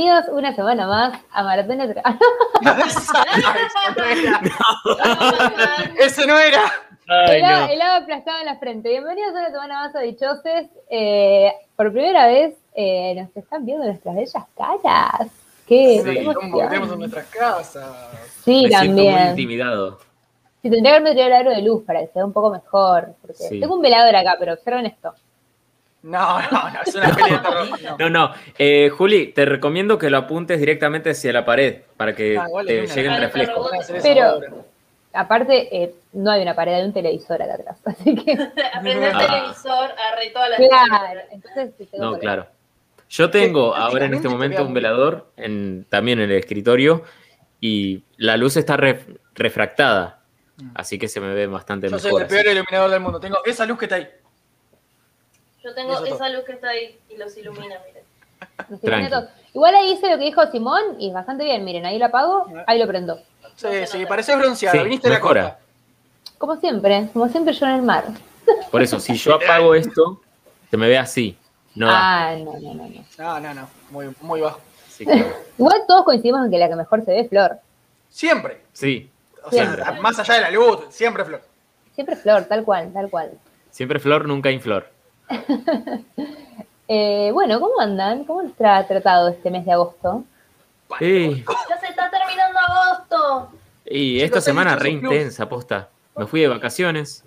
[0.00, 1.86] Bienvenidos una semana más a Maratón de
[5.98, 6.62] Ese no era.
[7.26, 8.90] el, lado aplastado en la frente.
[8.90, 10.68] Bienvenidos una semana más a Dichoses.
[10.88, 15.32] Eh, por primera vez eh, nos están viendo nuestras bellas caras.
[15.66, 15.98] ¿Qué?
[15.98, 16.36] Sí, tenemos
[16.92, 17.90] en nuestras casas.
[18.44, 18.94] Sí, Me también.
[18.94, 19.98] Siento muy intimidado.
[20.62, 23.16] Sí, tendría que haberme tirado el aro de luz para que sea un poco mejor.
[23.20, 23.58] Porque Sí.
[23.58, 25.12] tengo un velador acá, pero observen esto.
[26.08, 27.66] No, no, no, es una peli de terror.
[27.82, 27.96] No.
[27.98, 28.34] No, no.
[28.58, 32.86] Eh, Juli, te recomiendo que lo apuntes directamente hacia la pared para que Ah, te
[32.86, 33.68] llegue el reflejo.
[34.02, 34.40] Pero-.
[35.14, 37.78] Aparte, eh, no hay una pared, hay un televisor acá atrás.
[37.84, 38.32] Así que,
[38.74, 39.18] Aprende el Ah.
[39.26, 41.20] televisor, arre todas las claro.
[41.30, 42.46] Entonces, tengo No, que- claro.
[43.10, 47.04] Yo tengo ahora en este momento un velador en, también en el escritorio
[47.58, 50.20] y la luz está ref- refractada,
[50.74, 52.22] así que se me ve bastante Yo soy mejor.
[52.22, 53.18] el peor iluminador del mundo.
[53.18, 54.08] Tengo esa luz que está ahí.
[55.68, 56.14] Yo tengo Eso todo.
[56.14, 58.04] esa luz que está ahí y los ilumina, miren.
[58.70, 59.28] Nos ilumina todo.
[59.54, 61.64] Igual ahí hice lo que dijo Simón y bastante bien.
[61.64, 63.16] Miren, ahí lo apago, ahí lo prendo.
[63.56, 64.08] Sí, se sí, nota.
[64.08, 64.78] pareces bronceado.
[64.78, 65.58] Sí, Viniste de la costa.
[66.38, 68.04] Como siempre, como siempre yo en el mar.
[68.70, 70.20] Por eso, si yo apago esto,
[70.70, 71.36] se me ve así.
[71.74, 71.86] No.
[71.90, 73.04] Ah, no, no, no, no.
[73.18, 73.68] No, no, no.
[73.90, 74.60] Muy, muy bajo.
[75.58, 77.58] Igual todos coincidimos en que la que mejor se ve es Flor.
[78.08, 78.62] Siempre.
[78.72, 79.10] sí,
[79.44, 81.42] O sea, más allá de la luz, siempre flor.
[81.94, 83.32] Siempre Flor, tal cual, tal cual.
[83.70, 84.88] siempre flor, nunca inflor.
[86.90, 88.24] Eh, bueno, ¿cómo andan?
[88.24, 90.24] ¿Cómo les ha tratado este mes de agosto?
[90.98, 93.52] ¡Ya se está terminando agosto!
[93.84, 95.90] y Chicos, esta semana re intensa, posta.
[96.16, 97.24] Me fui de vacaciones.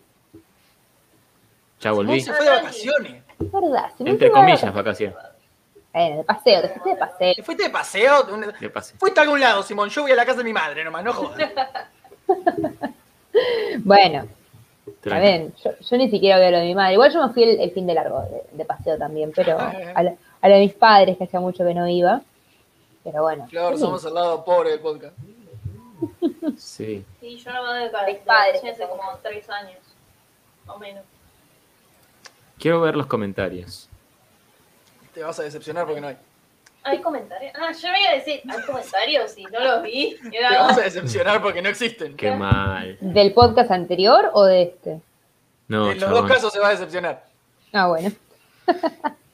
[1.79, 2.21] Ya volví.
[2.21, 3.23] Se fue de vacaciones.
[3.39, 5.15] Es verdad, Entre comillas, vacaciones.
[5.93, 7.33] Eh, de paseo, te fuiste de paseo.
[7.35, 8.23] ¿Te fuiste de paseo?
[8.23, 8.95] ¿De un- De pase.
[8.97, 9.89] Fuiste a algún lado, Simón.
[9.89, 11.37] Yo voy a la casa de mi madre nomás, no jodas.
[13.83, 14.25] Bueno,
[15.03, 16.93] ver, yo, yo ni siquiera veo lo de mi madre.
[16.93, 20.03] Igual yo me fui el, el fin de largo de, de paseo también, pero a
[20.03, 22.21] la, a la de mis padres, que hacía mucho que no iba.
[23.03, 23.47] Pero bueno.
[23.47, 23.79] Flor, sí.
[23.81, 25.15] somos el lado pobre del podcast.
[26.57, 27.03] Sí.
[27.19, 28.61] Sí, yo no voy de ca- Mis de padres.
[28.63, 29.79] hace como tres años,
[30.67, 31.03] o menos.
[32.59, 33.89] Quiero ver los comentarios.
[35.13, 36.17] Te vas a decepcionar porque no hay.
[36.83, 37.53] ¿Hay comentarios?
[37.55, 39.37] Ah, yo me iba a decir, ¿hay comentarios?
[39.37, 40.17] Y no los vi.
[40.23, 42.15] Y Te Era vas a decepcionar porque no existen.
[42.15, 42.97] Qué mal.
[42.99, 44.99] ¿Del podcast anterior o de este?
[45.67, 46.21] No, en los chabón.
[46.27, 47.23] dos casos se va a decepcionar.
[47.71, 48.11] Ah, bueno.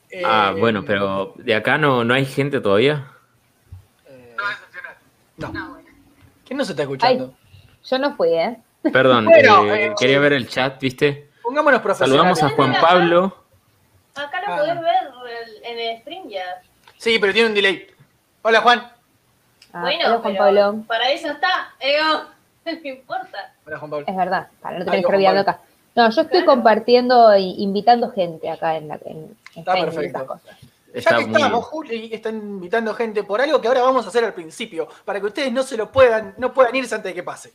[0.09, 3.07] Eh, Ah, bueno, pero de acá no, no hay gente todavía.
[4.07, 4.35] eh,
[5.37, 5.77] no.
[6.45, 7.33] ¿Quién no se está escuchando?
[7.89, 8.57] Yo no fui, ¿eh?
[8.91, 11.29] Perdón, Bueno, eh, quería ver el chat, ¿viste?
[11.43, 12.43] Pongámonos Saludamos profesionales.
[12.43, 13.43] a Juan Pablo.
[14.15, 14.57] Acá lo Ah.
[14.57, 16.43] podés ver en el stream ya.
[16.97, 17.87] Sí, pero tiene un delay.
[18.41, 18.91] Hola, Juan.
[19.73, 20.83] Ah, bueno, hola, Juan pero Pablo.
[20.87, 21.73] para eso está.
[21.79, 22.23] Ego,
[22.65, 23.53] no importa.
[23.65, 24.05] Hola, Juan Pablo.
[24.07, 25.59] Es verdad, para no tener que acá.
[25.95, 26.45] No, yo estoy Claro.
[26.45, 30.25] compartiendo e invitando gente acá en, la, en, Está perfecto.
[30.27, 30.55] cosas.
[30.93, 34.23] Ya que muy estamos, Juli está invitando gente por algo que ahora vamos a hacer
[34.23, 37.23] al principio, para que ustedes no se lo puedan, no puedan irse antes de que
[37.23, 37.51] pase.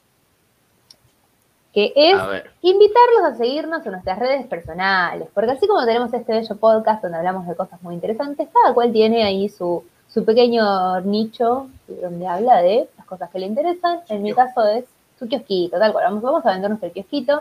[1.72, 6.32] Que es A invitarlos a seguirnos en nuestras redes personales, porque así como tenemos este
[6.32, 11.00] bello podcast donde hablamos de cosas muy interesantes, cada cual tiene ahí su, su pequeño
[11.00, 14.00] nicho donde habla de las cosas que le interesan.
[14.10, 14.84] En mi caso es
[15.18, 16.04] su kiosquito, tal cual.
[16.04, 17.40] Vamos, vamos a vender nuestro kiosquito.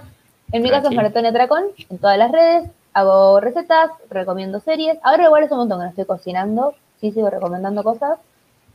[0.52, 0.96] En mi caso es.
[0.96, 2.70] Maratón y Atracón, en todas las redes.
[2.94, 4.98] Hago recetas, recomiendo series.
[5.04, 8.20] Ahora igual es un montón que no estoy cocinando, sí sigo recomendando cosas.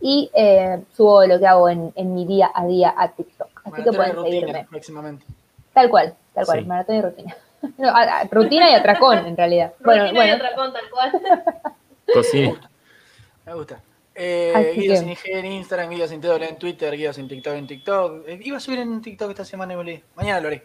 [0.00, 3.48] Y eh, subo lo que hago en, en mi día a día a TikTok.
[3.64, 4.66] Así Maratón que de pueden seguirme.
[4.70, 5.24] próximamente.
[5.76, 6.64] Tal cual, tal cual, Sí.
[6.64, 7.36] maratón y rutina.
[7.78, 9.72] No, a- a- rutina y atracón, en realidad.
[9.84, 11.12] Bueno, Rutina y bueno, atracón tal cual.
[12.14, 12.70] Cocina.
[13.44, 13.80] Me gusta.
[14.14, 17.54] Eh, Guido que- sin IG en Instagram, Guido sin TW en Twitter, Guido sin TikTok
[17.54, 18.24] en TikTok.
[18.28, 20.02] Eh, iba a subir en TikTok esta semana y volví.
[20.14, 20.64] Mañana lo haré.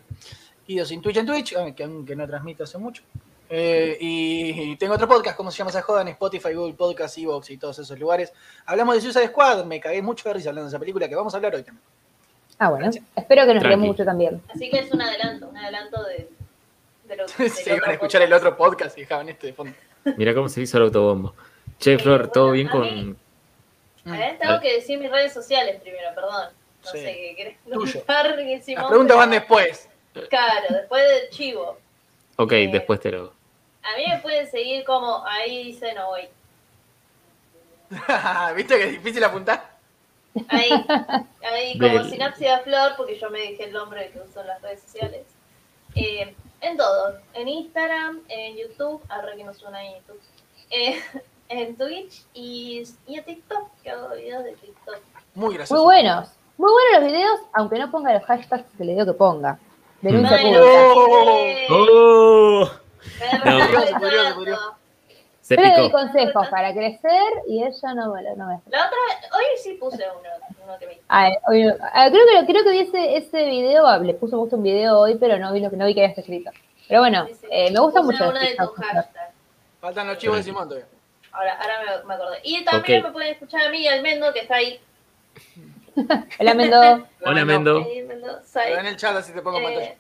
[0.65, 3.03] Guido sin Twitch en Twitch, aunque, aunque no transmito hace mucho.
[3.50, 7.50] Eh, y tengo otro podcast, como se llama esa joda, en Spotify, Google Podcast, Evox
[7.50, 8.31] y todos esos lugares.
[8.65, 11.33] Hablamos de Suicide Squad, me cagué mucho de risa hablando de esa película que vamos
[11.33, 11.83] a hablar hoy también.
[12.61, 14.41] Ah, bueno, espero que nos riamos mucho también.
[14.53, 16.29] Así que es un adelanto, un adelanto de,
[17.05, 19.53] de lo Se del iban otro a escuchar el otro podcast y dejaban este de
[19.53, 19.73] fondo.
[20.17, 21.33] Mira cómo se hizo el autobombo.
[21.79, 22.89] Che, Flor, ¿todo bien a mí-
[24.03, 24.13] con...?
[24.13, 26.49] A ver, tengo que decir mis redes sociales primero, perdón.
[26.83, 26.97] No Sí.
[26.99, 29.89] sé qué querés preguntar, que Las preguntas pero- van después.
[30.29, 31.77] Claro, después del chivo.
[32.37, 32.69] Ok, Eh.
[32.71, 33.33] después te lo...
[33.83, 36.27] A mí me pueden seguir como ahí dice no voy.
[38.55, 39.70] ¿Viste que es difícil apuntar?
[40.50, 40.69] Ahí,
[41.51, 44.62] ahí como Del- sinapsia flor, porque yo me dije el nombre que uso en las
[44.62, 45.25] redes sociales.
[45.95, 50.22] Eh, en todo, en Instagram, en YouTube, arre que no suena en YouTube,
[50.69, 51.01] eh,
[51.50, 55.00] en Twitch y, y en TikTok, que hago videos de TikTok.
[55.36, 55.83] Muy gracioso.
[55.83, 59.13] Muy buenos, muy buenos los videos, aunque no ponga los hashtags que le digo que
[59.13, 59.60] ponga.
[60.01, 60.60] Denuncia Bueno,
[60.94, 61.74] pública.
[61.74, 62.72] Oh.
[64.45, 64.81] No.
[65.41, 65.91] Se doy picó.
[65.91, 68.97] consejos para crecer y ella no me lo no me La otra,
[69.35, 70.29] hoy sí puse uno,
[70.63, 74.13] uno que Ay, hoy- ah, creo que creo que vi ese, ese video, ah, le
[74.13, 76.51] puso justo un video hoy, pero no vi lo que no vi que había escrito.
[76.88, 77.47] Pero bueno, Sí, sí.
[77.49, 78.29] eh, me gusta Puse mucho.
[78.29, 78.69] uno de tus.
[79.79, 80.88] Faltan los chivos de Simón todavía.
[81.31, 82.37] Ahora, ahora me, me acordé.
[82.44, 83.05] Y también Ok.
[83.07, 84.79] me pueden escuchar a mí y al Mendo, que está ahí.
[86.39, 87.07] Hola, Mendo.
[87.25, 87.77] Hola, Mendo.
[87.83, 88.39] Ahí, Mendo.
[88.53, 89.87] Pero en el chat así te pongo en pantalla.
[89.87, 89.97] Eh,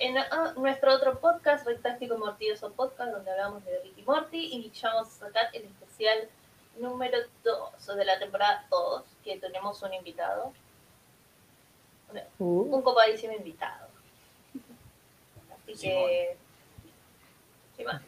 [0.00, 4.92] en ah, nuestro otro podcast, Rectástico Mortioso Podcast, donde hablamos de Ricky Morty, y ya
[4.94, 6.28] vamos a sacar el especial
[6.78, 10.52] número 2 o de la temporada 2, que tenemos un invitado,
[12.40, 13.86] Uh, un copadísimo invitado.
[15.62, 16.08] Así Simón.
[16.08, 16.36] que.
[17.76, 18.02] Sí, más.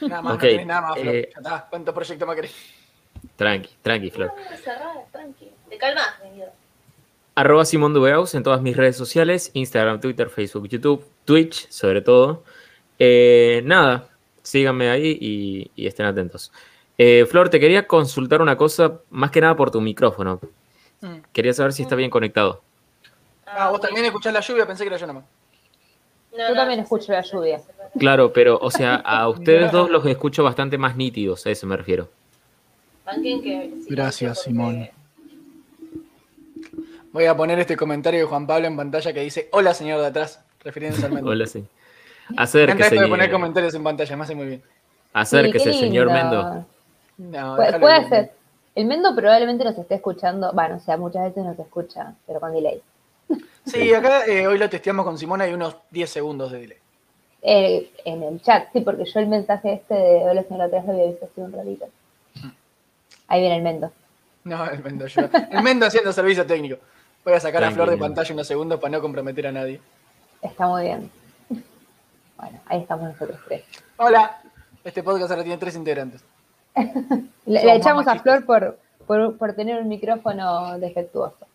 [0.00, 1.14] Nada más, Ok, no tenés nada más, Flor.
[1.14, 1.32] eh.
[1.70, 2.54] ¿Cuántos proyectos más querés?
[3.36, 4.32] Tranqui, tranqui, Flor.
[4.36, 5.52] Ah, cerrada, tranqui.
[5.68, 6.52] Te calmas, mi vida.
[7.34, 12.44] Arroba Simón Dubeaus en todas mis redes sociales, Instagram, Twitter, Facebook, YouTube, Twitch, sobre todo.
[12.98, 14.08] Eh, nada,
[14.42, 16.52] síganme ahí y, y estén atentos.
[16.96, 20.40] Eh, Flor, te quería consultar una cosa, más que nada por tu micrófono.
[21.00, 21.16] Mm.
[21.32, 22.62] Quería saber si está bien conectado.
[23.46, 25.24] Ah, vos también escuchás la lluvia, pensé que era yo nomás.
[26.36, 27.60] No, Yo también escucho sí, la lluvia.
[27.98, 31.76] Claro, pero, o sea, a ustedes dos los escucho bastante más nítidos, a eso me
[31.76, 32.08] refiero.
[33.88, 34.88] Gracias, Simón.
[37.14, 40.08] Voy a poner este comentario de Juan Pablo en pantalla que dice: Hola, señor de
[40.08, 41.30] atrás, refiriéndose al Mendo.
[41.30, 41.64] Hola, sí.
[42.36, 44.62] Acérquese, de poner comentarios en pantalla, me hace muy bien.
[45.12, 46.10] acérquese, Sí, señor.
[46.10, 46.66] Mendo.
[47.16, 48.32] No, Puede, déjalo puede ser.
[48.74, 52.52] El Mendo probablemente nos esté escuchando, bueno, o sea, muchas veces nos escucha, pero con
[52.52, 52.82] delay.
[53.64, 56.78] Sí, acá eh, hoy lo testeamos con Simón, hay unos 10 segundos de delay.
[57.42, 60.92] Eh, en el chat, sí, porque yo el mensaje este de Hola señora Atrás lo
[60.92, 61.86] había visto hace un ratito.
[63.28, 63.92] Ahí viene el Mendo.
[64.42, 65.30] No, el Mendo ayuda.
[65.52, 66.76] El Mendo haciendo servicio técnico.
[67.24, 68.06] Voy a sacar a Flor de Tranquilo.
[68.06, 69.80] pantalla unos segundos para no comprometer a nadie.
[70.42, 71.10] Está muy bien.
[72.36, 73.62] Bueno, ahí estamos nosotros tres.
[73.96, 74.42] Hola.
[74.82, 76.22] Este podcast ahora tiene tres integrantes.
[77.46, 78.18] Le, echamos a.
[78.18, 81.46] Flor por, por, por tener un micrófono defectuoso.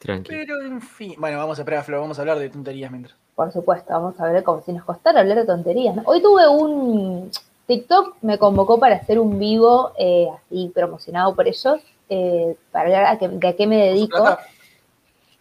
[0.00, 0.28] Tranqui.
[0.28, 1.14] Pero en fin.
[1.16, 3.16] Bueno, vamos a esperar a Flor, vamos a hablar de tonterías mientras.
[3.36, 5.94] Por supuesto, vamos a ver como si nos costara hablar de tonterías.
[5.94, 6.02] ¿no?
[6.04, 7.30] Hoy tuve un
[7.66, 11.80] TikTok, me convocó para hacer un vivo eh, así promocionado por ellos,
[12.10, 14.18] eh, para hablar a a qué me dedico.
[14.18, 14.42] Plata.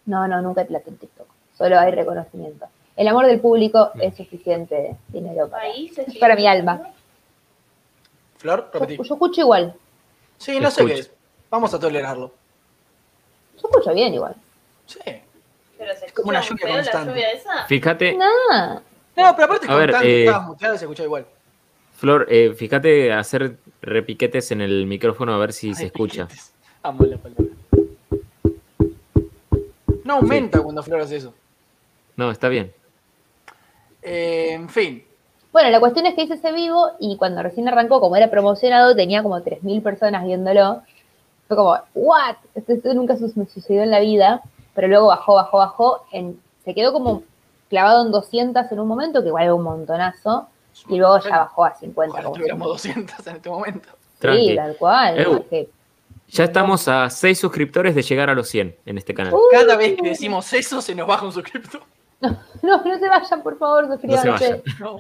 [0.08, 1.28] No, no, nunca hay plata en TikTok,
[1.58, 2.66] solo hay reconocimiento.
[2.96, 5.66] El amor del público es suficiente dinero para,
[6.20, 6.82] para mi alma.
[8.38, 8.98] Flor, Yo, repetí.
[8.98, 9.76] yo escucho igual,
[10.38, 11.12] Sí, no sé qué es.
[11.50, 12.34] Vamos a tolerarlo.
[13.62, 14.36] yo escucho bien igual.
[14.86, 15.00] Sí.
[15.78, 17.06] Pero se como una escucha lluvia constante.
[17.06, 17.66] la lluvia esa.
[17.68, 18.82] Fíjate, No,
[19.36, 21.26] pero aparte A ver, eh, y se escucha igual.
[21.94, 26.28] Flor, eh, fíjate hacer repiquetes en el micrófono a ver si se escucha.
[26.28, 26.54] piquetes.
[26.84, 27.46] Amo la palabra.
[30.08, 31.34] No aumenta cuando Flor hace eso.
[32.16, 32.74] No, está bien.
[34.02, 35.04] Eh, en fin.
[35.52, 38.96] Bueno, la cuestión es que hice ese vivo y cuando recién arrancó, como era promocionado,
[38.96, 40.82] tenía como 3.000 personas viéndolo.
[41.50, 42.38] Fue como, ¿what?
[42.56, 44.42] Esto, esto nunca me sucedió en la vida.
[44.74, 46.06] Pero luego bajó, bajó, bajó.
[46.14, 47.24] En, se quedó como
[47.70, 50.48] clavado en 200 en un momento, que igual era un montonazo.
[50.88, 52.12] Y luego ya bajó a 50.
[52.12, 53.90] Ojalá Como tuviéramos 200 en este momento.
[54.20, 54.50] Tranqui.
[54.50, 55.46] sí, tal cual.
[56.28, 59.34] Ya estamos a 6 suscriptores de llegar a los 100 en este canal.
[59.34, 61.82] Uh, Cada vez que decimos eso se nos baja un suscriptor.
[62.20, 64.30] no, no se vayan, por favor, suscríbanse.
[64.30, 64.62] vayan.
[64.80, 64.98] No.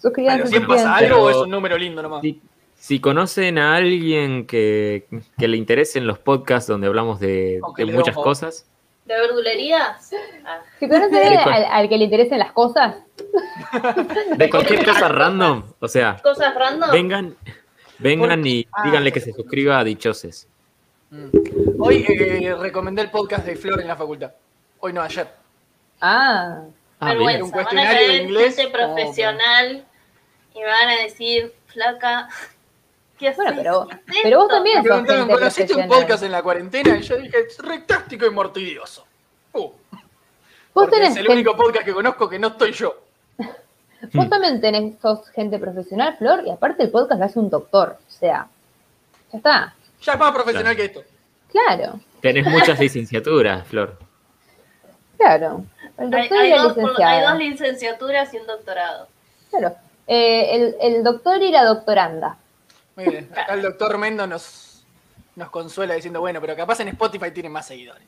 [0.00, 0.44] Suscríbanse.
[0.50, 2.22] Pero si pasa algo o Pero- es un número lindo nomás.
[2.22, 2.40] Si,
[2.74, 5.06] si conocen a alguien que,
[5.38, 7.60] que le interesen los podcasts donde hablamos de,
[7.92, 8.66] muchas cosas,
[9.04, 10.12] ¿De verdulerías?
[10.46, 12.96] Ah, Si conocen al, al que le interesen las cosas,
[14.36, 16.90] de cualquier cosa random, o sea, ¿Cosas random?
[16.92, 17.36] vengan,
[18.00, 18.82] vengan y Ah.
[18.84, 20.48] díganle que se suscriba a Dichoses.
[21.10, 21.28] Mm.
[21.80, 24.32] Hoy eh, recomendé el podcast de Flor en la facultad.
[24.80, 25.28] Hoy no, ayer.
[26.00, 26.62] ah,
[27.02, 27.44] Ah, Vergüenza.
[27.44, 29.86] Un Van a cuestionario de inglés, profesional
[30.54, 32.28] y me van a decir, flaca,
[33.18, 33.36] ¿qué haces?
[33.38, 36.96] Bueno, pero- ¿Qué es pero vos también Me preguntaron, ¿conociste un podcast en la cuarentena?
[36.98, 39.06] Y yo dije, es rectástico y mortidioso.
[39.52, 39.74] Uh, vos
[40.72, 43.02] porque tenés es el único podcast que conozco que no estoy yo.
[44.14, 47.98] Vos también tenés, sos gente profesional, Flor, y aparte el podcast lo hace un doctor.
[48.08, 48.48] O sea,
[49.32, 49.74] ya está.
[50.02, 50.76] Ya es más profesional Claro.
[50.76, 51.02] que esto.
[51.50, 53.98] Claro, Tenés muchas licenciaturas, Flor.
[55.16, 55.64] claro.
[55.98, 59.08] El Hay, doctor hay y la dos, hay dos licenciaturas y un doctorado.
[59.50, 59.74] Claro.
[60.06, 60.48] Eh,
[60.80, 62.38] el, el doctor y la doctoranda.
[62.96, 63.28] Muy bien.
[63.36, 64.82] Acá el doctor Mendo nos,
[65.36, 68.04] nos consuela diciendo, bueno, pero capaz en Spotify tiene más seguidores.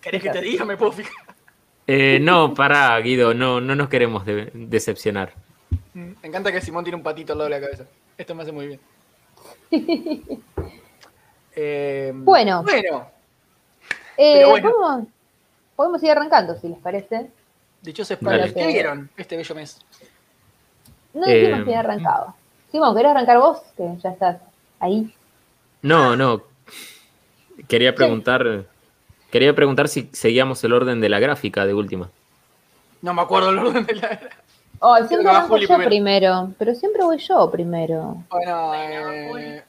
[0.00, 0.64] ¿Querés que te diga?
[0.64, 1.25] Me puedo fijar.
[1.86, 5.32] Eh, no, pará, Guido, no, no nos queremos de- decepcionar.
[5.94, 7.84] Me encanta que Simón tiene un patito al lado de la cabeza.
[8.18, 8.80] Esto me hace muy bien.
[11.58, 12.62] Eh, Bueno.
[12.62, 13.10] Bueno,
[14.18, 14.70] Eh, bueno.
[14.70, 15.08] ¿podemos,
[15.74, 17.30] podemos ir arrancando, si les parece.
[17.80, 18.20] Dichos Dale.
[18.20, 18.52] spoilers.
[18.52, 19.78] ¿Qué vieron este bello mes?
[21.14, 22.34] No dijimos Eh, que arrancado.
[22.70, 23.62] Simón, ¿querés arrancar vos?
[23.76, 24.36] Que ya estás
[24.80, 25.14] ahí.
[25.80, 26.42] No, no.
[27.68, 28.66] Quería preguntar.
[29.36, 32.08] Quería preguntar si seguíamos el orden de la gráfica de última.
[33.02, 34.18] No me acuerdo el orden de la.
[34.80, 35.88] Oh, Creo siempre Juli yo primero.
[35.90, 36.52] primero.
[36.58, 38.16] pero siempre voy yo primero.
[38.30, 39.62] Bueno, Bueno, eh,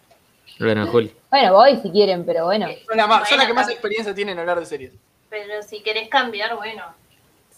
[0.58, 1.12] Bueno, Juli.
[1.30, 2.66] Bueno, voy si quieren, pero bueno.
[2.88, 4.94] son la, más- son la que más experiencia tiene en hablar de series.
[5.30, 6.84] Pero si querés cambiar, bueno.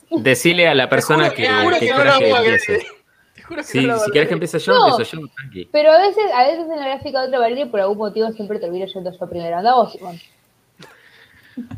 [0.10, 2.66] Decile a la persona que, juro que que no quieras lo que hago a empiece.
[2.66, 2.92] creer.
[3.36, 4.88] Te juro que Sí, no lo si a quieres que empiece yo, No.
[4.98, 5.66] empiezo yo, tranqui.
[5.72, 8.58] Pero a veces, a veces en la gráfica de otra Valeria por algún motivo siempre
[8.58, 9.58] termino yendo yo primero.
[9.60, 10.20] Anda vos, Simón.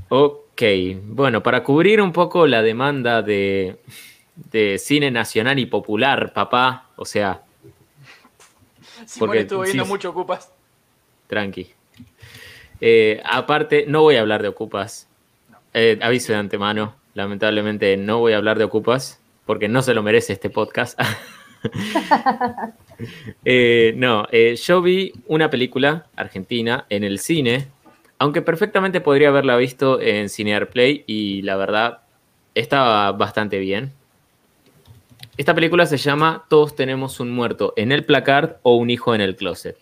[0.10, 0.62] Ok,
[1.06, 3.78] bueno, para cubrir un poco la demanda de,
[4.52, 7.42] de cine nacional y popular, papá, o sea,
[9.06, 9.90] Simón porque- estuvo viendo sí.
[9.90, 10.52] mucho ocupas.
[11.28, 11.72] tranqui.
[12.80, 15.08] Eh, aparte, no voy a hablar de Ocupas.
[15.74, 20.02] Eh, aviso de antemano, lamentablemente no voy a hablar de Ocupas porque no se lo
[20.04, 21.00] merece este podcast.
[23.46, 27.68] Eh, no, yo vi una película argentina en el cine,
[28.22, 32.02] aunque perfectamente podría haberla visto en Cinear Play y la verdad
[32.54, 33.94] estaba bastante bien.
[35.38, 39.22] Esta película se llama Todos tenemos un muerto en el placard o un hijo en
[39.22, 39.76] el closet.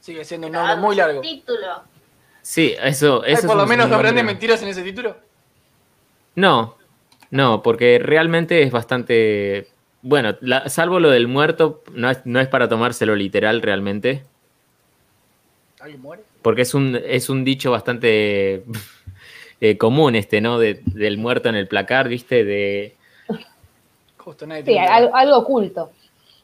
[0.00, 1.20] Sigue siendo un nombre muy largo.
[1.20, 1.82] Título.
[2.42, 5.16] Sí, eso, ¿Hay eso por es lo menos dos nombre- grandes mentiras en ese título?
[6.34, 6.76] No,
[7.30, 9.68] no, porque realmente es bastante.
[10.02, 14.24] Bueno, la- salvo lo del muerto, no es, no es para tomárselo literal realmente,
[15.78, 16.22] ¿Alguien muere?
[16.42, 18.62] Porque es un, es un dicho bastante
[19.60, 20.58] eh, común este, ¿no?
[20.58, 22.44] De- del muerto en el placar, ¿viste?
[22.44, 22.94] De,
[24.16, 25.90] Justo nadie Sí, tiene algo, algo oculto.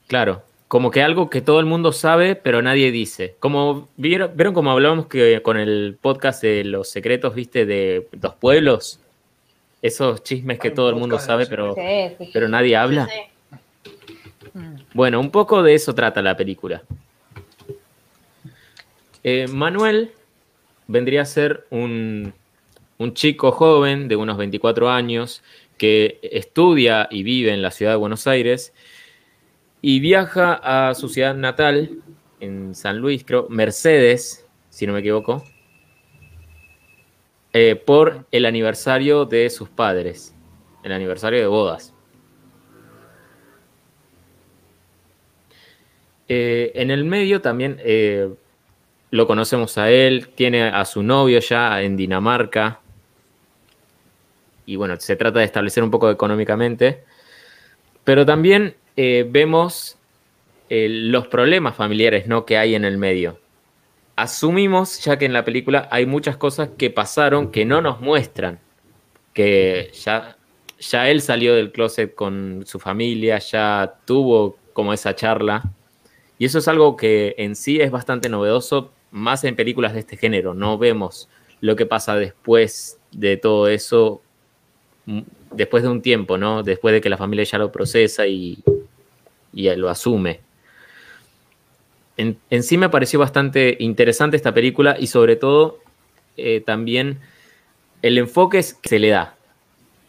[0.06, 3.36] claro, como que algo que todo el mundo sabe, pero nadie dice.
[3.38, 7.66] Como vieron, vieron como hablábamos que con el podcast de los secretos, ¿viste?
[7.66, 8.98] De los pueblos.
[9.82, 11.80] Esos chismes que todo el mundo sabe, pero, Sí,
[12.18, 12.30] sí, sí.
[12.32, 13.06] pero nadie habla.
[13.06, 13.90] Sí,
[14.54, 14.60] sí.
[14.94, 16.82] Bueno, un poco de eso trata la película.
[19.24, 20.12] Eh, Manuel
[20.86, 22.34] vendría a ser un,
[22.98, 25.42] un chico joven de unos 24 años
[25.78, 28.74] que estudia y vive en la ciudad de Buenos Aires
[29.80, 32.02] y viaja a su ciudad natal,
[32.40, 35.42] en San Luis, creo, Mercedes, si no me equivoco,
[37.54, 40.34] eh, por el aniversario de sus padres,
[40.82, 41.94] el aniversario de bodas.
[46.28, 47.78] Eh, en el medio también
[49.14, 52.80] lo conocemos a él, tiene a su novio ya en Dinamarca.
[54.66, 57.04] Y bueno, se trata de establecer un poco económicamente.
[58.02, 59.96] Pero también eh, vemos
[60.68, 62.44] eh, los problemas familiares ¿no?
[62.44, 63.38] que hay en el medio.
[64.16, 68.58] Asumimos, ya que en la película hay muchas cosas que pasaron que no nos muestran.
[69.32, 70.36] Que ya,
[70.80, 75.62] ya él salió del closet con su familia, ya tuvo como esa charla.
[76.36, 80.16] Y eso es algo que en sí es bastante novedoso, más en películas de este
[80.16, 80.54] género.
[80.54, 81.28] No vemos
[81.60, 84.20] lo que pasa después de todo eso,
[85.06, 85.20] mm,
[85.52, 86.64] después de un tiempo, ¿no?
[86.64, 88.58] Después de que la familia ya lo procesa y,
[89.52, 90.40] y lo asume.
[92.16, 95.78] En, sí me pareció bastante interesante esta película y sobre todo
[96.36, 97.20] eh, también
[98.02, 99.36] el enfoque que se le da.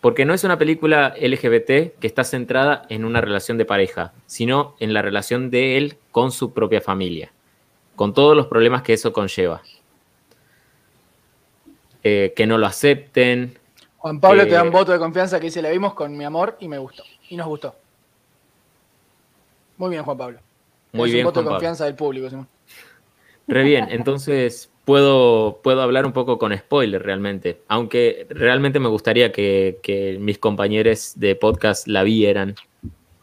[0.02, 4.76] Porque no es una película LGBT que está centrada en una relación de pareja, sino
[4.80, 7.32] en la relación de él con su propia familia,
[7.96, 9.62] con todos los problemas que eso conlleva.
[12.04, 13.58] Eh, que no lo acepten.
[13.98, 16.24] Juan Pablo Eh, te da un voto de confianza que dice la vimos con mi
[16.24, 17.04] amor y me gustó.
[17.30, 17.76] Y nos gustó.
[19.78, 20.40] Muy bien, Juan Pablo.
[20.92, 21.56] Muy es bien, un voto Juan de Pablo.
[21.58, 22.48] confianza del público, Simón.
[23.48, 29.32] Re bien, entonces puedo, puedo hablar un poco con spoiler realmente, aunque realmente me gustaría
[29.32, 32.56] que, que mis compañeros de podcast la vieran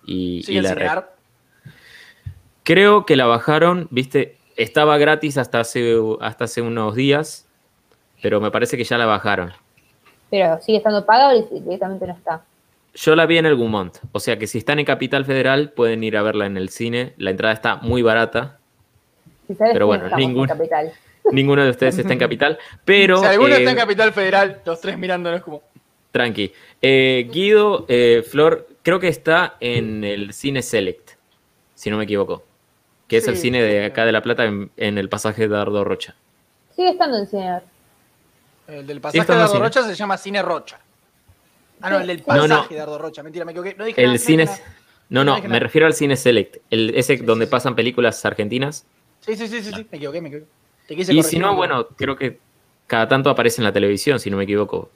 [0.05, 1.09] y, y la.
[2.65, 7.47] Creo que la bajaron, viste, estaba gratis hasta hace, hasta hace unos días,
[8.23, 9.53] pero me parece que ya la bajaron.
[10.31, 12.43] Pero sigue estando pagado y directamente no está.
[12.95, 16.05] Yo la vi en el Gumont, o sea que si están en Capital Federal pueden
[16.05, 18.59] ir a verla en el cine, la entrada está muy barata,
[19.47, 20.93] Si sabes Pero bueno, ningún- capital.
[21.33, 23.19] ninguno de ustedes está en Capital, pero...
[23.19, 25.63] si alguno eh, está en Capital Federal, los tres mirándonos como.
[26.11, 26.53] Tranqui.
[26.83, 31.13] Eh, Guido, eh, Flor, creo que está en el Cine Select,
[31.75, 32.45] si no me equivoco.
[33.13, 35.85] Que es el cine de acá de La Plata en, en el pasaje de Dardo
[35.85, 36.15] Rocha.
[36.75, 37.61] Sigue estando en cine.
[38.67, 39.65] El del pasaje de Dardo cine.
[39.65, 40.81] Rocha se llama Cine Rocha.
[41.83, 42.67] Ah, no, el del No, pasaje no.
[42.71, 43.23] de Dardo Rocha.
[43.23, 43.75] Mentira, me equivoqué.
[43.77, 44.45] No dije nada, El no cine...
[44.47, 44.59] nada.
[45.11, 45.59] No, No no, me nada.
[45.61, 47.51] refiero al Cine Select, el, ese Sí, donde sí, sí.
[47.51, 48.87] pasan películas argentinas.
[49.21, 49.87] Sí, sí, sí, sí, sí.
[49.91, 50.49] Me equivoqué, me equivoqué.
[50.89, 52.39] Te quise Y si no, bueno, creo que
[52.87, 54.91] cada tanto aparece en la televisión, si no me equivoco.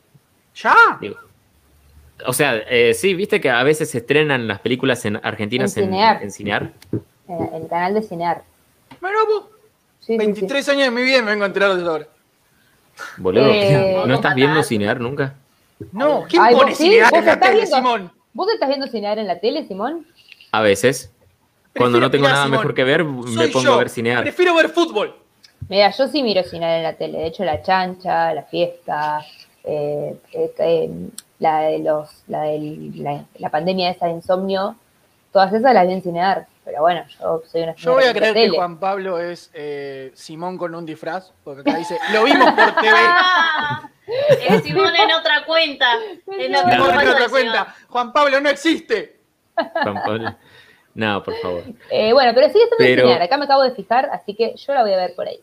[0.54, 0.74] ¿Ya?
[1.02, 1.16] Digo,
[2.26, 5.84] O sea, eh, sí, viste que a veces se estrenan las películas en argentinas En
[5.84, 6.22] en, Cinear.
[6.22, 6.72] en Cinear.
[7.28, 8.42] En el canal de Cinear.
[9.00, 9.18] Bueno,
[10.00, 10.18] Sí, sí, sí.
[10.18, 12.06] 23 años de mi vida me vengo a enterar de eso ahora.
[13.16, 14.62] Boludo, Eh, ¿no estás viendo.
[14.62, 15.34] Cinear nunca?
[15.92, 17.76] No, ¿quién Ay, pone cinear ¿Vos en la estás tele, viendo?
[17.76, 18.12] Simón?
[18.32, 20.06] ¿Vos estás viendo Cinear en la tele, Simón?
[20.52, 21.12] A veces.
[21.76, 24.22] Cuando no tengo nada mejor que ver, me pongo yo, a ver Cinear.
[24.22, 25.14] Prefiero ver fútbol.
[25.68, 27.18] Mira, yo sí miro Cinear en la tele.
[27.18, 29.24] De hecho, La Chancha, La Fiesta,
[29.64, 30.90] eh, eh,
[31.40, 34.76] la de los, la, del- la, la pandemia esa de insomnio,
[35.32, 36.46] todas esas las vi en Cinear.
[36.66, 38.56] Pero bueno, yo soy una Yo voy a creer que tele.
[38.56, 42.96] Juan Pablo es eh, Simón con un disfraz, porque acá dice, lo vimos por TV.
[44.08, 45.86] Ah, es Simón en otra cuenta.
[46.28, 47.74] En Simón en otra cuenta.
[47.88, 49.18] Juan Pablo no existe.
[49.54, 50.36] Juan Pablo.
[50.94, 51.62] No, por favor.
[51.90, 53.22] Eh, bueno, pero sigue estando Pero- en Cinear.
[53.22, 55.40] Acá me acabo de fijar, así que yo la voy a ver por ahí.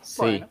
[0.00, 0.20] Sí.
[0.22, 0.48] Bueno.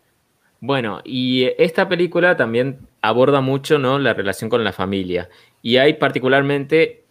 [0.60, 1.02] Bueno.
[1.04, 4.00] y esta película también aborda mucho ¿no?
[4.00, 5.30] la relación con la familia.
[5.62, 7.03] Y hay particularmente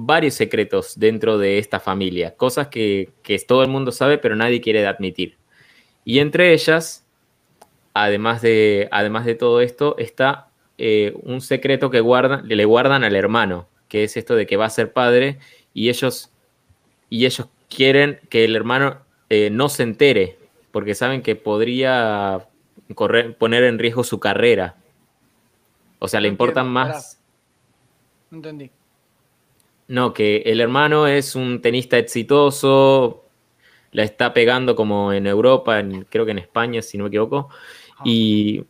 [0.00, 4.60] varios secretos dentro de esta familia, cosas que, que todo el mundo sabe, pero nadie
[4.60, 5.36] quiere admitir.
[6.04, 7.04] Y entre ellas,
[7.94, 13.16] además de, además de todo esto, está eh, un secreto que guardan, le guardan al
[13.16, 15.40] hermano, que es esto de que va a ser padre
[15.74, 16.30] y ellos,
[17.10, 18.98] y ellos quieren que el hermano
[19.30, 20.38] eh, no se entere,
[20.70, 22.46] porque saben que podría
[22.94, 24.76] correr, poner en riesgo su carrera.
[25.98, 27.20] O sea, le No importan entiendo, más...
[28.30, 28.70] No entendí.
[29.88, 33.24] No, que el hermano es un tenista exitoso,
[33.92, 37.48] la está pegando como en Europa, en- creo que en España, si no me equivoco,
[38.04, 38.64] y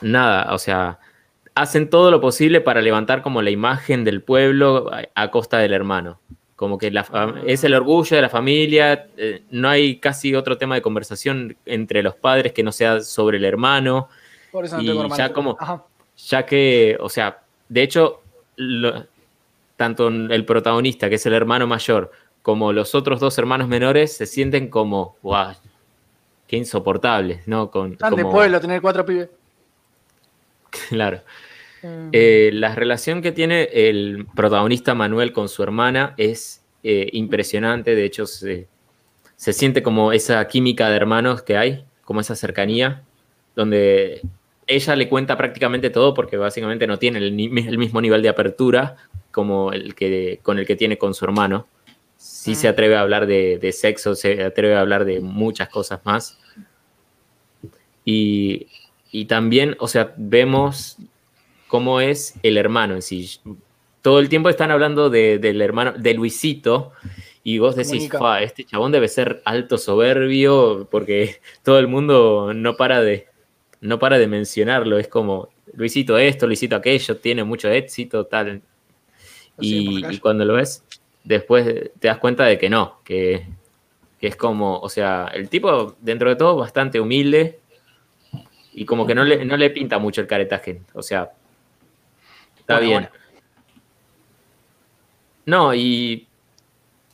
[0.00, 0.98] nada, o sea,
[1.54, 5.72] hacen todo lo posible para levantar como la imagen del pueblo a, a costa del
[5.72, 6.20] hermano.
[6.54, 10.56] Como que la fa- es el orgullo de la familia, eh, no hay casi otro
[10.56, 14.08] tema de conversación entre los padres que no sea sobre el hermano.
[14.52, 15.82] Por eso no Y tengo ya como- Ajá.
[16.16, 18.22] ya que, o sea, de hecho,
[18.56, 19.04] lo-
[19.76, 22.10] tanto el protagonista, que es el hermano mayor,
[22.42, 25.54] como los otros dos hermanos menores se sienten como, guau,
[26.46, 27.72] qué insoportables, ¿no?
[27.72, 29.28] Con, Tan de pueblo tener cuatro pibes.
[30.90, 31.22] Claro.
[32.12, 38.04] Eh, la relación que tiene el protagonista Manuel con su hermana es eh, impresionante, de
[38.04, 38.68] hecho se,
[39.36, 43.02] se siente como esa química de hermanos que hay, como esa cercanía,
[43.54, 44.20] donde
[44.66, 47.32] ella le cuenta prácticamente todo porque básicamente no tiene el
[47.78, 48.96] mismo nivel de apertura
[49.36, 51.66] como el que, con el que tiene con su hermano.
[52.16, 52.70] Sí se Mm.
[52.70, 56.38] atreve a hablar de, de sexo, se atreve a hablar de muchas cosas más.
[58.04, 58.68] Y,
[59.12, 60.96] y también, o sea, vemos
[61.68, 63.28] cómo es el hermano en sí.
[64.00, 66.92] Todo el tiempo están hablando de- del hermano, de Luisito,
[67.44, 68.18] y vos decís, Comunica.
[68.18, 73.26] "Fa, este chabón debe ser alto soberbio, porque todo el mundo no para de,
[73.82, 74.98] no para de mencionarlo.
[74.98, 78.62] Es como, Luisito esto, Luisito aquello, tiene mucho éxito, tal.
[79.58, 80.84] Y, cuando lo ves,
[81.24, 83.46] después te das cuenta de que no, que,
[84.20, 87.58] que es como, o sea, el tipo, dentro de todo, bastante humilde
[88.72, 90.82] y como que no le, no le pinta mucho el caretaje.
[90.92, 91.30] O sea,
[92.58, 93.08] está Bueno, bien.
[93.10, 93.26] bueno.
[95.46, 96.26] No, y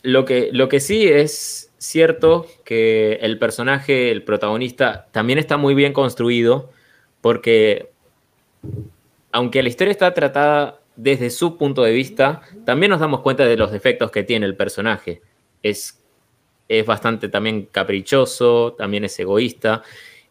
[0.03, 5.75] lo que, lo que sí es cierto que el personaje, el protagonista, también está muy
[5.75, 6.71] bien construido
[7.21, 7.91] porque
[9.33, 13.57] aunque la historia está tratada desde su punto de vista, también nos damos cuenta de
[13.57, 15.23] los defectos que tiene el personaje.
[15.63, 16.03] Es,
[16.69, 19.83] es bastante también caprichoso, también es egoísta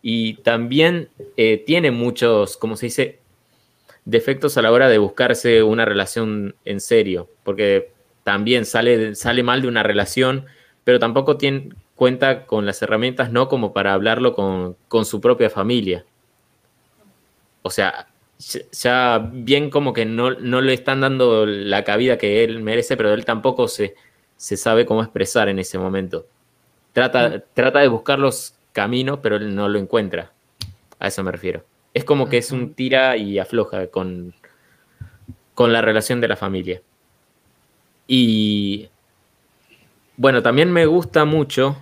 [0.01, 3.21] y también eh, tiene muchos, ¿cómo se dice?
[4.05, 7.91] defectos a la hora de buscarse una relación en serio, porque
[8.23, 10.45] también sale, sale mal de una relación,
[10.83, 15.49] pero tampoco tiene cuenta con las herramientas, no como para hablarlo con, con su propia
[15.49, 16.05] familia.
[17.61, 18.07] O sea,
[18.71, 23.13] ya- bien como que no, no le están dando la cabida que él merece, pero
[23.13, 23.95] él tampoco se,
[24.37, 26.25] se sabe cómo expresar en ese momento.
[26.93, 30.31] Trata, trata de buscar los caminos, pero él no lo encuentra.
[30.99, 31.63] A eso me refiero.
[31.93, 34.33] Es como que es un tira y afloja con,
[35.53, 36.81] con la relación de la familia.
[38.07, 38.89] Y
[40.17, 41.77] bueno, también me gusta mucho,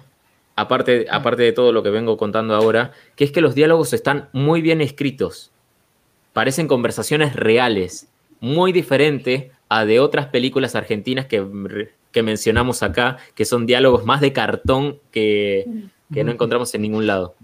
[0.56, 4.30] aparte, aparte de todo lo que vengo contando ahora, que es que los diálogos están
[4.32, 5.52] muy bien escritos.
[6.40, 8.08] Parecen conversaciones reales,
[8.40, 11.46] muy diferente a de otras películas argentinas que,
[12.14, 15.66] que mencionamos acá, que son diálogos más de cartón que,
[16.14, 17.36] que no encontramos en ningún lado.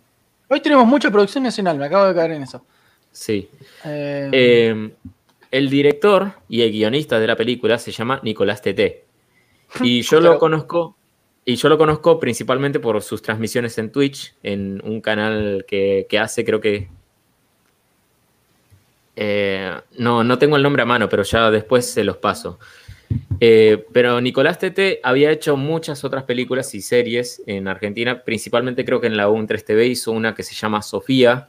[0.48, 2.64] Hoy tenemos mucha producción nacional, me acabo de caer en eso.
[3.12, 3.50] Sí.
[3.84, 4.92] Eh, Eh,
[5.52, 9.04] el director y el guionista de la película se llama Nicolás Teté.
[9.82, 10.96] Y yo lo conozco,
[11.44, 16.18] y yo lo conozco principalmente por sus transmisiones en Twitch, en un canal que, que
[16.18, 16.88] hace, creo que.
[19.16, 22.60] Eh, no, no tengo el nombre a mano, pero ya después se los paso.
[23.40, 29.02] Eh, pero Nicolás Tete había hecho muchas otras películas y series en Argentina, principalmente creo
[29.02, 31.48] que en la UN3 TV hizo una que se llama Sofía,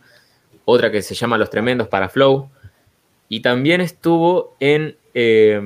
[0.64, 2.50] otra que se llama Los Tremendos para Flow,
[3.28, 5.60] y también estuvo en eh,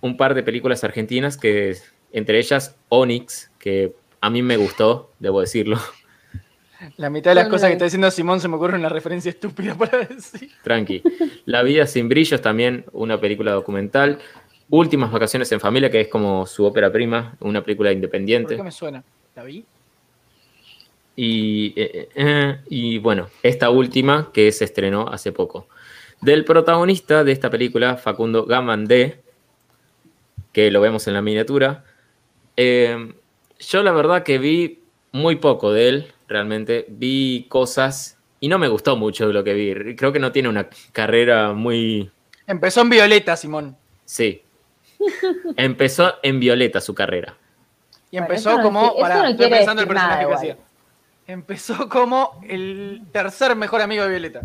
[0.00, 1.76] un par de películas argentinas, que
[2.12, 5.78] entre ellas Onyx, que a mí me gustó, debo decirlo.
[6.96, 7.68] La mitad de las No, cosas no.
[7.68, 10.50] que está diciendo Simón se me ocurre una referencia estúpida para decir.
[10.62, 11.02] Tranqui.
[11.46, 14.18] La vida sin brillos, también una película documental.
[14.68, 18.56] Últimas vacaciones en familia, que es como su ópera prima, una película ¿Por independiente.
[18.56, 19.02] qué me suena?
[19.34, 19.64] ¿La vi?
[21.14, 25.68] Y, eh, eh, y bueno, esta última que se estrenó hace poco.
[26.20, 29.20] Del protagonista de esta película, Facundo Gamandé,
[30.52, 31.84] que lo vemos en la miniatura.
[32.56, 33.12] eh,
[33.58, 34.80] yo la verdad que vi
[35.12, 36.86] muy poco de él, realmente.
[36.88, 39.96] Vi cosas y no me gustó mucho lo que vi.
[39.96, 42.10] Creo que no tiene una carrera muy...
[42.46, 43.76] Empezó en Violeta, Simón.
[44.04, 44.42] Sí.
[45.56, 47.34] Empezó en Violeta su carrera.
[48.10, 48.96] Y empezó como.
[48.98, 50.56] pará, no estoy pensando el nada personaje que hacía.
[51.26, 54.42] Empezó como el tercer mejor amigo de Violeta.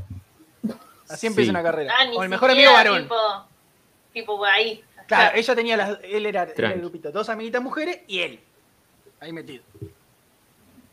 [1.07, 1.49] Así empieza Sí.
[1.51, 1.93] una carrera.
[1.97, 3.03] Ah, ni o el mejor amigo varón.
[3.03, 3.15] Tipo,
[4.13, 4.83] tipo por ahí.
[5.07, 5.99] Claro, ella tenía las.
[6.03, 8.39] Él era, era el grupito, dos amiguitas mujeres y él.
[9.19, 9.63] Ahí metido.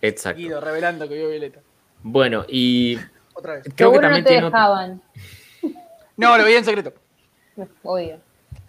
[0.02, 0.38] Exacto.
[0.40, 1.60] Guido revelando que vio Violeta.
[2.02, 2.98] Bueno, y
[3.34, 3.62] Otra vez.
[3.64, 5.02] creo que Seguro no también te tiene otro- dejaban.
[6.16, 6.92] No, lo vi en secreto.
[7.82, 8.18] Obvio.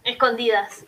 [0.03, 0.85] Escondidas.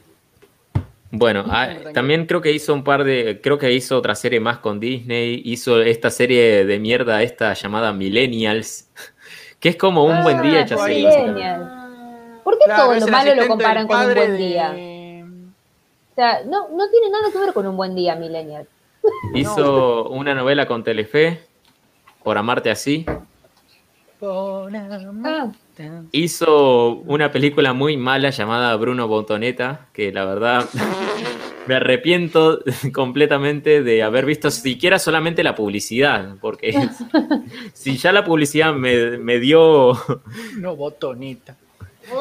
[1.13, 4.59] Bueno, ah, también creo que hizo un par de, creo que hizo otra serie más
[4.59, 8.89] con Disney, hizo esta serie de mierda esta llamada Millennials,
[9.59, 10.83] que es como un buen día Ah, hecha sí.
[10.83, 11.07] serie.
[11.09, 11.69] Millennials.
[12.43, 14.71] ¿Por qué Claro, todo lo el malo lo comparan con un buen de- día?
[14.71, 18.67] O sea, no, no tiene nada que ver con un buen día, Millennial.
[19.33, 21.41] Hizo una novela con Telefe,
[22.23, 23.05] Por Amarte Así.
[24.19, 25.25] Por amor.
[25.25, 25.51] Ah,
[26.11, 30.69] Hizo una película muy mala llamada Bruno Botoneta, que la verdad
[31.67, 32.59] me arrepiento
[32.93, 36.73] completamente de haber visto siquiera solamente la publicidad, porque
[37.73, 39.93] si ya la publicidad me, me dio
[40.57, 41.57] No, botonita.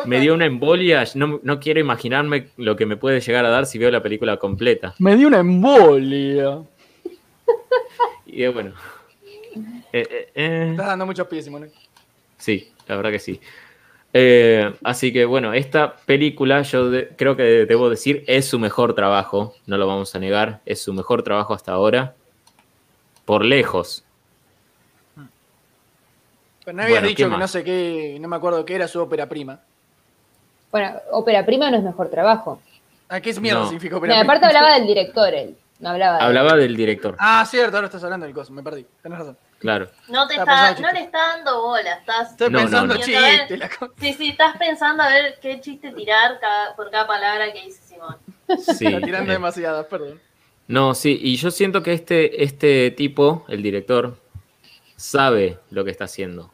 [0.06, 3.66] Me dio una embolia, no, no quiero imaginarme lo que me puede llegar a dar
[3.66, 4.94] si veo la película completa.
[4.98, 6.62] Me dio una embolia.
[8.26, 8.72] Y bueno.
[9.92, 11.68] Eh, eh, eh, Estás dando muchos pies, Simón.
[12.38, 13.40] sí, la verdad que sí.
[14.12, 18.94] Eh, así que bueno, esta película yo de- creo que debo decir es su mejor
[18.94, 22.14] trabajo, no lo vamos a negar, es su mejor trabajo hasta ahora,
[23.24, 24.04] por lejos.
[26.64, 27.38] Pero no habías Bueno, dicho ¿qué que más?
[27.40, 29.60] no sé qué, no me acuerdo qué era su ópera prima.
[30.70, 32.60] Bueno, ópera prima no es mejor trabajo.
[33.08, 33.66] ¿A qué mierda No.
[33.66, 35.56] significa No, ópera aparte hablaba del director él.
[35.80, 38.84] No hablaba de- Hablaba del director, Ah, cierto, ahora estás hablando del coso, me perdí.
[39.02, 39.38] Tenés razón.
[39.58, 39.88] claro.
[40.08, 43.00] No te Está no le está dando bola, estás Estoy No, no, pensando no.
[43.00, 43.92] chiste, la cosa.
[43.98, 47.80] Sí, sí, estás pensando a ver qué chiste tirar cada- por cada palabra que dice
[47.82, 48.16] Simón.
[48.76, 50.20] Sí, Está tirando eh, demasiadas, perdón.
[50.68, 54.18] No, sí, y yo siento que este, este tipo, el director,
[54.96, 56.52] sabe lo que está haciendo.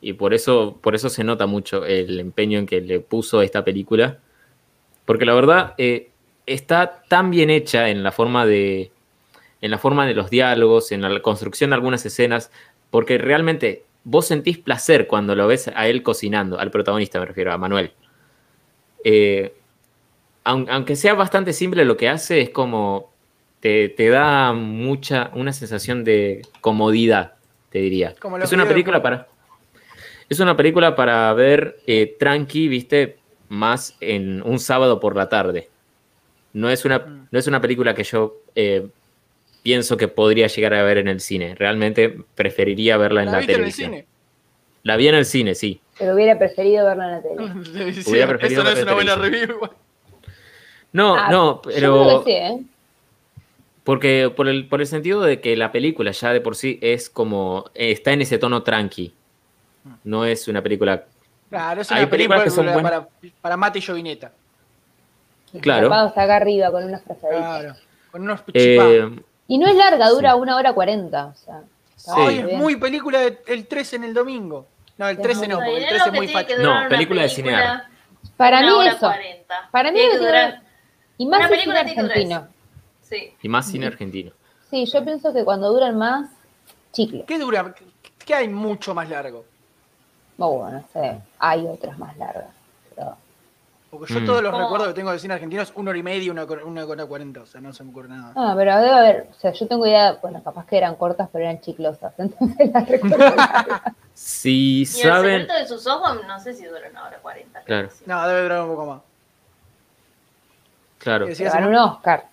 [0.00, 3.64] Y por eso, por eso se nota mucho el empeño en que le puso esta
[3.64, 4.18] película.
[5.04, 6.10] Porque la verdad, eh,
[6.46, 8.90] está tan bien hecha en la forma de.
[9.60, 12.50] En la forma de los diálogos, en la construcción de algunas escenas.
[12.90, 17.52] Porque realmente vos sentís placer cuando lo ves a él cocinando, al protagonista me refiero,
[17.52, 17.90] a Manuel.
[19.04, 19.52] Eh,
[20.44, 23.10] aun- aunque sea bastante simple lo que hace, es como
[23.60, 27.34] te, te da mucha, una sensación de comodidad,
[27.70, 28.14] te diría.
[28.20, 29.26] Como Es una película para.
[30.28, 33.16] Es una película para ver eh, tranqui, viste,
[33.48, 35.68] más en un sábado por la tarde.
[36.52, 37.28] No es una, Mm.
[37.30, 38.88] no es una película que yo eh,
[39.62, 41.54] pienso que podría llegar a ver en el cine.
[41.54, 43.90] Realmente preferiría verla en ¿La la, viste en el televisión.
[43.92, 44.06] cine?
[44.82, 45.80] La vi en el cine, sí.
[45.98, 47.62] Pero hubiera preferido verlo en la tele.
[47.72, 48.04] Televisión.
[48.12, 49.40] Hubiera preferido Eso no es una buena televisión.
[49.48, 49.70] review igual.
[50.92, 52.22] No, Ah, no, pero.
[52.24, 52.58] sí, ¿eh?
[53.84, 57.08] Porque por el, por el sentido de que la película ya de por sí es
[57.10, 57.70] como.
[57.74, 59.12] está en ese tono tranqui.
[60.04, 61.04] No es una película.
[61.48, 63.08] Claro, es Hay una películas película que son para,
[63.40, 64.32] para Mate y Jovineta.
[65.60, 65.92] Claro.
[65.92, 67.60] Acá arriba con unas frazaditas.
[67.60, 67.74] Claro.
[68.10, 69.10] Con unos eh,
[69.46, 70.38] Y no es larga, dura Sí.
[70.40, 71.26] una hora cuarenta.
[71.26, 71.62] O sea,
[71.96, 72.10] Sí.
[72.14, 74.66] Ay, es muy película de- el 13 en el domingo.
[74.98, 76.54] No, el Es 13 muy no, porque el Es 13 lo es muy facho.
[76.62, 77.84] No, película de cinear.
[78.36, 79.00] Para una mí hora eso.
[79.00, 79.68] 40.
[79.70, 80.62] Para mí que durar.
[81.16, 82.48] Y más cine argentino.
[83.02, 83.32] Sí.
[83.42, 84.32] y más cine argentino.
[84.70, 86.28] Sí, yo pienso que cuando duran más,
[86.92, 87.24] chicle.
[87.26, 87.74] ¿Qué dura?
[88.24, 89.46] ¿Qué hay mucho más largo?
[90.38, 91.18] Oh, bueno, no sé.
[91.38, 92.46] Hay otras más largas.
[92.94, 93.16] Pero
[93.90, 94.26] Porque yo Mm.
[94.26, 94.64] todos los ¿Cómo?
[94.64, 97.40] recuerdos que tengo de cine argentino es una hora y media, una, una hora cuarenta.
[97.40, 98.32] O sea, no se me ocurre nada.
[98.36, 101.44] Ah, pero debe haber, o sea, yo tengo idea, bueno, capaz que eran cortas, pero
[101.44, 103.34] eran chiclosas, entonces las recuerdo.
[104.14, 105.40] Si Y el saben.
[105.40, 107.60] secreto de sus ojos, no sé si dura una hora cuarenta.
[107.62, 107.88] Claro.
[108.06, 109.00] No, debe durar un poco más.
[110.98, 111.26] Claro.
[111.38, 112.24] Ganó un Oscar.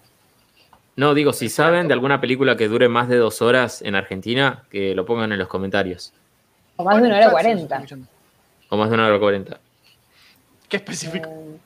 [0.97, 4.63] No, digo, si saben de alguna película que dure más de dos horas en Argentina,
[4.69, 6.13] que lo pongan en los comentarios.
[6.77, 7.83] O más de una hora cuarenta.
[8.69, 9.59] O más de una hora cuarenta.
[10.67, 11.29] Qué específico.
[11.29, 11.59] Eh,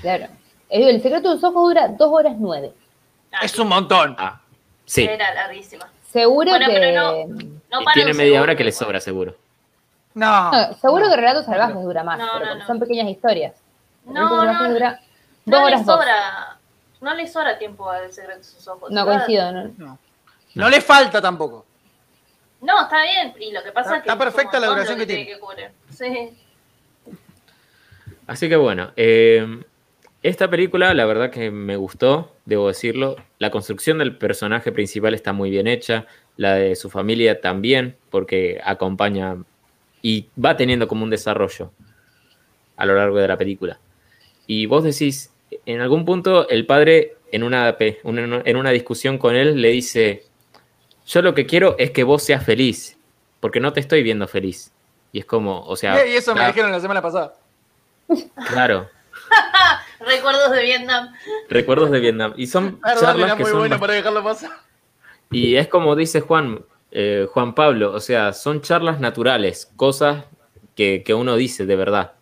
[0.00, 0.26] claro.
[0.68, 2.72] El, secreto de sus ojos dura dos horas nueve.
[3.42, 4.16] Es un montón.
[4.18, 4.40] Ah,
[4.84, 5.04] sí.
[5.04, 5.88] Era larguísima.
[6.10, 6.72] Seguro Bueno, que.
[6.72, 7.26] pero
[7.70, 9.36] No Y para tiene media hora que le sobra, seguro.
[10.14, 10.52] No.
[10.52, 11.10] No, seguro no.
[11.10, 12.66] que Relatos Salvajes dura más, No, pero no, no.
[12.66, 13.54] son pequeñas historias.
[14.06, 15.00] No, no, dura dos
[15.46, 15.96] No le horas dos.
[15.96, 16.56] sobra,
[17.00, 18.90] no le sobra tiempo al secreto de sus ojos.
[18.92, 19.70] No coincido, ¿no?
[19.76, 19.98] No.
[20.54, 21.63] No le falta tampoco.
[22.64, 23.34] No, está bien.
[23.40, 24.08] Y lo que pasa Está- es que.
[24.10, 25.38] está perfecta la duración que tiene que.
[25.90, 26.30] Sí.
[28.26, 29.46] Así que bueno, eh,
[30.22, 33.16] esta película la verdad que me gustó, debo decirlo.
[33.38, 38.60] La construcción del personaje principal está muy bien hecha, la de su familia también, porque
[38.64, 39.36] acompaña
[40.00, 41.70] y va teniendo como un desarrollo
[42.76, 43.78] a lo largo de la película.
[44.46, 45.30] Y vos decís,
[45.66, 50.24] en algún punto el padre en una- en una discusión con él le dice,
[51.06, 52.96] yo lo que quiero es que vos seas feliz,
[53.40, 54.72] porque no te estoy viendo feliz.
[55.12, 56.04] Y es como, o sea...
[56.06, 57.34] y eso me la- dijeron la semana pasada.
[58.48, 58.88] Claro,
[60.00, 61.14] Recuerdos de Vietnam.
[61.48, 62.34] recuerdos de Vietnam.
[62.36, 64.50] Y son Perdón, charlas era que muy son bueno para dejarlo pasar.
[65.30, 70.24] Y es como dice Juan, eh, Juan Pablo, o sea, son charlas naturales, cosas
[70.76, 72.12] que, que uno dice de verdad.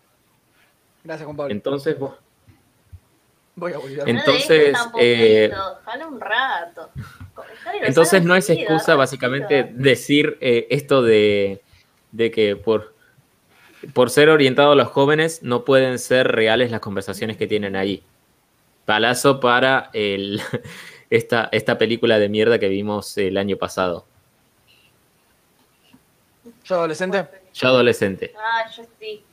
[1.03, 1.51] Gracias, Juan Pablo.
[1.51, 2.15] Entonces, vos-
[3.55, 4.07] Voy a volver.
[4.07, 5.51] En- No Entonces, tan eh,
[6.09, 6.89] un rato.
[7.81, 11.61] Entonces no es excusa básicamente decir eh, esto de,
[12.11, 12.93] de que por,
[13.93, 18.03] por ser orientado a los jóvenes no pueden ser reales las conversaciones que tienen ahí.
[18.85, 20.41] Palazo para el,
[21.09, 24.05] esta, esta película de mierda que vimos el año pasado.
[26.65, 27.27] Yo adolescente.
[27.53, 28.33] Yo adolescente.
[28.37, 29.23] Ah, yo sí.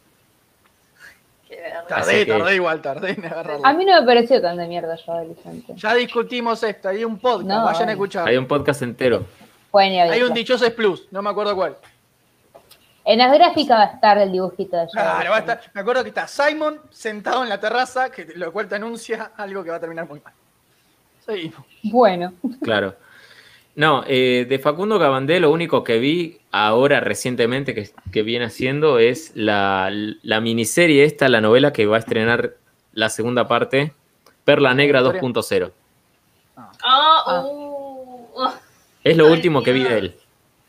[1.89, 3.67] Tardé, que- tardé igual, tardé en agarrarlo.
[3.67, 5.73] A mí no me pareció tan de mierda yo adolescente.
[5.77, 7.93] Ya discutimos esto, hay un podcast, No, vayan a bueno.
[7.93, 8.29] escuchar.
[8.29, 9.25] Hay un podcast entero.
[9.73, 10.35] A Hay un.
[10.35, 11.77] Dichoses Plus, no me acuerdo cuál.
[13.05, 14.91] En las gráficas va a estar el dibujito de yo.
[14.93, 18.53] Claro, va a estar- me acuerdo que está Simon sentado en la terraza, que lo
[18.53, 20.35] cual te anuncia algo que va a terminar muy mal.
[21.25, 21.65] Seguimos.
[21.85, 22.95] Bueno, Claro.
[23.77, 28.99] No, eh, de Facundo Cabandé lo único que vi ahora recientemente que, que viene haciendo
[28.99, 29.91] es la,
[30.23, 32.55] la miniserie esta, la novela que va a estrenar
[32.93, 33.95] la segunda parte,
[34.45, 35.71] Perla Negra ¿Historia?
[36.83, 37.33] Ah, 2.0.
[37.33, 37.43] Ah.
[37.45, 38.51] uh, uh.
[39.05, 40.17] Es lo Ay, último que vi de él.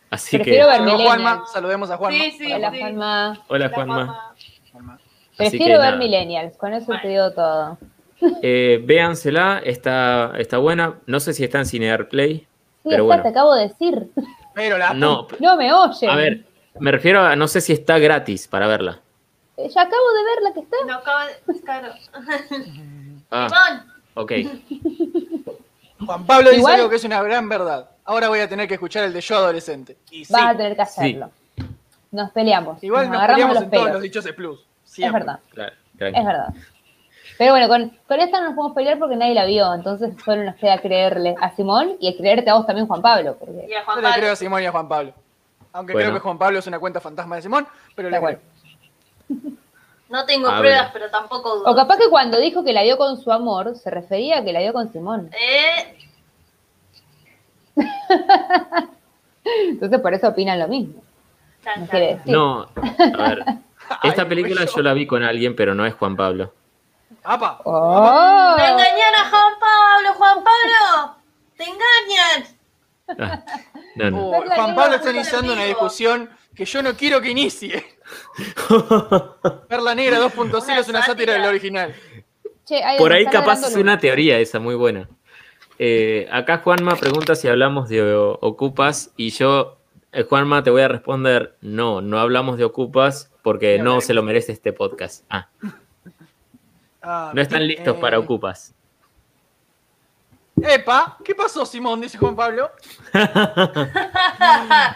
[0.09, 1.03] Así Prefiero que...
[1.03, 2.17] Juanma, saludemos a Juanma.
[2.17, 2.79] Sí, sí, hola sí.
[2.79, 3.43] Juanma.
[3.47, 4.33] Hola La Juanma.
[5.37, 5.97] Prefiero que ver nada.
[5.97, 7.01] Millennials, con eso Bueno.
[7.01, 7.77] te digo todo.
[8.43, 10.99] Eh, véansela, está, está buena.
[11.07, 12.47] No sé si está en Cinear Play.
[12.83, 13.23] Sí, Pero está, bueno.
[13.23, 14.07] te acabo de decir.
[14.55, 16.09] Pero la No, No me oyen.
[16.09, 16.45] a ver,
[16.79, 18.99] me refiero a no sé si está gratis para verla.
[19.57, 20.77] Eh, Ya acabo de ver la que está.
[20.87, 21.61] No acaba de.
[21.61, 21.93] Claro.
[23.29, 23.83] Ah,
[24.15, 24.31] ok.
[26.05, 27.89] Juan Pablo dice Igual- algo que es una gran verdad.
[28.05, 29.97] Ahora voy a tener que escuchar el de yo adolescente.
[30.09, 31.29] Y sí, Vas a tener que hacerlo.
[32.11, 32.83] Nos peleamos.
[32.83, 33.93] igual nos nos agarramos peleamos los en todos pelos.
[33.93, 34.59] los Dichoses Plus.
[34.97, 36.47] Es verdad, Claro, es verdad.
[37.41, 39.73] Pero bueno, con, con esta no nos podemos pelear porque nadie la vio.
[39.73, 43.35] Entonces solo nos queda creerle a Simón y creerte a vos también, Juan Pablo.
[43.39, 45.11] Porque y a Yo le creo a Simón y a Juan Pablo.
[45.73, 46.09] Aunque Bueno.
[46.09, 48.39] creo que Juan Pablo es una cuenta fantasma de Simón, pero le Da igual.
[49.27, 49.53] creo.
[50.09, 50.89] No tengo A pruebas, ver.
[50.93, 51.71] pero tampoco dudo.
[51.71, 54.53] O capaz que cuando dijo que la vio con su amor, se refería a que
[54.53, 55.31] la vio con Simón.
[55.33, 55.97] Eh,
[59.71, 61.01] Entonces por eso opinan lo mismo.
[62.25, 62.67] No.
[62.75, 63.45] No, a ver.
[64.03, 66.53] Esta película yo la vi con alguien, pero no es Juan Pablo.
[67.23, 67.61] ¡Apa!
[67.65, 68.55] ¡Oh!
[68.57, 71.15] ¡Me engañan a Juan Pablo, Juan Pablo!
[71.57, 72.57] ¡Te engañan!
[73.19, 73.43] Ah,
[73.95, 74.27] no, no.
[74.27, 77.85] Oh, Verla Juan Pablo está iniciando una discusión que yo no quiero que inicie.
[79.67, 81.93] Perla Negra 2.0 es una sátira del original.
[82.65, 85.09] Che, ahí Por ahí capaz es una teoría esa, muy buena.
[85.77, 89.77] Eh, acá Juanma pregunta si hablamos de o- Ocupas y yo,
[90.11, 94.13] eh, Juanma, te voy a responder, no, no hablamos de Ocupas porque No no se
[94.13, 95.25] lo merece este podcast.
[95.29, 95.49] Ah,
[97.01, 98.73] Ah, no están listos eh, para Ocupas.
[100.61, 102.01] Epa, ¿qué pasó, Simón?
[102.01, 102.69] Dice Juan Pablo.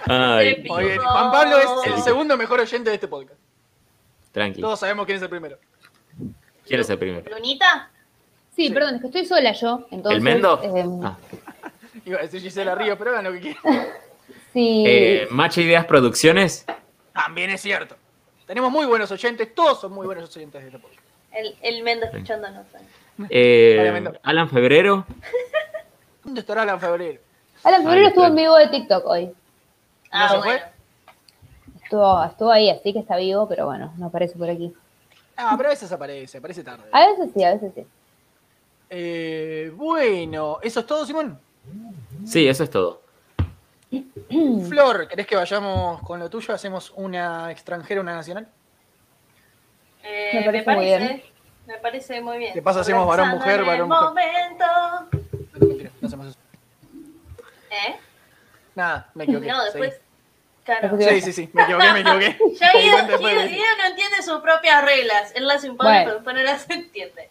[0.06, 0.64] Ay.
[0.70, 3.40] Oye, Juan Pablo es el segundo mejor oyente de este podcast.
[4.32, 4.62] tranqui.
[4.62, 5.58] Todos sabemos quién es el primero.
[6.66, 7.30] ¿Quién es el primero?
[7.34, 7.90] ¿Lunita?
[8.56, 8.74] Sí, Sí.
[8.74, 9.86] perdón, es que estoy sola yo.
[9.92, 10.62] Entonces, ¿El Mendo?
[10.64, 11.18] eh, Ah.
[12.06, 13.64] Iba a decir Gisela Ríos, pero hagan lo que quieran.
[14.54, 14.84] sí.
[14.86, 16.66] Eh, Macha Ideas Producciones.
[17.14, 17.96] También es cierto.
[18.46, 20.95] Tenemos muy buenos oyentes, todos son muy buenos oyentes de este podcast.
[21.36, 22.66] El, el Mendo escuchándonos.
[23.30, 24.20] eh, Obviamente.
[24.24, 25.06] Alan Febrero.
[26.24, 27.20] ¿Dónde estará Alan Febrero?
[27.64, 29.32] Alan Febrero estuvo en vivo de TikTok hoy.
[30.12, 30.52] Ah, se bueno.
[30.60, 30.72] fue?
[31.84, 34.74] Estuvo, estuvo ahí, así que está vivo, pero bueno, no aparece por aquí.
[35.38, 36.84] Ah, pero a veces aparece, aparece tarde.
[36.92, 37.86] A veces sí, a veces sí.
[38.90, 41.40] Eh, bueno, ¿eso es todo, Simón?
[42.26, 43.02] Sí, eso es todo.
[44.70, 46.54] Flor, ¿querés que vayamos con lo tuyo?
[46.54, 48.48] ¿Hacemos una extranjera, una nacional?
[50.06, 51.24] Eh, Me me, parece muy parece, bien.
[51.68, 52.54] me parece muy bien.
[52.54, 52.82] ¿Qué pasa?
[52.82, 54.04] Hacemos varón, mujer, varón, mujer.
[54.04, 54.66] momento.
[55.60, 56.38] No, mentira, no hacemos eso.
[57.72, 57.96] ¿Eh?
[58.76, 59.48] Nada, me equivoqué.
[59.48, 59.92] No, después.
[59.94, 60.02] seguí.
[60.66, 60.98] Claro.
[60.98, 62.38] Sí, sí, sí, me equivoqué, me equivoqué.
[62.60, 65.32] Ya de- Guido no entiende sus propias reglas.
[65.36, 66.04] Él las impone, Bueno.
[66.06, 67.30] pero después no las entiende.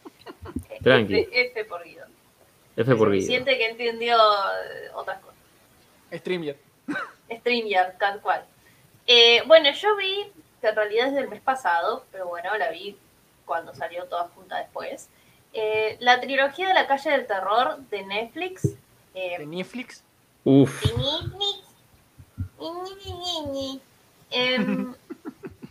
[0.83, 1.15] Tranqui.
[1.21, 2.07] F, F por Guido.
[2.77, 3.27] F por Guido.
[3.27, 5.35] Siente que entendió eh, otras cosas.
[6.13, 6.57] StreamYard.
[7.39, 8.45] StreamYard, tal cual.
[9.07, 10.27] Eh, bueno, yo vi,
[10.65, 12.97] que en realidad es del mes pasado, pero bueno, la vi
[13.45, 15.11] cuando salió toda junta después.
[15.53, 18.65] eh, la trilogía de la calle del terror de Netflix.
[19.15, 20.03] eh, ¿De Netflix?
[20.45, 20.83] Uf.
[20.83, 21.65] de Netflix.
[22.59, 23.81] Ni, ni, ni, ni, ni.
[24.31, 24.95] Em,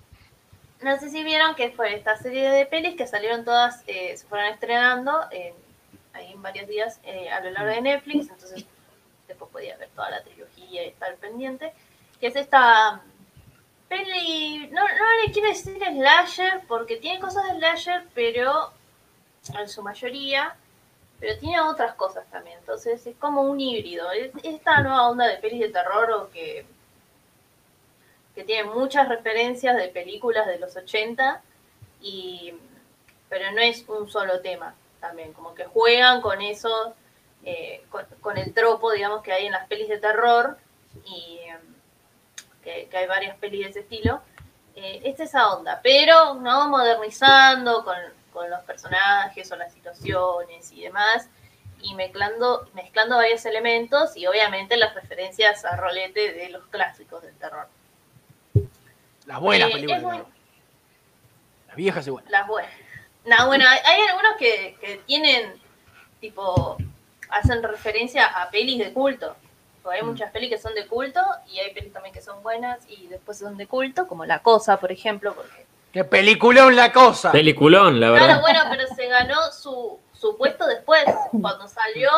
[0.81, 4.25] no sé si vieron que fue esta serie de pelis que salieron todas, eh, se
[4.27, 5.53] fueron estrenando en,
[6.13, 8.65] ahí en varios días eh, a lo largo de Netflix, entonces
[9.27, 11.73] después podía ver toda la trilogía y estar pendiente,
[12.19, 13.01] que es esta
[13.95, 18.71] peli, no, no le quiero decir slasher, porque tiene cosas de slasher, pero
[19.57, 20.55] en su mayoría,
[21.19, 25.37] pero tiene otras cosas también, entonces es como un híbrido, es esta nueva onda de
[25.37, 26.65] pelis de terror o que
[28.35, 31.41] que tiene muchas referencias de películas de los 80
[32.01, 32.53] y
[33.29, 35.33] pero no es un solo tema también.
[35.33, 36.93] Como que juegan con eso
[37.43, 37.83] eh,
[38.21, 40.57] con, el tropo digamos que hay en las pelis de terror
[41.05, 41.39] y
[42.63, 44.21] que, que hay varias pelis de ese estilo
[44.75, 47.97] eh, es esa onda pero no modernizando con,
[48.31, 51.27] con los personajes o las situaciones y demás
[51.81, 57.35] y mezclando mezclando varios elementos y obviamente las referencias a rolete de los clásicos del
[57.35, 57.67] terror
[59.25, 60.01] Las buenas Eh, películas.
[60.01, 60.23] muy-.
[61.67, 62.31] Las viejas y buenas.
[62.31, 62.71] Las buenas.
[63.25, 65.53] No, bueno, hay, hay algunos que, que tienen,
[66.19, 66.77] tipo,
[67.29, 69.35] hacen referencia a pelis de culto.
[69.83, 70.07] Porque hay Mm.
[70.09, 73.37] muchas pelis que son de culto y hay pelis también que son buenas y después
[73.37, 75.65] son de culto, como La Cosa, por ejemplo, porque...
[75.91, 77.31] ¡Qué peliculón la cosa!
[77.31, 78.41] Peliculón, la Claro, verdad.
[78.41, 81.03] bueno, pero se ganó su, su puesto después.
[81.39, 82.09] Cuando salió,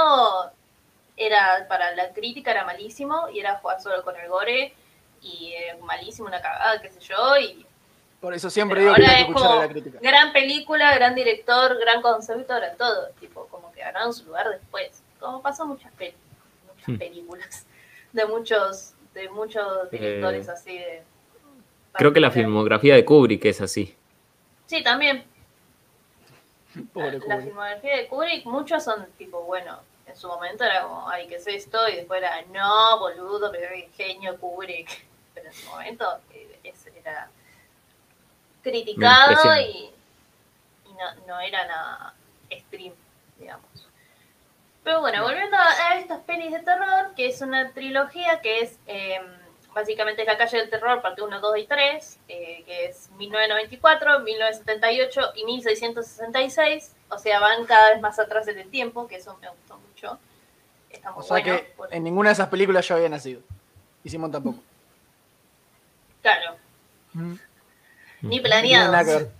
[1.18, 4.74] era para la crítica era malísimo y era jugar solo con el gore
[5.22, 7.66] y eh, malísimo, una cagada, qué sé yo, y
[8.22, 10.00] Por eso siempre Pero digo que ahora hay que es escuchar a como la crítica.
[10.02, 13.10] gran película, gran director, gran concepto, gran todo.
[13.20, 15.02] Tipo, como que ganaron su lugar después.
[15.20, 16.14] Como pasó muchas, pel-
[16.88, 16.98] muchas Hmm.
[16.98, 17.66] películas
[18.14, 21.04] de muchos, de muchos directores Eh, así de.
[21.94, 23.96] Creo que la filmografía de Kubrick es así.
[24.66, 25.24] Sí, también.
[26.94, 31.28] Pobre la filmografía de Kubrick, muchos son tipo, bueno, en su momento era como, ay,
[31.28, 31.88] ¿qué es esto?
[31.88, 35.06] Y después era, no, boludo, pero qué genio Kubrick.
[35.36, 37.30] Pero en su momento eh, era
[38.64, 39.92] criticado y,
[40.90, 42.15] y no, no era nada.
[44.86, 49.20] Pero bueno, volviendo a, estas pelis de terror, que es una trilogía que es eh,
[49.74, 55.22] básicamente La calle del terror, parte 1, 2 y 3, eh, que es 1994, 1978
[55.36, 56.96] y 1666.
[57.10, 60.20] O sea, van cada vez más atrás en el tiempo, que eso me gustó mucho.
[60.90, 61.58] Está muy O sea bueno.
[61.58, 63.42] que por- en ninguna de esas películas yo había nacido.
[64.04, 64.60] Y Simón tampoco.
[66.22, 66.58] Claro,
[67.14, 67.36] Mm.
[68.22, 69.32] ni ver.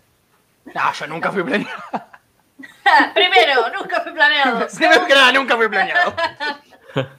[0.74, 1.72] No, yo nunca fui planeado.
[3.14, 4.68] Primero, nunca fue planeado.
[4.78, 6.16] Primero que nada, nunca fui planeado.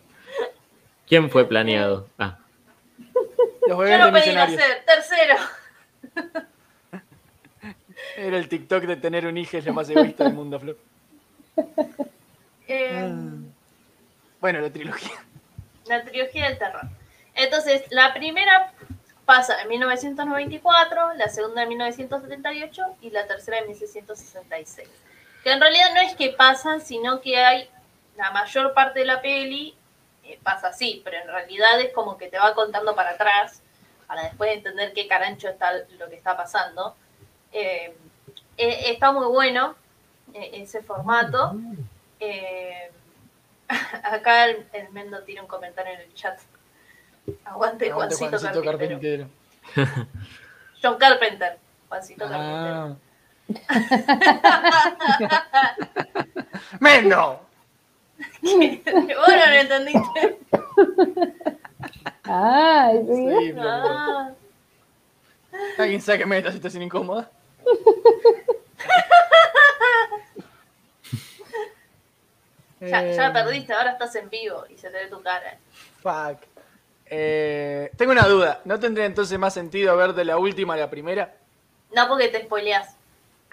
[1.09, 2.09] ¿Quién fue planeado?
[2.19, 2.39] Ah,
[3.69, 4.85] Los Yo de pedí nacer.
[4.87, 5.37] Tercero.
[8.17, 10.77] Era el TikTok de tener un hijo es lo más egoísta del mundo, Flor.
[12.69, 13.13] Eh,
[14.41, 15.13] Bueno, la trilogía.
[15.87, 16.83] la trilogía del terror.
[17.35, 18.73] Entonces, la primera
[19.27, 24.89] pasa en 1994, la segunda en 1978 y la tercera en 1666.
[25.47, 27.71] Que en realidad no es que pasan, sino que hay
[28.17, 29.77] la mayor parte de la peli
[30.25, 33.63] eh, pasa así, pero en realidad es como que te va contando para atrás
[34.09, 35.71] para después entender qué carancho está
[36.01, 36.97] lo que está pasando.
[37.53, 37.97] Eh,
[38.57, 39.77] eh, está muy bueno
[40.35, 41.55] eh, ese formato.
[44.03, 46.41] Acá el, el Mendo tira un comentario en el chat.
[47.45, 49.29] Aguante, Aguante, Juancito, Juancito Carpintero.
[49.77, 50.09] Carpintero.
[50.83, 51.57] John Carpenter.
[51.89, 53.06] Juancito Carpintero.
[56.81, 57.41] ¡Mendo!
[58.43, 60.39] Vos no lo entendiste.
[62.25, 63.55] Ah, sí.
[63.59, 64.31] Ah,
[65.79, 67.31] Alguien sáqueme de esta situación incómoda.
[72.81, 75.57] ya, ya Eh, perdiste, ahora estás en vivo y se te ve tu cara.
[76.03, 76.43] Fuck.
[77.07, 78.61] Eh, tengo una duda.
[78.65, 81.35] ¿No tendría entonces más sentido ver de la última a la primera?
[81.95, 82.96] No porque te spoileas.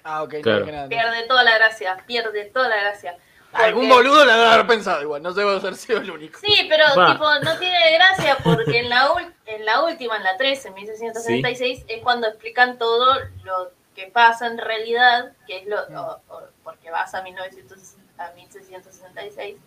[0.04, 0.34] Ah, ok.
[0.36, 0.60] no Claro.
[0.66, 0.88] dije nada.
[0.89, 3.18] Pierde toda la gracia, pierde toda la gracia.
[3.54, 5.22] Algún Porque- boludo la debe haber pensado igual.
[5.22, 6.39] No debo haber sido el único.
[6.39, 7.12] Sí, pero Va.
[7.14, 10.74] tipo, no tiene gracia porque en la, ul- en la última, en la 13, en
[10.74, 16.41] 1666, es cuando explican todo lo que pasa en realidad, que es lo, o- o-
[16.64, 17.78] porque vas a, 1900
[18.18, 19.58] a 1666,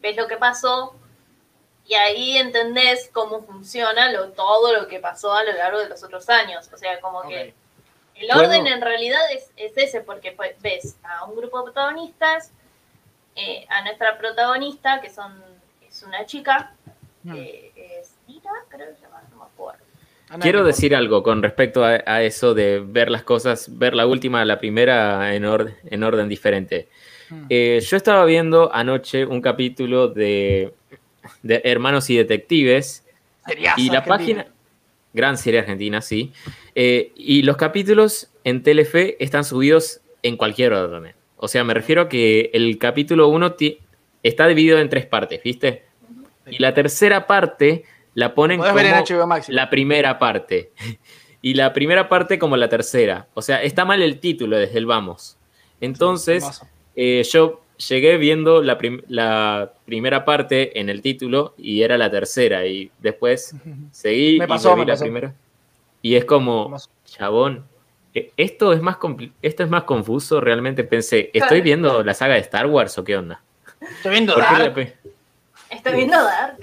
[0.00, 0.94] ves lo que pasó
[1.84, 6.02] y ahí entendés cómo funciona lo, todo lo que pasó a lo largo de los
[6.04, 6.70] otros años.
[6.72, 7.54] O sea, como que Ok.
[8.22, 12.52] El orden en realidad es, es ese, porque pues, ves a un grupo de protagonistas,
[13.36, 15.32] eh, a nuestra protagonista, que son
[15.86, 16.74] es una chica,
[17.24, 17.34] Mm.
[17.36, 19.78] eh, es Nina, creo que se llama, no me acuerdo.
[20.28, 23.94] A nadie Quiero decir algo con respecto a, a eso de ver las cosas, ver
[23.94, 26.88] la última, la primera en, orden en orden diferente.
[27.30, 27.44] importa.
[27.44, 27.46] Mm.
[27.48, 30.74] Eh, yo estaba viendo anoche un capítulo de,
[31.44, 33.04] de Hermanos y Detectives
[33.46, 34.42] Seriazo, y la Argentina.
[34.42, 34.51] página,
[35.12, 36.32] gran serie argentina, sí,
[36.74, 41.14] Eh, y los capítulos en Telefe están subidos en cualquier orden.
[41.36, 43.56] O sea, me refiero a que el capítulo 1
[44.22, 45.84] está dividido en tres partes, ¿viste?
[46.46, 47.84] Y la tercera parte
[48.14, 48.78] la ponen como
[49.48, 50.72] la primera parte.
[51.44, 53.26] Y la primera parte como la tercera.
[53.34, 55.38] O sea, está mal el título desde el vamos.
[55.80, 56.62] Entonces,
[56.94, 62.10] eh, yo llegué viendo la, prim- la primera parte en el título y era la
[62.10, 62.66] tercera.
[62.66, 63.54] Y después
[63.92, 65.04] seguí Me y pasó, reví me la pasó.
[65.04, 65.34] primera.
[66.02, 67.64] Y es como, chabón,
[68.14, 68.96] eh, esto es más
[69.40, 70.40] esto es más confuso.
[70.40, 73.40] Realmente pensé, ¿estoy viendo la saga de Star Wars o qué onda?
[73.80, 74.94] Estoy viendo ¿Por qué Dark.
[75.70, 76.56] Estoy viendo Dark.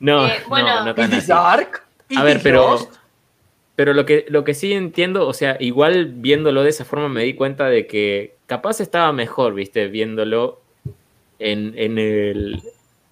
[0.00, 0.68] No, Eh, bueno.
[0.80, 1.32] no, no tan ¿Is this así.
[1.32, 1.82] Dark?
[2.08, 2.78] ¿Is A ver, pero,
[3.76, 7.24] pero lo, que, lo que sí entiendo, o sea, igual viéndolo de esa forma me
[7.24, 10.60] di cuenta de que capaz estaba mejor, viste, viéndolo
[11.50, 12.62] en, en, el,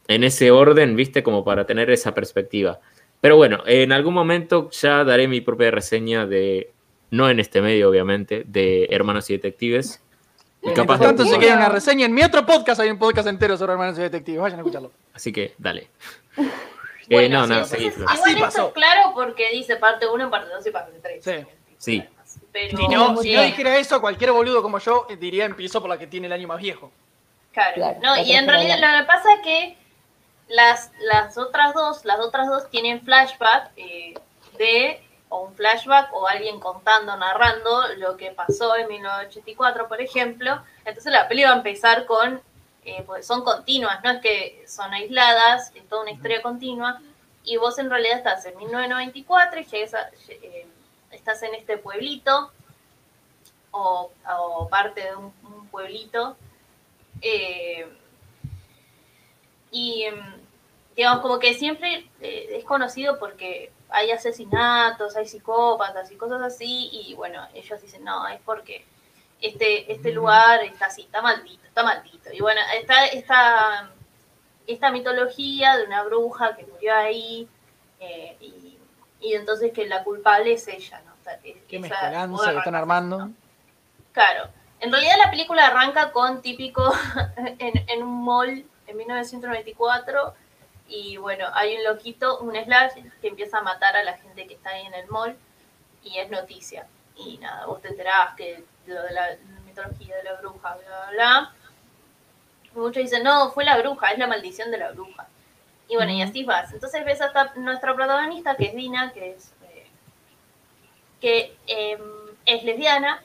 [0.08, 2.80] en ese orden, viste, como para tener esa perspectiva.
[3.20, 6.70] Pero bueno, en algún momento ya daré mi propia reseña de,
[7.10, 10.02] no en este medio, obviamente, de Hermanos y Detectives.
[10.62, 13.56] Y capaz tanto, si quieren una reseña, en mi otro podcast hay un podcast entero
[13.56, 14.40] sobre hermanos y detectives.
[14.40, 14.92] Vayan a escucharlo.
[15.14, 15.88] Así que, dale.
[17.10, 18.06] Bueno, Eh, no, sí, no, entonces, Flor.
[18.08, 18.66] Así igual esto pasó.
[18.68, 21.24] es claro porque dice parte 1, parte 2 y parte 3.
[21.24, 21.46] Sí.
[21.76, 22.04] Sí.
[22.52, 25.80] Pero, Si no, si sí, no dijera eso, cualquier boludo como yo eh, diría empiezo
[25.80, 26.92] por la que tiene el año más viejo.
[27.52, 27.74] Claro.
[27.74, 29.78] Claro, no, y en realidad lo que pasa es que
[30.48, 34.14] las, las otras dos, las otras dos tienen flashback eh,
[34.58, 40.62] de, o un flashback, o alguien contando, narrando lo que pasó en 1984, por ejemplo.
[40.84, 42.40] Entonces la peli va a empezar con,
[42.84, 47.00] eh, pues son continuas, no es que son aisladas, es toda una historia continua.
[47.44, 50.66] Y vos en realidad estás en 1994 y llegas a- eh,
[51.10, 52.52] estás en este pueblito,
[53.70, 56.36] o, o parte de un- un pueblito,
[57.20, 57.86] eh,
[59.70, 60.40] y em,
[60.96, 66.90] digamos, como que siempre eh, es conocido porque hay asesinatos, hay psicópatas y cosas así,
[66.92, 68.84] y bueno, ellos dicen, no, es porque
[69.40, 72.30] este, este lugar está así, está maldito, está maldito.
[72.32, 73.90] Y bueno, está esta,
[74.66, 77.48] esta mitología de una bruja que murió ahí,
[77.98, 78.78] eh, y,
[79.20, 81.12] y entonces que la culpable es ella, ¿no?
[81.20, 83.18] O sea, Qué esa mezcolanza que están armando.
[83.18, 83.32] ¿no?
[84.12, 84.48] Claro.
[84.80, 86.92] En realidad la película arranca con típico
[87.58, 90.34] en, en un mall en 1994
[90.88, 94.54] y bueno, hay un loquito, un slash que empieza a matar a la gente que
[94.54, 95.36] está ahí en el mall
[96.02, 96.86] y es noticia.
[97.14, 101.10] Y nada, vos te enterás que lo de la mitología de la bruja, bla, bla,
[101.12, 101.52] bla.
[102.74, 105.28] Muchos dicen, no, fue la bruja, es la maldición de la bruja.
[105.88, 106.72] Y bueno, y así vas.
[106.72, 109.86] Entonces ves hasta nuestra protagonista, que es Dina, que es, eh,
[111.20, 112.00] que em,
[112.46, 113.22] es lesbiana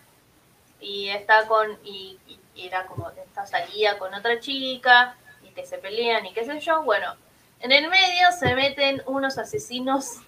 [0.80, 5.78] y está con y, y- era como esta salía con otra chica y que se
[5.78, 7.14] pelean y qué sé yo bueno
[7.60, 10.22] en el medio se meten unos asesinos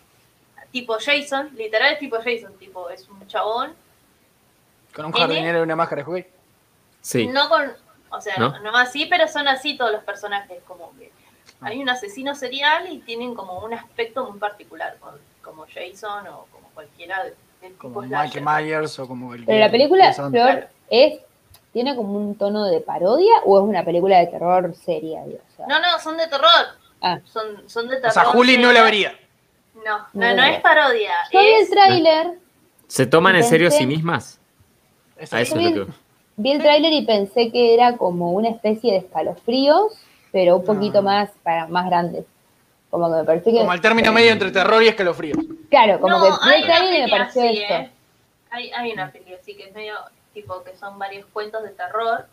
[0.71, 3.73] tipo Jason literal es tipo Jason tipo es un chabón
[4.93, 6.31] Con un jardinero y una máscara de juguete.
[7.01, 7.27] Sí.
[7.27, 7.73] no con
[8.09, 8.59] o sea ¿No?
[8.59, 11.11] no, así pero son así todos los personajes como que
[11.61, 16.45] hay un asesino serial y tienen como un aspecto muy particular con- como Jason o
[16.51, 17.23] como cualquiera
[17.77, 18.41] Como Mike.
[18.41, 19.45] Myers o como el.
[19.45, 21.19] Pero la película, Flor, es,
[21.73, 25.23] ¿tiene como un tono de parodia o es una película de terror seria?
[25.25, 25.39] digo?
[25.53, 26.49] O sea, no no son de terror
[27.01, 27.19] Ah.
[27.25, 29.13] son, son de terror O sea, Juli no la vería.
[29.85, 31.11] No, No no, es parodia.
[31.31, 32.27] Yo vi el Es, tráiler,
[32.87, 34.39] ¿Se toman en serio a sí mismas?
[35.19, 35.91] A es- eso es lo que...
[36.37, 39.93] vi el tráiler y pensé que era como una especie de escalofríos,
[40.31, 42.25] pero un poquito más para más grandes.
[42.97, 45.35] Como que me pareció que Como el término medio entre terror y escalofrío.
[45.69, 47.73] claro, como no, que hay una y me peli pareció así, esto.
[47.75, 47.91] ¿eh?
[48.49, 49.93] Hay, hay una peli así que es medio
[50.33, 52.25] tipo que son varios cuentos de terror.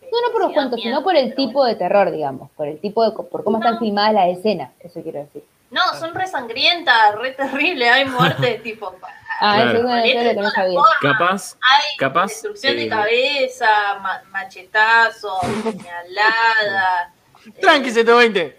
[0.00, 2.78] No, no por los cuentos, miedo, sino por el tipo de terror, digamos, por el
[2.78, 3.80] tipo de por cómo están No.
[3.80, 5.42] filmadas las escenas, eso quiero decir.
[5.72, 8.94] No, son re sangrientas, re terribles, hay muerte, tipo.
[9.40, 9.70] Ah, Claro.
[9.70, 10.80] eso es una que no sabía.
[11.02, 13.66] Capaz, Hay Capaz, destrucción de eh, cabeza,
[14.00, 17.12] ma- machetazos, puñalada.
[17.60, 18.57] Tranqui, 120.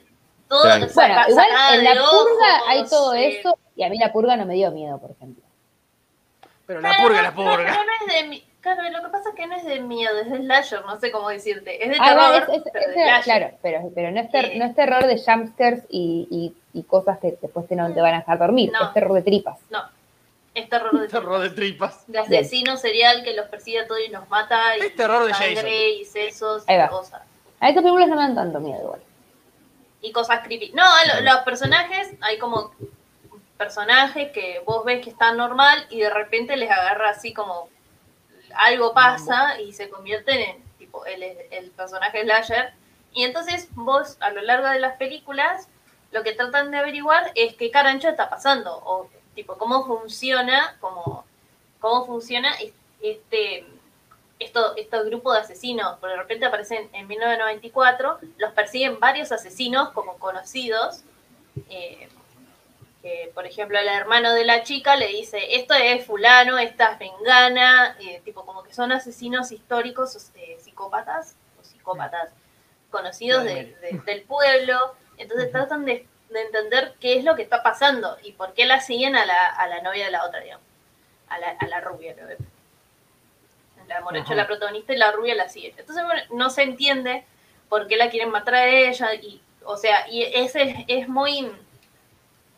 [0.50, 2.38] Todo, Bueno, igual en la purga ojos,
[2.68, 5.44] hay todo eh, eso y a mí la purga no me dio miedo, por ejemplo.
[6.66, 7.72] Pero la Claro, purga, no, la no, purga.
[7.72, 10.20] Pero no es de mi- Claro, lo que pasa es que no es de miedo,
[10.20, 11.82] es de slasher, no sé cómo decirte.
[11.82, 13.24] Es de Ah, terror, es- es- pero de es- slasher.
[13.24, 17.20] claro, pero, pero no, es ter- no es terror de jumpscares y, y, y cosas
[17.20, 18.88] que después te, no te van a dejar dormir, No.
[18.88, 19.60] es terror de tripas.
[19.70, 19.84] No,
[20.54, 22.04] es terror de Terror de tripas.
[22.08, 25.34] de asesino serial que los persigue a todos y nos mata y Es terror de
[25.34, 25.70] sangre Jason.
[26.02, 27.22] y sesos Ahí y cosas.
[27.62, 29.00] A estas películas no me dan tanto miedo igual.
[30.02, 30.72] Y cosas creepy.
[30.74, 30.84] No,
[31.14, 32.72] lo- los personajes, hay como
[33.58, 37.70] personajes que vos ves que están normal y de repente les agarra así como
[38.56, 42.74] algo pasa y se convierten en tipo el, el personaje slasher.
[43.14, 45.68] Y entonces vos a lo largo de las películas
[46.12, 51.26] lo que tratan de averiguar es qué carancho está pasando o tipo cómo funciona, como
[51.80, 53.66] cómo funciona es- este
[54.40, 59.90] esto, estos grupos de asesinos, por de repente aparecen en 1994, los persiguen varios asesinos
[59.90, 61.02] como conocidos,
[61.70, 62.08] eh,
[63.02, 67.00] que por ejemplo el hermano de la chica le dice, esto es fulano, esta es
[67.00, 72.30] vengana, eh, tipo como que son asesinos históricos, sea, psicópatas, o psicópatas
[72.92, 77.62] conocidos de- de- del pueblo, entonces tratan de, de entender qué es lo que está
[77.64, 80.66] pasando y por qué la siguen a la, a la novia de la otra, digamos,
[81.30, 82.28] a la, a la rubia, ¿no?
[83.90, 84.36] La morocha Ajá.
[84.36, 85.74] la protagonista y la rubia la sigue.
[85.78, 87.26] Entonces, bueno, no se entiende
[87.68, 91.52] por qué la quieren matar a ella y, o sea, y ese es, es muy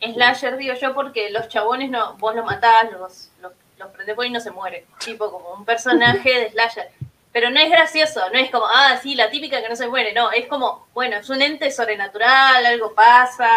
[0.02, 4.26] slasher, digo yo, porque los chabones no, vos los matás, los, los, los prendés por
[4.26, 6.90] y no se mueren, tipo como un personaje de slasher.
[7.32, 10.14] Pero no es gracioso, no es como, ah, sí, la típica que no se muere,
[10.14, 13.50] no, es como, bueno, es un ente sobrenatural, algo pasa,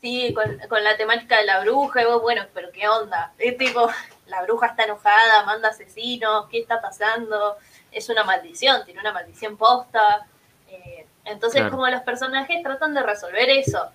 [0.00, 3.56] sí, con, con la temática de la bruja, y vos, bueno, pero qué onda, es
[3.56, 3.88] tipo,
[4.32, 7.56] la bruja está enojada, manda asesinos, ¿qué está pasando?
[7.92, 10.26] Es una maldición, tiene una maldición posta.
[10.68, 11.76] Eh, entonces, Claro.
[11.76, 13.90] como los personajes tratan de resolver eso.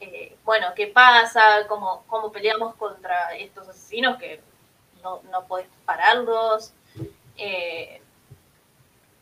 [0.00, 1.42] Eh, bueno, ¿qué pasa?
[1.68, 4.40] ¿Cómo, ¿Cómo peleamos contra estos asesinos que
[5.02, 6.72] no, no podés pararlos?
[7.36, 8.00] Eh,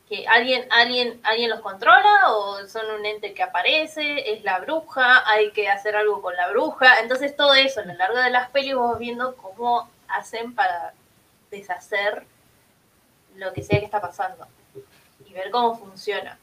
[0.09, 5.26] que alguien, alguien, alguien los controla o son un ente que aparece, es la bruja,
[5.26, 7.00] hay que hacer algo con la bruja.
[7.00, 10.94] Entonces todo eso a lo largo de las pelis vos viendo cómo hacen para
[11.50, 12.24] deshacer
[13.36, 14.46] lo que sea que está pasando
[15.26, 16.38] y ver cómo funciona.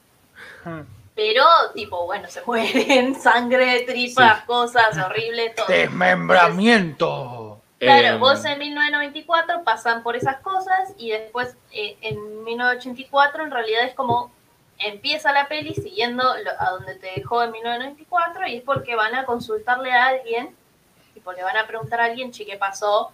[0.63, 0.81] Hmm.
[1.15, 1.43] Pero,
[1.73, 4.45] tipo, bueno, se mueren, sangre, tripas, Sí.
[4.45, 5.67] cosas horribles, todo.
[5.67, 7.61] Desmembramiento.
[7.79, 13.51] Claro, Em, vos en 1994 pasan por esas cosas y después eh, en 1984 en
[13.51, 14.31] realidad es como
[14.77, 19.15] empieza la peli siguiendo lo- a donde te dejó en 1994 y es porque van
[19.15, 20.53] a consultarle a alguien,
[21.13, 23.11] tipo le van a preguntar a alguien, che, ¿qué pasó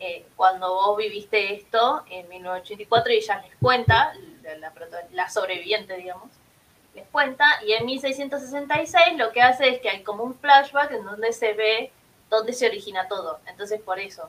[0.00, 3.12] eh, cuando vos viviste esto en 1984?
[3.12, 4.72] Y ella les cuenta, la, la
[5.12, 6.30] la sobreviviente, digamos,
[6.94, 11.04] les cuenta y en 1666 lo que hace es que hay como un flashback en
[11.04, 11.92] donde se ve
[12.28, 13.38] dónde se origina todo.
[13.46, 14.28] Entonces, por eso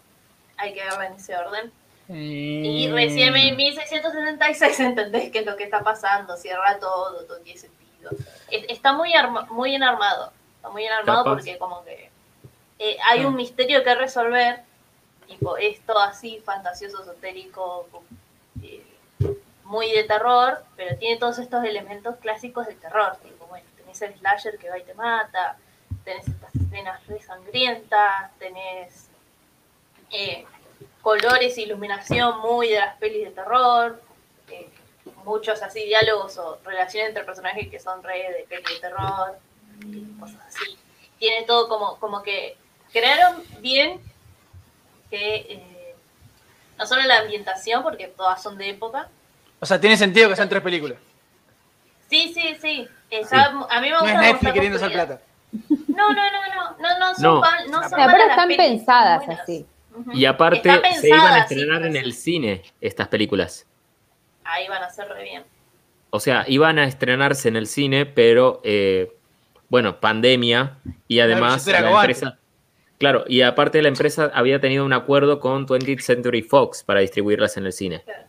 [0.58, 1.72] hay que verlo en ese orden.
[2.10, 7.60] Y recién en 1666 entendés qué es lo que está pasando, cierra todo, todo tiene
[7.60, 8.12] sentido.
[8.50, 11.36] Es- Está muy, arma- muy bien armado, está muy bien armado Capaz.
[11.38, 12.12] porque como que
[12.80, 14.62] eh, hay un misterio que resolver,
[15.32, 17.88] tipo esto así, fantasioso, esotérico,
[18.62, 18.84] eh,
[19.64, 24.14] muy de terror, pero tiene todos estos elementos clásicos del terror, tipo, bueno, tenés el
[24.18, 25.58] slasher que va y te mata,
[26.04, 29.08] tenés estas escenas re sangrientas, tenés
[30.12, 30.46] eh,
[31.02, 34.02] colores, iluminación muy de las pelis de terror,
[34.50, 34.70] eh,
[35.24, 39.40] muchos así diálogos o relaciones entre personajes que son re de pelis de terror,
[40.20, 40.78] cosas así.
[41.18, 42.58] Tiene todo como, como que
[42.92, 44.02] crearon bien
[45.12, 45.96] que eh,
[46.80, 49.08] no solo la ambientación, porque todas son de época.
[49.60, 50.98] O sea, tiene sentido que sean tres películas.
[52.10, 52.88] Sí, sí, sí.
[53.12, 55.22] Está- A mí me No gusta es cómo Netflix queriendo hacer plata.
[55.88, 57.40] No, no, no, no, no, no son, No.
[57.42, 59.44] mal- no son Pero las están pensadas buenas.
[59.44, 59.66] así.
[60.14, 62.22] Y aparte se iban a estrenar sí, en pero el sí.
[62.22, 63.68] cine estas películas.
[64.46, 65.44] Ahí van a ser re bien.
[66.10, 69.14] O sea, iban a estrenarse en el cine, pero eh,
[69.70, 72.38] bueno, pandemia y además la empresa.
[73.02, 77.58] Claro, y aparte la empresa había tenido un acuerdo con 20th Century Fox para distribuirlas
[77.58, 78.04] en el cine.
[78.06, 78.26] Claro.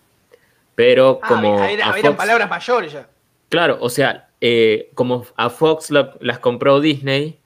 [0.74, 3.06] Pero Ah, como a Fox- palabras mayores ya.
[3.50, 7.38] Claro, o sea, eh, como a Fox la- las compró Disney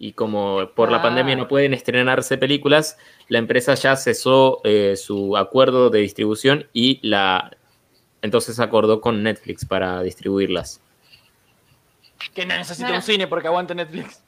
[0.00, 1.02] y como por la Ah.
[1.02, 6.98] pandemia no pueden estrenarse películas, la empresa ya cesó eh, su acuerdo de distribución y
[7.06, 7.56] la
[8.22, 10.80] entonces acordó con Netflix para distribuirlas.
[12.34, 14.21] Que no necesita un cine porque aguanta Netflix.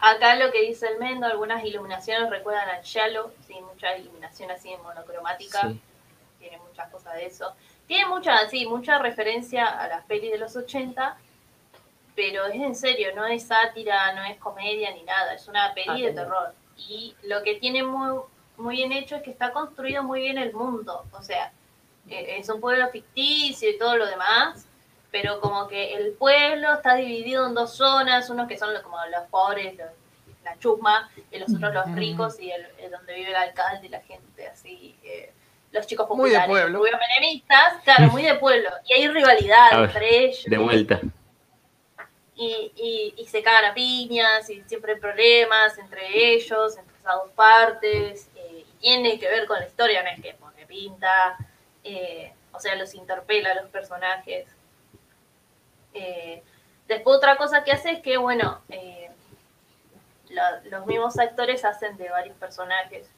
[0.00, 4.70] Acá lo que dice el Mendo, algunas iluminaciones recuerdan al Shallow, sí, mucha iluminación así
[4.72, 5.80] en monocromática, Sí.
[6.38, 7.52] tiene muchas cosas de eso.
[7.86, 11.16] Tiene mucha, sí, mucha referencia a las pelis de los 80,
[12.14, 16.04] pero es en serio, no es sátira, no es comedia ni nada, es una peli
[16.04, 16.54] Ah, de terror.
[16.76, 18.20] Y lo que tiene muy,
[18.56, 21.52] muy bien hecho es que está construido muy bien el mundo, o sea,
[22.08, 24.66] eh, es un pueblo ficticio y todo lo demás,
[25.10, 28.98] pero como que el pueblo está dividido en dos zonas, unos que son los- como
[29.06, 29.88] los pobres, los-
[30.44, 33.90] la chusma, y los otros los ricos y el, el donde vive el alcalde y
[33.90, 35.32] la gente así, eh,
[35.72, 36.78] los chicos Muy de populares, pueblo.
[36.78, 41.00] muy menemistas, claro, muy de pueblo, y hay rivalidad ver, entre ellos, De vuelta.
[42.34, 47.14] y, y, y se cagan a piñas, y siempre hay problemas entre ellos, entre esas
[47.14, 51.36] dos partes, eh, y tiene que ver con la historia, no es que pone pinta,
[51.84, 54.46] eh, o sea, los interpela a los personajes.
[56.00, 56.42] Eh,
[56.86, 59.10] después otra cosa que hace es que, bueno, eh,
[60.28, 63.08] la- los mismos actores hacen de varios personajes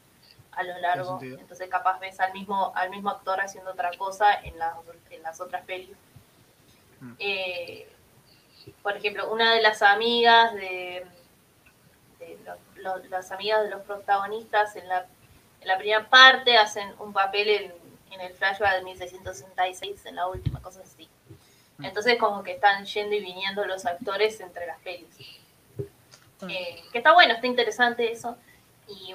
[0.53, 4.59] a lo largo, entonces capaz ves al mismo, al mismo actor haciendo otra cosa en
[4.59, 4.74] las,
[5.11, 5.97] en las otras pelis.
[7.01, 7.12] Mm.
[7.18, 7.89] Eh,
[8.83, 11.07] por ejemplo, una de las amigas de,
[13.11, 15.07] las amigas de los protagonistas en la,
[15.61, 17.74] en la primera parte hacen un papel en,
[18.11, 21.09] en el flashback de 1666, en la última, cosa así.
[21.83, 25.09] Entonces como que están yendo y viniendo los actores entre las pelis.
[26.49, 28.37] Eh, que está bueno, está interesante eso.
[28.89, 29.14] Y,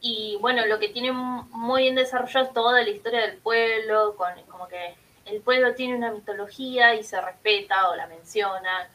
[0.00, 4.32] y bueno, lo que tiene muy bien desarrollado es toda la historia del pueblo, con,
[4.48, 4.94] como que
[5.26, 8.88] el pueblo tiene una mitología y se respeta o la menciona,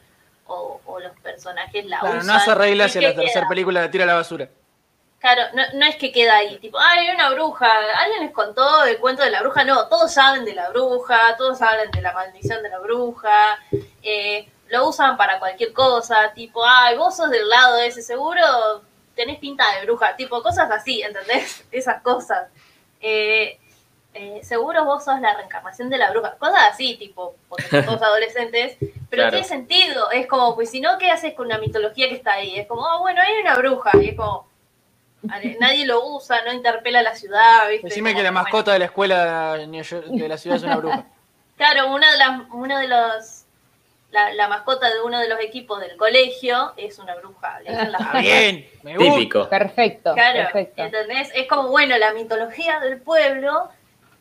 [0.48, 2.28] o, o los personajes la Claro, usan.
[2.28, 4.50] no hace reglas y la tercera película la tira a la basura.
[5.20, 8.86] Claro, no, no es que queda ahí, tipo, ay, hay una bruja, alguien les contó
[8.86, 12.14] el cuento de la bruja, no, todos saben de la bruja, todos hablan de la
[12.14, 13.60] maldición de la bruja,
[14.02, 18.42] eh, lo usan para cualquier cosa, tipo, ay, vos sos del lado de ese seguro,
[19.14, 21.66] tenés pinta de bruja, tipo, cosas así, ¿entendés?
[21.72, 22.48] Esas cosas.
[23.02, 23.60] Eh,
[24.14, 28.02] eh, seguro vos sos la reencarnación de la bruja, cosas así, tipo, porque son todos
[28.04, 28.78] adolescentes,
[29.10, 29.32] pero Claro.
[29.32, 32.58] tiene sentido, es como, pues si no, ¿qué haces con la mitología que está ahí?
[32.58, 34.48] Es como, ah, bueno, hay una bruja, y es como,
[35.22, 37.88] nadie lo usa, no interpela a la ciudad, ¿viste?
[37.88, 38.44] Decime que la bueno.
[38.44, 41.06] mascota de la escuela de la ciudad es una bruja.
[41.58, 43.44] Claro, una de las, uno de los,
[44.12, 47.92] la, la mascota de uno de los equipos del colegio es una bruja, le dicen
[47.92, 49.14] la Está bien, me gusta.
[49.14, 49.50] Típico.
[49.50, 50.84] Perfecto, Claro, perfecto.
[50.84, 51.30] ¿entendés?
[51.36, 53.70] Es como, bueno, la mitología del pueblo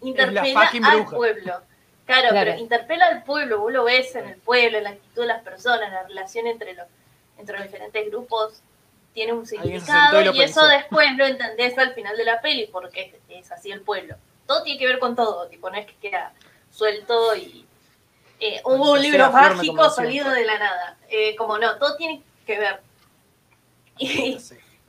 [0.03, 1.61] interpela al pueblo.
[2.07, 2.35] Claro, Claro.
[2.51, 5.43] pero interpela al pueblo, vos lo ves en el pueblo, en la actitud de las
[5.43, 6.87] personas, la relación entre los,
[7.39, 8.63] entre los diferentes grupos,
[9.15, 13.45] tiene un significado y eso después lo entendés al final de la peli, porque es,
[13.47, 14.17] es así el pueblo.
[14.47, 16.33] Todo tiene que ver con todo, tipo, no es que queda
[16.71, 17.67] suelto y...
[18.41, 20.97] eh, hubo un libro mágico salido de la nada.
[21.09, 22.81] Eh, como no, todo tiene que ver.
[23.99, 24.39] Y,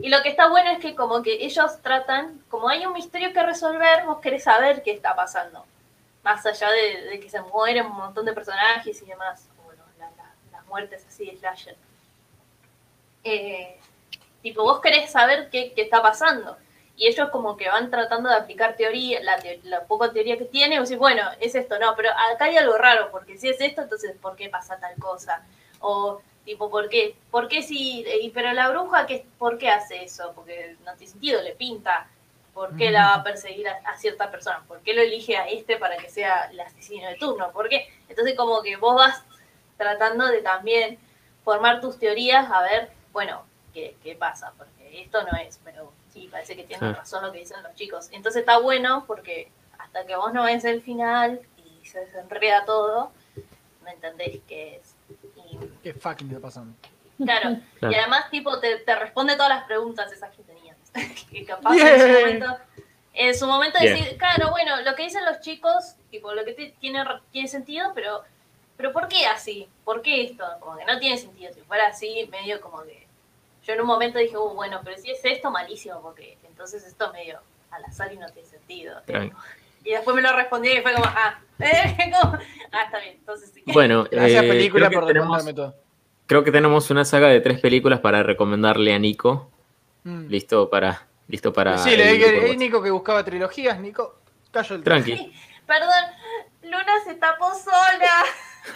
[0.10, 3.44] lo que está bueno es que como que ellos tratan, como hay un misterio que
[3.44, 5.66] resolver, vos querés saber qué está pasando.
[6.24, 9.48] Más allá de, de que se mueren un montón de personajes y demás.
[9.66, 11.76] Lo- la- la- las muertes así de slasher.
[13.24, 13.79] Eh,
[14.42, 16.58] tipo, vos querés saber qué, qué está pasando.
[16.96, 20.46] Y ellos como que van tratando de aplicar teoría, la, teo- la poca teoría que
[20.46, 23.62] tiene, y decís, bueno, es esto, no, pero acá hay algo raro, porque si es
[23.62, 25.46] esto, entonces, ¿por qué pasa tal cosa?
[25.80, 27.16] O, tipo, ¿por qué?
[27.32, 30.34] ¿Por qué si, y, pero la bruja, ¿qué, ¿por qué hace eso?
[30.36, 32.08] Porque no tiene sentido, le pinta.
[32.54, 34.62] ¿Por qué la va a perseguir a, a cierta persona?
[34.68, 37.52] ¿Por qué lo elige a este para que sea el asesino de turno?
[37.54, 37.88] ¿Por qué?
[38.10, 39.24] Entonces como que vos vas
[39.78, 41.00] tratando de también
[41.46, 43.44] formar tus teorías a ver, bueno,
[43.74, 47.40] qué, qué pasa, porque esto no es, pero sí, parece que tienen razón lo que
[47.40, 48.10] dicen los chicos.
[48.12, 53.12] Entonces está bueno porque hasta que vos no ves el final y se desenreda todo,
[53.84, 54.96] no entendés qué es.
[55.36, 56.76] Y ¿Qué fucking está pasando?
[57.18, 57.94] Claro, Claro.
[57.94, 60.78] y además tipo te, te responde todas las preguntas esas que tenías.
[61.32, 62.58] que capaz en su momento,
[63.14, 66.76] en su momento decir, claro, bueno, lo que dicen los chicos, tipo, lo que te-
[66.80, 68.24] tiene, tiene sentido, pero,
[68.78, 69.68] pero ¿por qué así?
[69.84, 70.46] ¿Por qué esto?
[70.60, 71.54] Como que no tiene sentido.
[71.54, 73.08] Si fuera así, medio como que.
[73.70, 77.14] Yo en un momento dije, uh, bueno, pero si es esto, malísimo, porque entonces esto
[77.14, 77.40] medio
[77.70, 79.00] al azar y no tiene sentido.
[79.84, 82.34] Y después me lo respondí y fue como, ah, como,
[82.72, 83.62] ah, está bien, entonces sí.
[83.68, 85.76] Bueno, Gracias, eh, película, creo, que por tenemos, responderme todo.
[86.26, 89.52] creo que tenemos una saga de tres películas para recomendarle a Nico.
[90.04, 90.30] Mm.
[90.30, 91.06] Listo para.
[91.28, 91.78] Listo para.
[91.78, 92.58] Sí, le dije, "Ey, WhatsApp.
[92.58, 94.16] Nico que buscaba trilogías, Nico.
[94.50, 95.32] Callo el Tranqui.
[95.68, 95.92] Perdón,
[96.64, 98.26] Luna se tapó sola.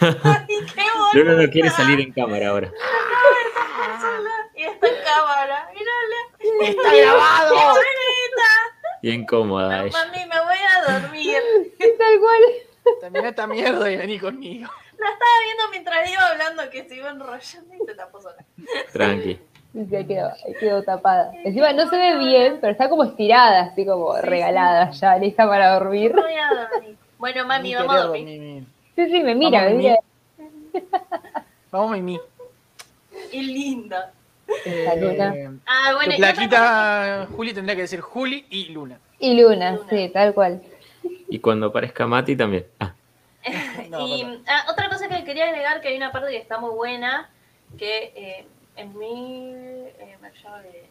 [0.00, 1.14] Ay, qué bonita.
[1.14, 2.70] Luna no quiere salir en cámara ahora.
[4.00, 5.68] sola y está en cámara.
[5.72, 6.16] Mírala.
[6.62, 7.54] ¡Está grabado!
[7.54, 8.50] ¡Qué bonita!
[9.02, 9.98] Bien incómoda No, ella.
[10.06, 11.42] mami, me voy a dormir.
[11.98, 12.42] Tal cual.
[13.00, 14.70] Termina esta mierda y vení conmigo.
[14.98, 18.36] La estaba viendo mientras iba hablando que se iba enrollando y se tapó sola.
[18.92, 19.38] Tranqui.
[19.90, 20.30] Se quedó,
[20.60, 21.32] quedó tapada.
[21.44, 24.26] Encima no se ve bien, pero está como estirada, así como Sí, sí.
[24.28, 26.12] regalada ya, lista para dormir.
[26.14, 26.96] Voy a dormir.
[27.18, 28.64] Bueno, mami, vamos a dormir.
[28.94, 29.96] Sí, sí, me mira, Vamos, me mira.
[31.72, 32.20] Vamos, Mimi.
[33.30, 34.12] Qué linda.
[34.66, 38.98] Eh, Ah, bueno, tu plaquita, Juli, tendría que decir Juli y Luna.
[39.18, 39.86] Y Luna, Luna.
[39.90, 40.62] sí, tal cual.
[41.28, 42.66] Y cuando aparezca Mati también.
[42.80, 42.94] Ah,
[43.90, 46.70] No, y ah, otra cosa que quería agregar, que hay una parte que está muy
[46.74, 47.30] buena,
[47.78, 49.52] que eh, en mi...
[49.54, 50.90] eh, me llamo de, eh,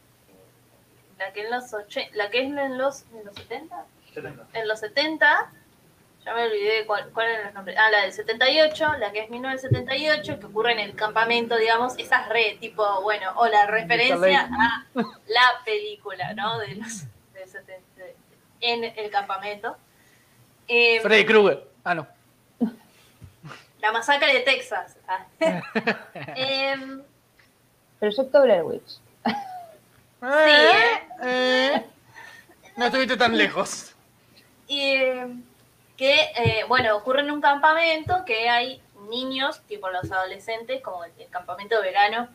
[1.19, 3.85] la que en los oche- la que es en los, en los 70,
[4.53, 5.51] en los 70,
[6.25, 7.77] ya me olvidé cuál, cuál eran los nombres.
[7.79, 12.21] Ah, la del 78, la que es 1978, que ocurre en el campamento, digamos, esa
[12.21, 16.59] es re, tipo, bueno, o la referencia a la película, ¿no?
[16.59, 17.03] De los
[17.33, 17.83] del 70,
[18.61, 19.75] en el campamento.
[20.67, 21.67] Eh, Freddy Krueger.
[21.83, 22.07] Ah, no.
[23.79, 24.97] la masacre de Texas.
[25.07, 25.25] Ah.
[26.35, 27.03] Em,
[27.99, 28.99] Proyecto Blair Witch.
[30.21, 31.85] Eh, eh.
[32.77, 33.93] No estuviste tan lejos.
[34.67, 35.27] y, eh,
[36.03, 41.13] que, eh, bueno, ocurre en un campamento que hay niños, tipo los adolescentes, como el,
[41.17, 42.27] el campamento de verano,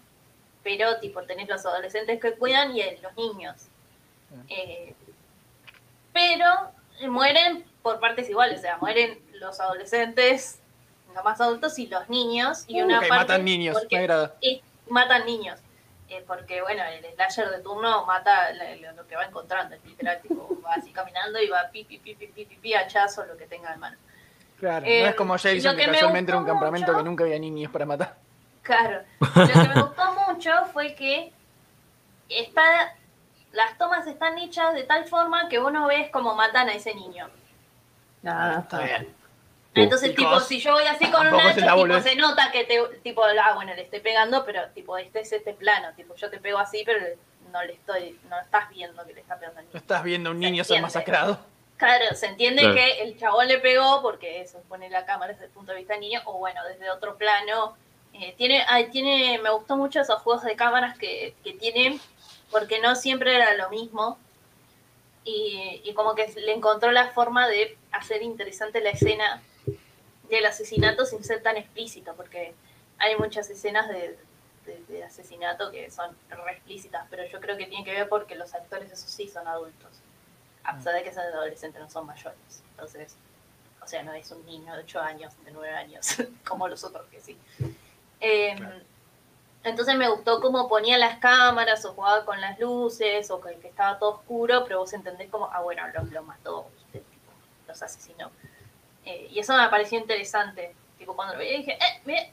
[0.65, 3.67] pero tipo tenés los adolescentes que cuidan y los niños.
[4.49, 4.95] Eh,
[6.15, 6.47] pero
[7.11, 10.61] mueren por partes iguales, o sea, mueren los adolescentes,
[11.15, 13.77] los más adultos y los niños, y una Ok, parte matan niños.
[13.79, 14.35] porque- Me agrada.
[14.41, 15.61] y matan niños.
[16.11, 20.21] Eh, porque, bueno, el slasher de turno mata lo, lo que va encontrando, es literal,
[20.23, 23.37] tipo, va así caminando y va pi, pi, pi, pi, pi, pi, pi, hachazo, lo
[23.37, 23.97] que tenga en mano.
[24.59, 24.87] Claro.
[24.87, 27.25] Eh, no es como Jason que, que me casualmente era un campamento mucho- que nunca
[27.25, 28.17] había niños para matar.
[28.63, 29.03] Claro.
[29.21, 31.33] Lo que me gustó mucho fue que
[32.29, 32.95] está,
[33.53, 36.95] las tomas están hechas de tal forma que vos no ves cómo matan a ese
[36.95, 37.29] niño.
[38.23, 39.15] No, Está bien.
[39.83, 43.23] Entonces, tipo, si yo voy así con un hacha, tipo, se nota que te, tipo,
[43.25, 46.59] ah, bueno, le estoy pegando, pero tipo, este es este plano, tipo, yo te pego
[46.59, 47.01] así, pero
[47.53, 49.81] no le estoy, no estás viendo que le está pegando al No niño.
[49.81, 51.39] estás viendo a un niño Se ser masacrado.
[51.77, 52.75] Claro, se entiende Claro.
[52.75, 55.93] que el chabón le pegó porque eso pone la cámara desde el punto de vista
[55.95, 57.77] del niño, o bueno, desde otro plano.
[58.15, 62.01] Eh, tiene, ay, tiene, me gustó mucho esos juegos de cámaras que, que tienen,
[62.51, 64.19] porque no siempre era lo mismo.
[65.25, 69.43] Y, y como que le encontró la forma de hacer interesante la escena
[70.31, 72.55] del asesinato sin ser tan explícito, porque
[72.99, 74.19] hay muchas escenas de,
[74.67, 78.35] de- de asesinato que son re explícitas, pero yo creo que tiene que ver porque
[78.35, 79.91] los actores, eso sí, son adultos
[80.65, 82.63] a pesar de que son adolescentes, no son mayores.
[82.73, 83.17] Entonces,
[83.83, 86.07] o sea, no es un niño de 8 años, de 9 años,
[86.47, 87.39] como los otros que sí.
[88.21, 88.77] Eh, Claro.
[89.65, 93.69] Entonces me gustó cómo ponía las cámaras o jugaba con las luces o que, que
[93.69, 96.69] estaba todo oscuro, pero vos entendés como, ah, bueno, lo, lo mató,
[97.67, 98.31] los asesinó.
[99.09, 100.75] Eh, y eso me pareció interesante.
[100.99, 102.33] Tipo, cuando lo vi dije, eh, mire,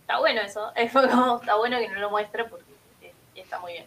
[0.00, 0.72] está bueno eso.
[0.76, 2.72] Eh, fue como, está bueno que no lo muestre porque
[3.02, 3.86] eh, está muy bien.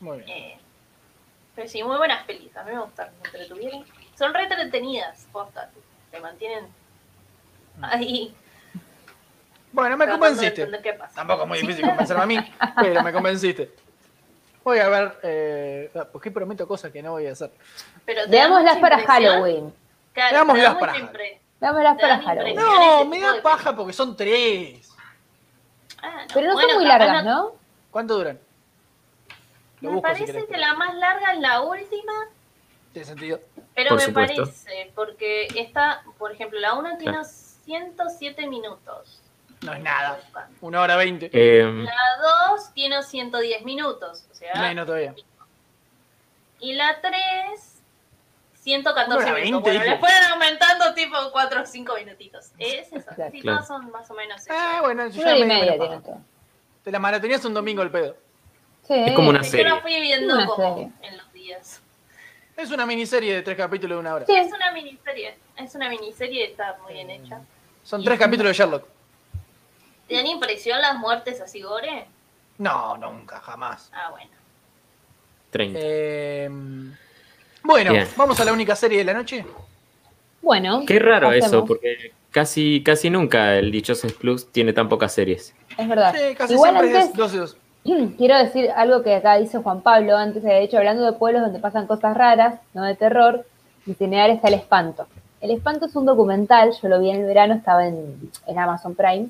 [0.00, 0.28] Muy bien.
[0.28, 0.58] Eh,
[1.54, 2.56] pero sí, muy buenas pelis.
[2.56, 3.84] A mí me gustaron, me entretuvieron.
[4.16, 5.70] Son re entretenidas, posta.
[6.10, 6.66] Te mantienen
[7.82, 8.34] ahí.
[9.72, 10.62] Bueno, me tratando convenciste.
[10.62, 11.14] entender qué pasa.
[11.14, 13.70] Tampoco es muy difícil convencerme a mí, pero me convenciste.
[14.64, 17.50] Voy a ver, eh, porque prometo cosas que no voy a hacer.
[18.04, 18.98] Pero Veámoslas para.
[19.06, 19.72] Halloween.
[20.12, 20.36] Claro,
[22.08, 22.54] dan Halloween.
[22.58, 22.78] impresión.
[22.98, 24.92] No, me tipo da paja porque son tres.
[26.02, 26.34] Ah, no.
[26.34, 27.52] Pero no Bueno, son muy largas, ¿no?
[27.90, 28.38] ¿Cuánto duran?
[29.80, 32.12] Lo Me busco si parece querés, que pero- la más larga es la última,
[32.92, 33.40] Tiene sentido.
[33.74, 34.42] pero Por me supuesto.
[34.44, 37.28] parece, porque esta, por ejemplo, la una tiene Claro.
[37.64, 39.20] 107 minutos.
[39.62, 40.20] No es nada.
[40.60, 41.30] Una hora veinte.
[41.32, 45.14] Eh, La 2 tiene 110 minutos, o sea, Menos todavía.
[46.60, 47.67] y la 3
[48.68, 49.64] 114 Una hora minutos.
[49.64, 52.50] 20, Bueno, le fueron aumentando tipo 4 o 5 minutitos.
[52.58, 53.06] Es eso.
[53.14, 53.30] Claro.
[53.32, 53.56] Sí, Claro.
[53.58, 54.52] todas son más o menos eso.
[54.54, 56.18] Ah, bueno, yo Una ya y me media tiene todo.
[56.84, 58.16] Te la maratoneas un domingo el pedo.
[58.86, 58.94] Sí.
[58.94, 59.68] Es como una Yo serie.
[59.68, 60.92] la fui viendo Una como serie.
[61.02, 61.80] en los días.
[62.56, 64.26] Es una miniserie de tres capítulos de una hora.
[64.26, 64.34] Sí.
[64.36, 65.38] Es una miniserie.
[65.56, 67.40] Es una miniserie, está muy bien hecha.
[67.84, 68.86] Son tres capítulos de Sherlock.
[70.08, 72.06] ¿Te dan impresión las muertes así gore?
[72.58, 73.90] No, nunca, jamás.
[73.94, 74.30] Ah, bueno.
[75.50, 75.78] 30.
[75.82, 76.50] Eh,
[77.68, 78.06] bueno, Bien.
[78.16, 79.44] vamos a la única serie de la noche.
[80.42, 80.82] Bueno.
[80.86, 81.46] Qué raro hacemos.
[81.48, 85.54] eso, porque casi, casi nunca el Dichosos Plus tiene tan pocas series.
[85.76, 86.14] Es verdad.
[86.16, 87.56] Sí, casi Igual siempre antes, es 12 2.
[88.16, 91.58] quiero decir algo que acá dice Juan Pablo antes, de hecho, hablando de pueblos donde
[91.58, 93.44] pasan cosas raras, no de terror,
[93.86, 95.06] y Cinear está El Espanto.
[95.40, 98.94] El Espanto es un documental, yo lo vi en el verano, estaba en, en Amazon
[98.94, 99.28] Prime.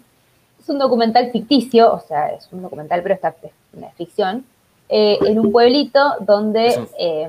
[0.61, 4.45] Es un documental ficticio, o sea, es un documental, pero está es una ficción,
[4.89, 6.66] eh, en un pueblito donde...
[6.68, 7.28] Es un- eh,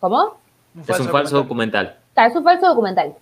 [0.00, 0.38] ¿Cómo?
[0.86, 1.96] Es un falso documental.
[2.14, 3.14] Claro, es un falso documental.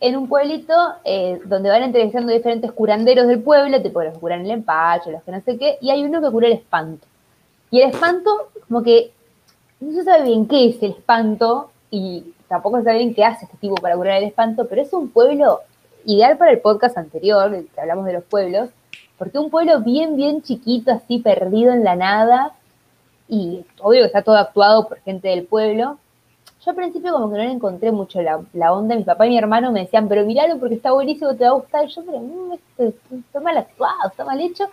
[0.00, 0.74] en un pueblito
[1.04, 5.22] eh, donde van entrevistando diferentes curanderos del pueblo, tipo los que curan el empacho, los
[5.22, 7.06] que no sé qué, y hay uno que cura el espanto.
[7.70, 9.12] Y el espanto, como que
[9.78, 13.44] no se sabe bien qué es el espanto, y tampoco se sabe bien qué hace
[13.44, 15.60] este tipo para curar el espanto, pero es un pueblo
[16.06, 18.70] ideal para el podcast anterior, el que hablamos de los pueblos,
[19.18, 22.54] porque un pueblo bien, bien chiquito, así perdido en la nada,
[23.28, 25.98] y obvio que está todo actuado por gente del pueblo.
[26.64, 29.30] Yo al principio como que no le encontré mucho la, la onda, mi papá y
[29.30, 32.02] mi hermano me decían, pero miralo porque está buenísimo, te va a gustar, y yo,
[32.04, 34.64] pero mm, esto está mal actuado, está mal hecho.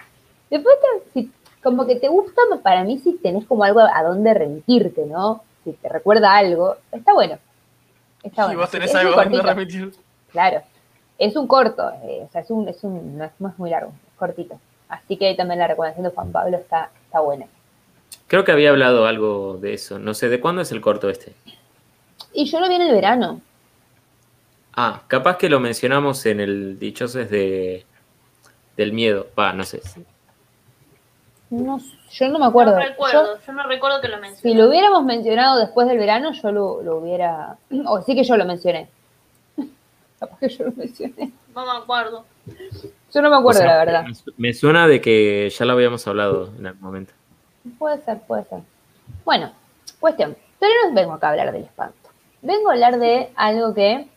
[0.49, 1.31] Después, te- si-
[1.63, 5.43] como que te gusta, para mí si tenés como algo a dónde remitirte, ¿no?
[5.63, 7.37] Si te recuerda algo, está bueno.
[8.23, 8.59] Está Y bueno.
[8.61, 9.43] vos tenés Es algo donde cortito.
[9.53, 9.93] remitir.
[10.31, 10.61] Claro.
[11.17, 13.69] Es un corto, eh, o sea, es un, es un, no es, no es muy
[13.69, 14.59] largo, es cortito.
[14.89, 17.45] Así que ahí también la recomendación de Juan Pablo está, está buena.
[18.27, 19.99] Creo que había hablado algo de eso.
[19.99, 21.33] No sé, ¿de cuándo es el corto este?
[22.39, 23.41] Y yo lo vi en el verano.
[24.75, 27.83] Ah, capaz que lo mencionamos en el Dichoses de
[28.75, 29.25] del miedo.
[29.37, 29.81] Va, no sé.
[31.49, 31.79] No,
[32.11, 32.73] yo no me acuerdo.
[32.75, 34.55] No recuerdo, yo, no recuerdo que lo si mencioné.
[34.61, 37.57] lo hubiéramos mencionado después del verano, yo lo, lo hubiera.
[37.87, 38.87] O sí que yo lo mencioné.
[40.19, 41.31] Capaz que yo lo mencioné.
[41.55, 42.23] No me acuerdo.
[43.13, 44.03] Yo no me acuerdo, O sea, la verdad.
[44.03, 47.13] me su- Me suena de que ya lo habíamos hablado en algún momento.
[47.79, 48.59] Puede ser, puede ser.
[49.25, 49.51] Bueno,
[49.99, 50.37] cuestión.
[50.59, 51.96] Pero no vengo acá a hablar del espanto.
[52.41, 54.07] Vengo a hablar de algo que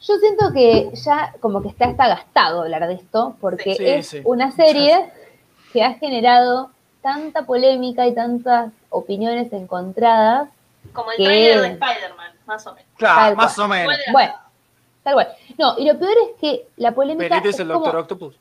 [0.00, 4.06] yo siento que ya como que está hasta gastado hablar de esto, porque Sí, es
[4.08, 4.20] sí.
[4.24, 5.10] una serie
[5.72, 6.70] que ha generado
[7.02, 10.48] tanta polémica y tantas opiniones encontradas.
[10.92, 11.24] Como el ¿Qué?
[11.24, 12.88] trailer de Spider-Man, más o menos.
[12.96, 13.66] Claro, Tal más cual.
[13.66, 13.96] o menos.
[14.12, 14.34] Bueno,
[15.02, 15.28] tal cual.
[15.58, 18.36] No, y lo peor es que la polémica es es el como, Doctor Octopus.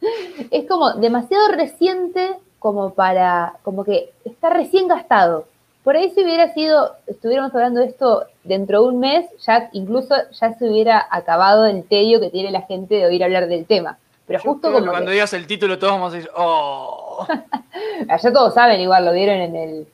[0.50, 5.46] es como demasiado reciente como para, como que está recién gastado.
[5.84, 10.14] Por ahí si hubiera sido, estuviéramos hablando de esto dentro de un mes, ya incluso
[10.32, 13.96] ya se hubiera acabado el tedio que tiene la gente de oír hablar del tema.
[14.26, 17.26] Pero Yo justo que como cuando que, digas el título todos vamos a decir, oh.
[18.08, 19.86] allá todos saben igual, lo vieron en el,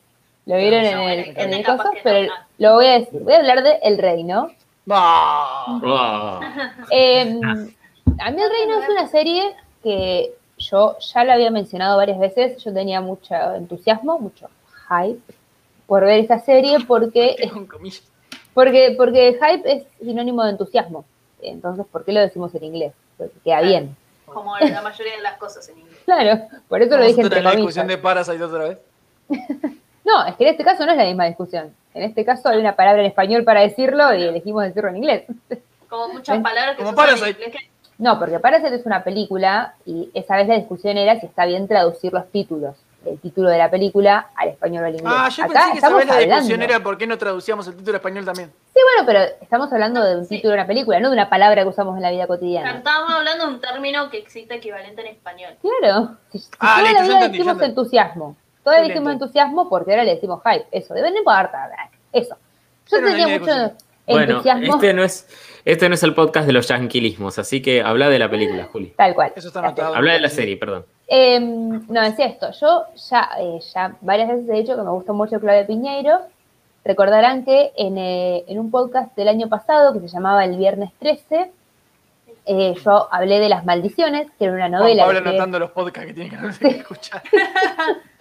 [0.46, 1.66] lo vieron No, en no, el, en el
[2.02, 2.32] pero no.
[2.58, 4.50] lo voy a decir, voy a hablar de El Reino.
[4.86, 6.40] bah.
[6.90, 7.40] Eh,
[8.20, 12.62] a mí El Reino es una serie que yo ya la había mencionado varias veces.
[12.62, 14.48] Yo tenía mucho entusiasmo, mucho
[14.88, 15.20] hype
[15.86, 17.36] por ver esta serie porque,
[17.70, 18.02] comillas.
[18.52, 21.04] porque, porque hype es sinónimo de entusiasmo.
[21.42, 22.92] Entonces, ¿por qué lo decimos en inglés?
[23.18, 23.96] Porque queda bien.
[24.26, 25.94] Como la mayoría de las cosas en inglés.
[26.04, 27.56] Claro, por eso lo dije tener la comillas.
[27.56, 28.78] discusión de Parasite otra vez.
[30.04, 31.74] No, es que en este caso no es la misma discusión.
[31.94, 35.24] En este caso hay una palabra en español para decirlo y elegimos decirlo en inglés.
[35.88, 37.30] Como muchas palabras que Como en Parasite.
[37.30, 37.62] inglés
[37.96, 41.66] No, porque Parasite es una película y esa vez la discusión era si está bien
[41.68, 42.76] traducir los títulos,
[43.06, 45.12] el título de la película al español o al inglés.
[45.16, 47.18] Ah, yo Acá pensé que esa estamos vez la discusión hablando- era por qué no
[47.18, 48.50] traducíamos el título español también.
[48.74, 50.36] Sí, bueno, pero estamos hablando de un Sí.
[50.36, 52.76] título de una película, no de una palabra que usamos en la vida cotidiana.
[52.78, 55.54] Estábamos hablando de un término que existe equivalente en español.
[55.60, 56.16] Claro.
[56.30, 58.36] Si, si Ah, toda listo, la vida entendí, decimos entusiasmo.
[58.62, 58.94] Todavía Excelente.
[59.10, 60.66] decimos entusiasmo porque ahora le decimos hype.
[60.72, 61.68] Eso, debe no importa.
[62.12, 62.34] Eso.
[62.34, 62.38] Yo
[62.90, 63.78] Pero no tenía ni mucho discusión.
[64.06, 64.74] Bueno, entusiasmo.
[64.74, 65.28] este no es
[65.64, 68.92] este no es el podcast de los yanquilismos, así que habla de la película, Juli.
[68.96, 69.32] Tal cual.
[69.34, 69.94] Eso está anotado.
[69.94, 70.84] Habla de la serie, perdón.
[71.08, 72.50] Eh, no, decía esto.
[72.52, 76.20] Yo ya, eh, ya varias veces he dicho que me gustó mucho Claudia Piñeiro.
[76.84, 80.90] Recordarán que en, eh, en un podcast del año pasado que se llamaba El Viernes
[80.98, 81.50] 13,
[82.46, 85.04] eh, yo hablé de Las Maldiciones, que era una novela.
[85.06, 87.22] Pablo que- anotando los podcasts que tienen que escuchar.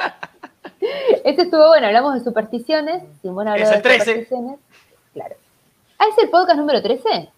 [1.24, 3.04] Este estuvo bueno, hablamos de supersticiones.
[3.22, 4.00] Simón habló Es de el 13.
[4.06, 4.60] supersticiones.
[5.14, 5.36] Claro.
[6.00, 7.30] ¿Ah, es el podcast número 13?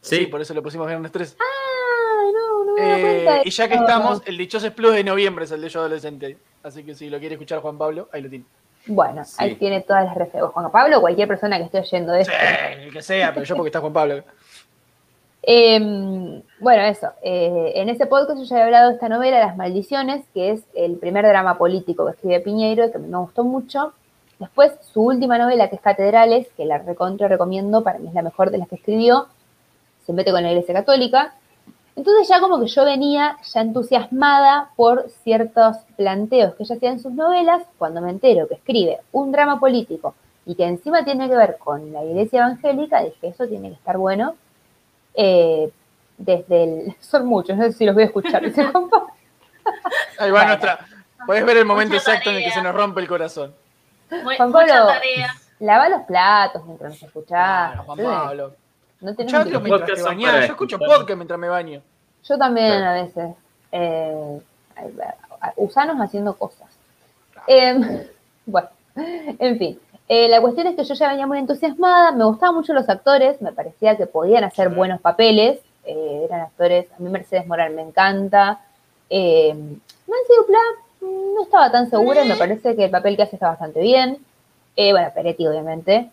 [0.00, 1.36] Sí, Sí, por eso lo pusimos viernes 3.
[1.38, 5.60] Ah, no, de Eh, y ya que estamos, el Dichosos Plus de noviembre es el
[5.60, 6.38] de Yo Adolescente.
[6.62, 8.44] Así que si lo quiere escuchar Juan Pablo, ahí lo tiene.
[8.86, 9.34] Bueno, Sí.
[9.38, 10.52] ahí tiene todas las referencias.
[10.52, 12.32] Juan Pablo, cualquier persona que esté oyendo Sí, esto.
[12.80, 14.22] el que sea, pero yo porque está Juan Pablo.
[15.42, 17.08] Eh, bueno, eso.
[17.22, 20.62] eh, en ese podcast yo ya había hablado de esta novela, Las Maldiciones, que es
[20.74, 23.92] el primer drama político que escribe Piñeiro, y que me gustó mucho.
[24.38, 28.22] Después, su última novela, que es Catedrales, que la recontra recomiendo, para mí es la
[28.22, 29.26] mejor de las que escribió,
[30.06, 31.34] se mete con la Iglesia Católica.
[31.98, 37.00] Entonces ya como que yo venía ya entusiasmada por ciertos planteos que ella hacía en
[37.00, 40.14] sus novelas, cuando me entero que escribe un drama político
[40.46, 43.98] y que encima tiene que ver con la iglesia evangélica, dije, eso tiene que estar
[43.98, 44.36] bueno.
[45.12, 45.72] Eh,
[46.18, 46.96] desde el...
[47.00, 48.44] Son muchos, no sé si los voy a escuchar.
[48.44, 48.62] dice.
[50.20, 50.46] Ahí va Bueno.
[50.46, 50.78] nuestra.
[51.26, 53.52] Podés ver el momento Mucha exacto en el que se nos rompe el corazón.
[54.22, 55.34] Muy, Juan mucha Pablo, tarea.
[55.58, 57.72] lava los platos mientras nos escuchás.
[57.72, 58.54] Claro, Juan Pablo.
[59.00, 60.46] No tenés otro mientras te bañás.
[60.46, 61.82] Yo escucho podcast mientras me baño.
[62.24, 62.86] Yo también Claro.
[62.86, 63.34] a veces.
[63.72, 64.40] Eh,
[65.56, 66.68] usanos haciendo cosas.
[67.46, 68.06] Eh,
[68.46, 69.78] bueno, en fin.
[70.08, 73.42] Eh, la cuestión es que yo ya venía muy entusiasmada, me gustaban mucho los actores,
[73.42, 74.74] me parecía que podían hacer Sí.
[74.74, 78.60] buenos papeles, eh, eran actores, a mí Mercedes Moral me encanta.
[79.10, 80.58] Eh, Nancy Dupla
[81.02, 84.18] mm, no estaba tan segura, me parece que el papel que hace está bastante bien.
[84.76, 86.10] Eh, bueno, Peretti, obviamente.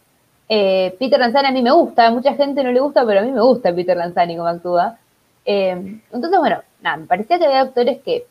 [0.47, 3.23] Eh, Peter Lanzani a mí me gusta, a mucha gente no le gusta, pero a
[3.23, 4.97] mí me gusta Peter Lanzani como actúa.
[5.45, 5.71] Eh,
[6.11, 8.25] entonces, bueno, nada, me parecía que había actores que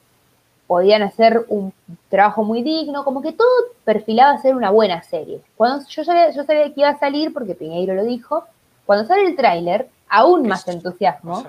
[0.67, 1.73] podían hacer un
[2.09, 3.49] trabajo muy digno, como que todo
[3.85, 5.41] perfilaba a ser una buena serie.
[5.57, 8.45] Cuando yo sabía, yo sabía que iba a salir, porque Piñeiro lo dijo,
[8.87, 11.43] cuando sale el tráiler, aún más Es- entusiasmo,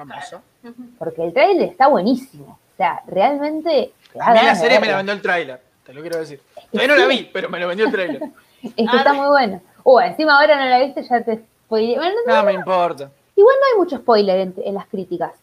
[0.97, 2.59] porque el tráiler está buenísimo.
[2.73, 3.93] O sea, realmente...
[4.19, 6.41] A mí la serie me la vendió el tráiler, te lo quiero decir.
[6.71, 8.21] Todavía no la vi, pero me lo vendió el tráiler.
[8.63, 9.61] Es que está muy bueno.
[9.85, 11.95] Uh, encima ahora no la viste, ya te spoileé.
[11.95, 13.11] Bueno, no, No me importa.
[13.35, 15.33] Igual no hay mucho spoiler en, en las críticas.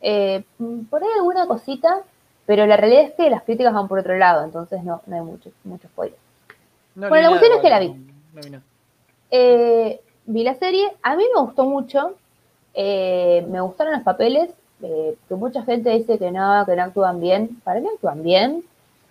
[0.00, 0.44] Eh,
[0.88, 2.02] por ahí alguna cosita,
[2.46, 5.22] pero la realidad es que las críticas van por otro lado, entonces no, no hay
[5.22, 6.16] mucho, mucho spoiler.
[6.94, 8.50] No Bueno, la cuestión nada, es que la vi.
[8.50, 8.62] no.
[9.30, 12.14] Eh, vi la serie, a mí me gustó mucho,
[12.74, 17.18] eh, me gustaron los papeles, eh, que mucha gente dice que no, que no actúan
[17.20, 17.60] bien.
[17.64, 18.62] Para mí actúan bien.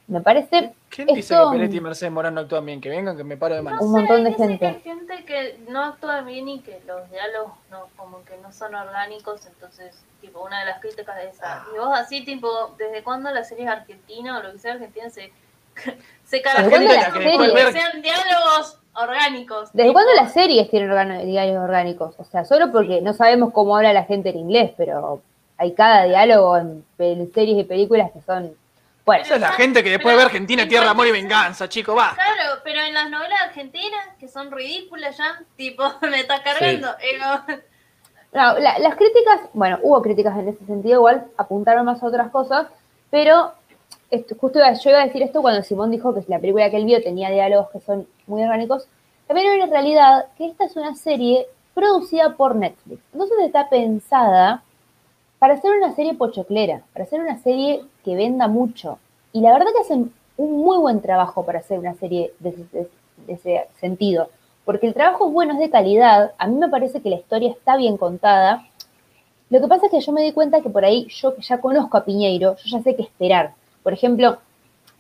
[0.08, 2.80] Me parece ¿Quién dice Esto- que Peretti y Mercedes Morán no actúan bien?
[2.80, 3.82] Que vengan, que me paro de No mano.
[3.82, 4.60] Un sé, montón de gente.
[4.60, 8.52] que hay gente que no actúa bien y que los diálogos no, como que no
[8.54, 11.66] son orgánicos, entonces, tipo, una de las críticas de esa.
[11.76, 12.48] Y vos así, tipo,
[12.78, 15.34] ¿desde cuándo la serie es argentina o lo que sea argentina se,
[16.24, 16.70] se cuándo la
[17.12, 19.70] caracteriza por que sean diálogos orgánicos?
[19.74, 22.16] ¿Desde tipo, cuándo las series tienen organo- diálogos orgánicos?
[22.18, 25.22] O sea, solo porque no sabemos cómo habla la gente en inglés, pero
[25.58, 28.54] hay cada diálogo en, en series y películas que son.
[29.08, 31.96] Bueno, Esa es la gente que después Pero- ve Argentina, Tierra, Amor y Venganza, chico,
[31.96, 32.14] va.
[32.14, 36.90] Claro, pero en las novelas argentinas, que son ridículas ya, tipo, me está cargando.
[37.00, 37.46] eh, no.
[38.34, 42.30] no, la- las críticas, bueno, hubo críticas en ese sentido, igual apuntaron más a otras
[42.32, 42.68] cosas,
[43.10, 43.54] pero
[44.12, 46.76] esto- justo iba- yo iba a decir esto cuando Simón dijo que la película que
[46.76, 48.88] él vio tenía diálogos que son muy orgánicos.
[49.26, 53.00] También hay una realidad que esta es una serie producida por Netflix.
[53.14, 54.64] Entonces está pensada
[55.40, 59.00] para hacer una serie pochoclera, para hacer una serie que venda mucho.
[59.34, 62.56] Y la verdad que hacen un muy buen trabajo para hacer una serie de
[63.28, 64.30] ese, sentido.
[64.64, 66.32] Porque el trabajo es bueno, es de calidad.
[66.38, 68.66] A mí me parece que la historia está bien contada.
[69.50, 71.60] Lo que pasa es que yo me di cuenta que por ahí, yo que ya
[71.60, 73.56] conozco a Piñeiro, yo ya sé qué esperar.
[73.84, 74.38] Por ejemplo,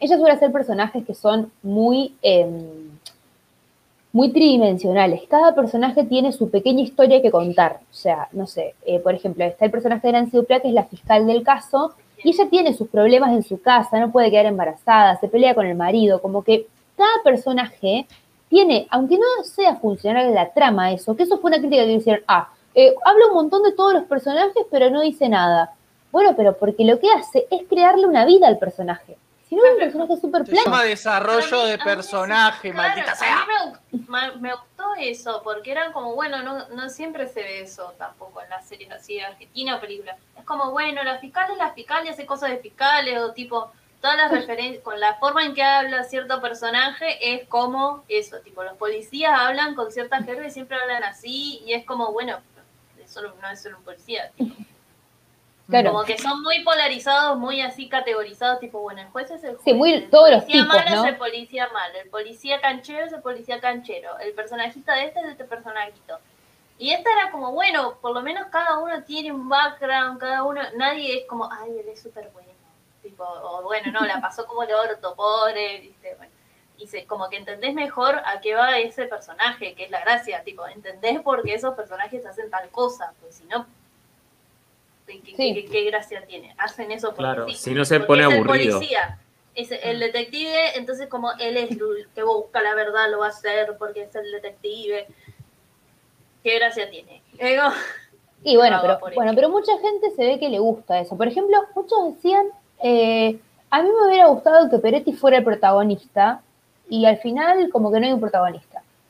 [0.01, 2.89] ella suele hacer personajes que son muy, em,
[4.11, 5.21] muy tridimensionales.
[5.29, 7.79] Cada personaje tiene su pequeña historia que contar.
[7.89, 10.73] O sea, no sé, eh, por ejemplo, está el personaje de Nancy Dupla, que es
[10.73, 11.95] la fiscal del caso,
[12.27, 15.65] y ella tiene sus problemas en su casa, no puede quedar embarazada, se pelea con
[15.65, 16.67] el marido, como que
[16.97, 18.05] cada personaje
[18.49, 22.25] tiene, aunque no sea funcional la trama eso, que eso fue una crítica que hicieron,
[22.27, 25.73] ah, eh, habla un montón de todos los personajes, pero no dice nada.
[26.11, 29.15] Bueno, pero porque lo que hace es crearle una vida al personaje.
[29.47, 30.65] Si no, es un personaje súper Se plano.
[30.65, 33.45] llama Pero a desarrollo mí- de a personaje, claro, maldita a sea.
[33.91, 37.93] mí me, me gustó eso, porque eran como, bueno, no, no siempre se ve eso
[37.97, 40.17] tampoco en las series así de Argentina o películas.
[40.37, 43.71] Es como, bueno, la fiscal es la fiscal y hace cosas de fiscales, o tipo,
[44.01, 48.63] todas las referencias, con la forma en que habla cierto personaje, es como eso, tipo,
[48.63, 52.37] los policías hablan con cierta jerga y siempre hablan así, y es como, bueno,
[53.01, 54.29] eso no es solo un policía.
[55.69, 55.91] Claro.
[55.91, 59.63] Como que son muy polarizados, muy así categorizados, tipo, bueno, el juez es el juez.
[59.65, 61.03] Sí, muy- el todos los policía tipos, malo ¿no?
[61.03, 65.19] es el policía malo, el policía canchero es el policía canchero, el personajista de este
[65.19, 66.19] es este personajito.
[66.79, 70.61] Y esta era como, bueno, por lo menos cada uno tiene un background, cada uno,
[70.75, 72.47] nadie es como, ay, él es súper bueno.
[73.01, 76.31] Tipo, o bueno, no, la pasó como el orto, pobre, viste, bueno.
[76.77, 80.43] Y se, como que entendés mejor a qué va ese personaje, que es la gracia,
[80.43, 83.65] tipo, entendés por qué esos personajes hacen tal cosa, pues si no,
[85.07, 85.53] ¿qué, qué- Sí.
[85.53, 86.53] qué- qué gracia tiene?
[86.59, 88.77] Hacen eso porque Claro, sí, si no se porque pone es el aburrido.
[88.77, 89.19] policía,
[89.55, 93.29] es el detective, entonces como él es el que busca la verdad, lo va a
[93.29, 95.07] hacer porque es el detective.
[96.43, 97.21] ¿Qué gracia tiene?
[97.33, 97.63] Digo,
[98.43, 101.17] Y bueno, pero, bueno, pero mucha gente se ve que le gusta eso.
[101.17, 102.45] Por ejemplo, muchos decían,
[102.83, 103.39] eh,
[103.69, 106.41] a mí me hubiera gustado que Peretti fuera el protagonista
[106.89, 108.66] y al final como que no hay un protagonista.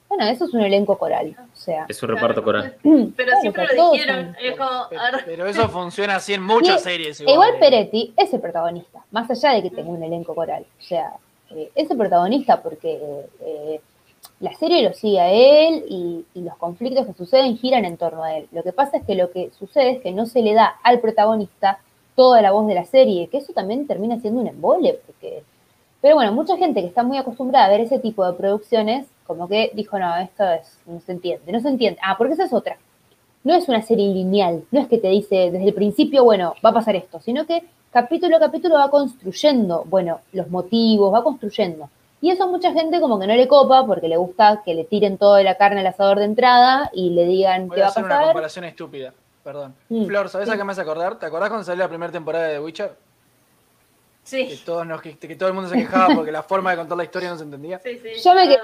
[0.09, 2.75] Bueno, eso es un elenco coral, o sea, Es un reparto coral.
[2.83, 6.81] Pero Claro, siempre lo dijeron, son- es como, Pero, pero eso funciona así en muchas
[6.83, 7.19] series.
[7.21, 7.57] Igual eh.
[7.59, 10.65] Peretti es el protagonista, más allá de que tenga un elenco coral.
[10.79, 11.13] O sea,
[11.51, 12.99] eh, es el protagonista porque
[13.41, 13.81] eh,
[14.39, 18.23] la serie lo sigue a él y, y los conflictos que suceden giran en torno
[18.23, 18.47] a él.
[18.51, 20.99] Lo que pasa es que lo que sucede es que no se le da al
[21.01, 21.79] protagonista
[22.15, 25.43] toda la voz de la serie, que eso también termina siendo un embole, porque...
[26.01, 29.47] Pero bueno, mucha gente que está muy acostumbrada a ver ese tipo de producciones, como
[29.47, 31.99] que dijo, no, esto es, no se entiende, no se entiende.
[32.03, 32.77] Ah, porque esa es otra
[33.43, 36.71] no es una serie lineal, no es que te dice desde el principio, bueno, va
[36.71, 41.89] a pasar esto, sino que capítulo a capítulo va construyendo, bueno, los motivos, va construyendo.
[42.19, 44.83] Y eso a mucha gente como que no le copa porque le gusta que le
[44.83, 47.87] tiren toda la carne al asador de entrada y le digan Voy qué a va
[47.87, 48.25] a hacer una pasar.
[48.25, 49.13] comparación estúpida.
[49.45, 49.75] Perdón.
[49.87, 50.05] Mm.
[50.07, 50.53] Flor, ¿sabes Sí.
[50.53, 51.17] a qué me hace acordar?
[51.17, 52.91] ¿Te acordás cuando salió la primera temporada de The Witcher?
[54.47, 56.97] Que, todos nos, que, que todo el mundo se quejaba porque la forma de contar
[56.97, 57.79] la historia no se entendía.
[57.79, 58.21] sí, sí.
[58.23, 58.59] Yo me quedé-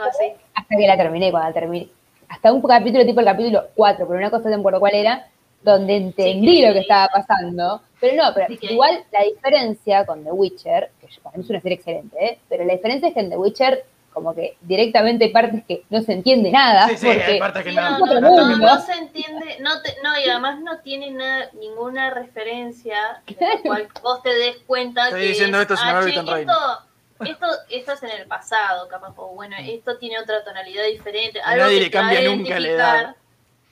[0.53, 1.87] hasta que la terminé, cuando la terminé.
[2.29, 5.27] Hasta un capítulo, tipo el capítulo 4, pero una cosa no me acuerdo cuál era,
[5.61, 7.81] donde entendí lo que estaba pasando.
[7.99, 11.77] Pero no, pero igual la diferencia con The Witcher, que para mí es una serie
[11.77, 12.39] excelente, ¿eh?
[12.49, 16.01] pero la diferencia es que en The Witcher, como que directamente hay partes que no
[16.01, 16.87] se entiende nada.
[16.89, 18.75] Sí, sí, porque hay partes que Sí, no.
[18.77, 23.61] es se entiende, no, te- no, y además no tiene nada, ninguna referencia de la
[23.61, 26.85] cual vos te des cuenta Estoy que diciendo esto sin ah, che, esto,
[27.25, 31.49] esto, esto es en el pasado, capaz, o bueno, esto tiene otra tonalidad diferente, A
[31.49, 33.15] algo nadie que le te va a cambia nunca la edad.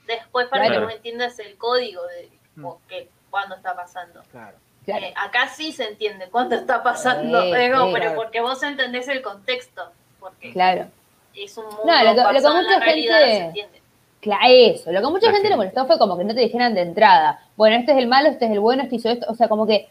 [0.07, 0.79] Después para Claro.
[0.81, 2.67] que vos entiendas el código de Mm.
[2.89, 4.21] que cuando está pasando.
[4.31, 4.57] Claro.
[4.83, 5.05] Claro.
[5.05, 9.21] Eh, acá sí se entiende cuándo está pasando, Sí, eh, pero porque vos entendés el
[9.21, 10.85] contexto, porque Claro.
[11.35, 13.81] es un mundo No, lo que- lo que mucha la realidad, gente- se entiende.
[14.21, 14.91] Claro, eso.
[14.91, 16.81] Lo que a mucha La gente le molestó fue como que no te dijeran de
[16.81, 19.25] entrada, bueno, este es el malo, este es el bueno, este hizo esto.
[19.29, 19.89] O sea, como que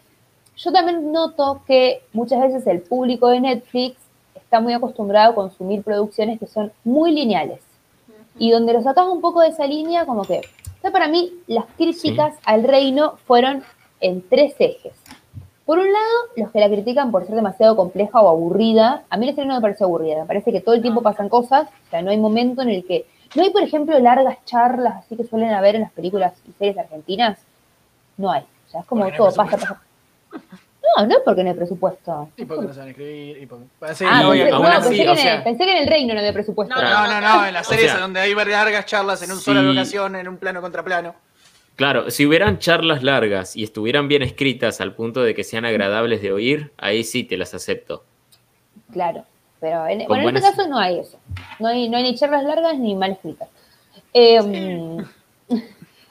[0.57, 3.97] yo también noto que muchas veces el público de Netflix
[4.37, 7.61] está muy acostumbrado a consumir producciones que son muy lineales.
[8.39, 11.33] Y donde lo sacas un poco de esa línea, como que, o sea, para mí,
[11.49, 13.65] las críticas al reino fueron
[14.01, 14.93] en tres ejes.
[15.71, 19.05] Por un lado, los que la critican por ser demasiado compleja o aburrida.
[19.09, 21.29] A mí la serie no me parece aburrida, me parece que todo el tiempo pasan
[21.29, 23.07] cosas, o sea, no hay momento en el que...
[23.37, 26.77] No hay, por ejemplo, largas charlas así que suelen haber en las películas y series
[26.77, 27.39] argentinas.
[28.17, 28.43] No hay.
[28.43, 29.81] O sea, es como Porque no hay todo pasa, pasa.
[30.97, 32.29] No, no es porque no hay presupuesto.
[32.37, 33.39] Y porque no saben escribir.
[33.41, 33.67] Y porque...
[33.95, 35.65] Sí, Ah, no, y pensé, aún no, así, pensé, que o en el, sea- pensé
[35.67, 36.75] que en el reino no había presupuesto.
[36.75, 39.39] No, no, no, no, en las O series sea, donde hay largas charlas en un
[39.39, 39.45] sí.
[39.45, 41.15] sola locación, en un plano contra plano.
[41.81, 46.21] Claro, si hubieran charlas largas y estuvieran bien escritas al punto de que sean agradables
[46.21, 48.05] de oír, ahí sí te las acepto.
[48.93, 49.25] Claro,
[49.61, 51.19] pero en, bueno, en este caso no hay eso.
[51.59, 53.49] No hay, no hay ni charlas largas ni mal escritas.
[54.13, 54.99] Eh,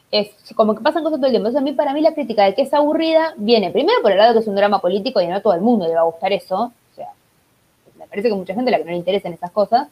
[0.10, 1.50] es como que pasan cosas todo el tiempo.
[1.50, 4.18] Entonces, a mí, para mí, la crítica de que es aburrida viene primero por el
[4.18, 6.06] lado que es un drama político y no a todo el mundo le va a
[6.06, 6.56] gustar eso.
[6.64, 7.10] O sea,
[7.96, 9.88] me parece que mucha gente a la que no le interesan esas cosas.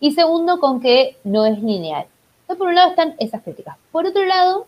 [0.00, 2.06] Y segundo, con que no es lineal.
[2.40, 3.76] Entonces, por un lado están esas críticas.
[3.92, 4.66] Por otro lado,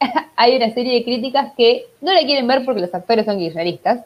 [0.36, 4.00] hay una serie de críticas que no la quieren ver porque los actores son guirrealistas.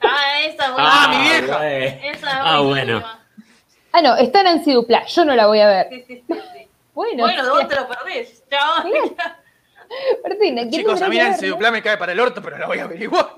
[0.00, 1.70] Ah, esa es Ah, mi vieja.
[1.70, 3.02] Esa es Ah, bueno.
[3.92, 5.88] Ah, no, está Nancy Dupla, yo no la voy a ver.
[5.90, 6.68] Sí, sí, sí, sí.
[6.94, 8.44] Bueno, Bueno, sea, te lo perdés.
[8.48, 8.84] Chao.
[10.22, 11.46] Martina, ¿quién Chicos, a mí que Nancy?
[11.48, 13.30] Duplá me cae para el orto, pero la voy a averiguar.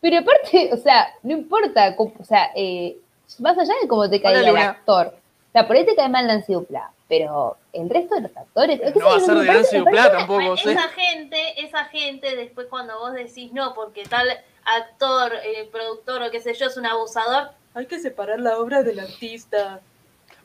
[0.00, 2.96] Pero aparte, o sea, no importa, o sea, eh,
[3.38, 5.06] más allá de cómo te caiga Hola, el actor.
[5.06, 8.80] O sea, por ahí te cae mal Nancy Dupla, pero el resto de los actores...
[8.82, 10.72] es que No va a ser de Nancy Duplá tampoco, sé.
[10.72, 14.28] esa gente, esa gente después cuando vos decís no, porque tal
[14.64, 18.82] actor, eh, productor o qué sé yo es un abusador, hay que separar la obra
[18.82, 19.80] del artista.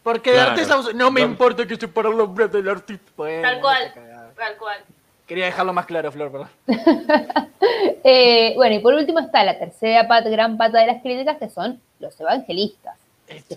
[0.03, 0.51] Porque de Claro.
[0.51, 1.27] artista no me No.
[1.27, 3.11] importa que separar los hombres del artista.
[3.17, 3.93] Bueno, Tal cual.
[4.37, 4.77] Tal cual.
[5.25, 6.49] Quería dejarlo más claro, Flor, perdón.
[8.05, 11.49] Eh, bueno, y por último está la tercera pata, gran pata de las críticas, que
[11.49, 12.95] son los evangelistas.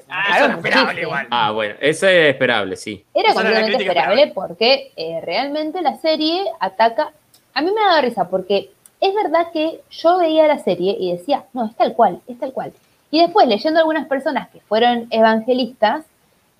[0.08, 1.02] Ah, eso era esperable muchísimo.
[1.08, 1.26] igual.
[1.30, 3.04] Ah, bueno, eso es esperable, sí.
[3.14, 7.12] Era Esa completamente esperable porque eh, realmente la serie ataca.
[7.54, 8.70] A mí me daba risa porque
[9.00, 12.52] es verdad que yo veía la serie y decía, no, es tal cual, es tal
[12.52, 12.72] cual.
[13.10, 16.04] Y después leyendo a algunas personas que fueron evangelistas,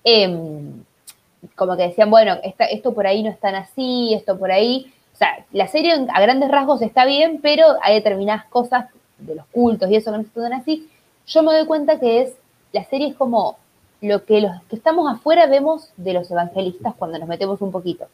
[0.03, 0.83] em,
[1.55, 4.91] como que decían, bueno, esta- esto por ahí no es tan así, esto por ahí.
[5.13, 8.85] O sea, la serie a grandes rasgos está bien, pero hay determinadas cosas
[9.17, 10.87] de los cultos y eso que no se tan así.
[11.27, 12.33] Yo me doy cuenta que es,
[12.73, 13.57] la serie es como
[14.01, 18.07] lo que los que estamos afuera vemos de los evangelistas cuando nos metemos un poquito.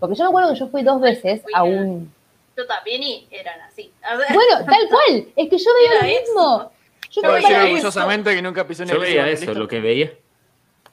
[0.00, 2.12] Porque yo me acuerdo que yo fui dos veces a un...
[2.56, 3.92] Yo también y eran así.
[4.02, 6.72] A ver, Bueno, tal cual, es que yo veía lo mismo.
[7.10, 10.12] Yo orgullosamente que nunca pisé veía eso, lo que veía.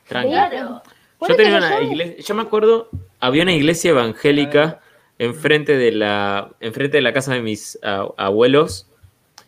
[0.07, 0.81] Tranquilo.
[1.27, 2.89] Yo tenía una yo- iglesia, yo me acuerdo,
[3.19, 4.79] había una iglesia evangélica
[5.17, 7.79] enfrente de la, enfrente de la casa de mis
[8.17, 8.87] abuelos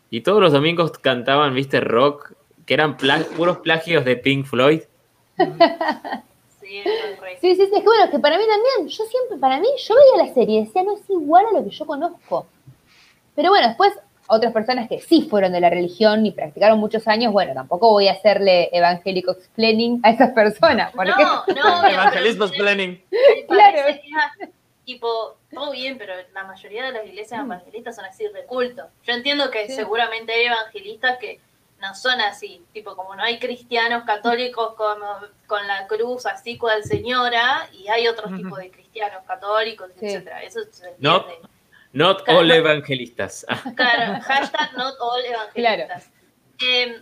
[0.10, 2.34] y todos los domingos cantaban, viste, rock,
[2.68, 4.82] que eran pla- puros plagios de Pink Floyd.
[6.60, 7.38] Sí, eso es re.
[7.40, 9.96] Sí, sí, sí, es que bueno, que para mí también, yo siempre, para mí, yo
[9.96, 12.46] veía la serie y decía, no es igual a lo que yo conozco.
[13.36, 13.94] Pero bueno, después,
[14.28, 18.10] otras personas que sí fueron de la religión y practicaron muchos años, bueno, tampoco voy
[18.10, 22.48] a hacerle evangélico explaining a esas personas, porque No, no, Evangelismo.
[22.48, 23.02] Me
[23.48, 23.78] Claro.
[24.38, 24.50] que
[24.84, 28.84] tipo, todo bien, pero la mayoría de las iglesias evangelistas son así de culto.
[29.06, 29.74] Yo entiendo que Sí.
[29.76, 31.40] seguramente hay evangelistas que
[31.80, 36.84] no son así, tipo como no hay cristianos católicos como, con la cruz así cual
[36.84, 40.06] señora y hay otros tipos de cristianos católicos, Sí.
[40.08, 40.42] etcétera.
[40.44, 40.96] Eso se.
[41.94, 42.40] Not Claro.
[42.40, 43.46] all evangelistas.
[43.76, 46.10] Claro, hashtag not all evangelistas.
[46.60, 47.02] Em,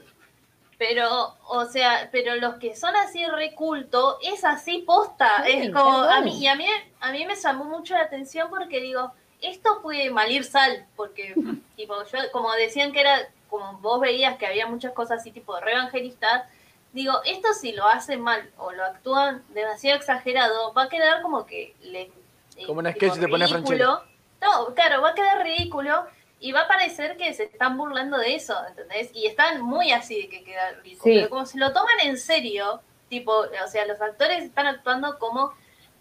[0.78, 5.42] Pero, o sea, pero los que son así reculto, es así posta.
[5.46, 6.66] Sí, es como, a mí, y a mí,
[7.00, 11.34] a mí me llamó mucho la atención porque digo, esto puede malir sal, porque,
[11.78, 13.18] tipo, yo, como decían que era,
[13.58, 16.44] como vos veías que había muchas cosas así, tipo, re evangelistas,
[16.94, 21.46] digo, esto si lo hacen mal o lo actúan demasiado exagerado, va a quedar como
[21.46, 22.12] que le.
[22.58, 24.04] eh, Como un sketch de poner ridículo.
[24.42, 26.06] No, claro, va a quedar ridículo
[26.40, 29.10] y va a parecer que se están burlando de eso, ¿entendés?
[29.14, 31.04] Y están muy así de que queda ridículo.
[31.14, 31.20] Sí.
[31.20, 35.54] Pero como si lo toman en serio, tipo, o sea, los actores están actuando como,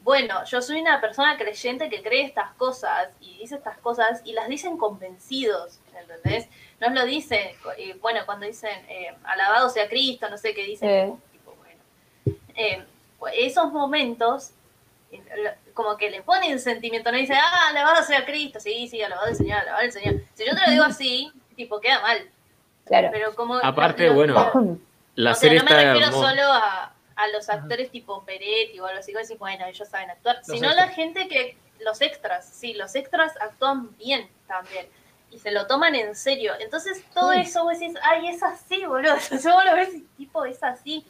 [0.03, 4.33] bueno, yo soy una persona creyente que cree estas cosas y dice estas cosas y
[4.33, 6.49] las dicen convencidos, ¿entendés?
[6.89, 11.13] No lo dicen, eh, bueno, cuando dicen, eh, alabado sea Cristo, no sé qué dicen,
[11.13, 11.23] Sí.
[11.33, 11.81] tipo, bueno.
[12.57, 12.85] Eh,
[13.19, 14.51] pues esos momentos
[15.13, 15.23] eh,
[15.75, 19.37] como que le ponen sentimiento, no dice, ah, alabado sea Cristo, sí, sí, alabado el
[19.37, 20.15] Señor, alabado el Señor.
[20.35, 22.29] Si yo te lo digo así, tipo, queda mal.
[22.85, 23.09] Claro.
[23.13, 23.55] Pero como...
[23.57, 24.79] Aparte, lo- bueno,
[25.15, 28.79] La o sea, serie no me está refiero solo a, a los actores tipo Peretti
[28.81, 30.89] o algo así, decís, bueno, ellos saben actuar, Los sino extras.
[30.89, 34.87] la gente que, los extras, sí, los extras actúan bien también.
[35.35, 36.53] Y se lo toman en serio.
[36.61, 39.15] Entonces, todo eso vos decís, ay, es así, boludo.
[39.15, 41.05] Entonces vos lo ves y tipo, es así.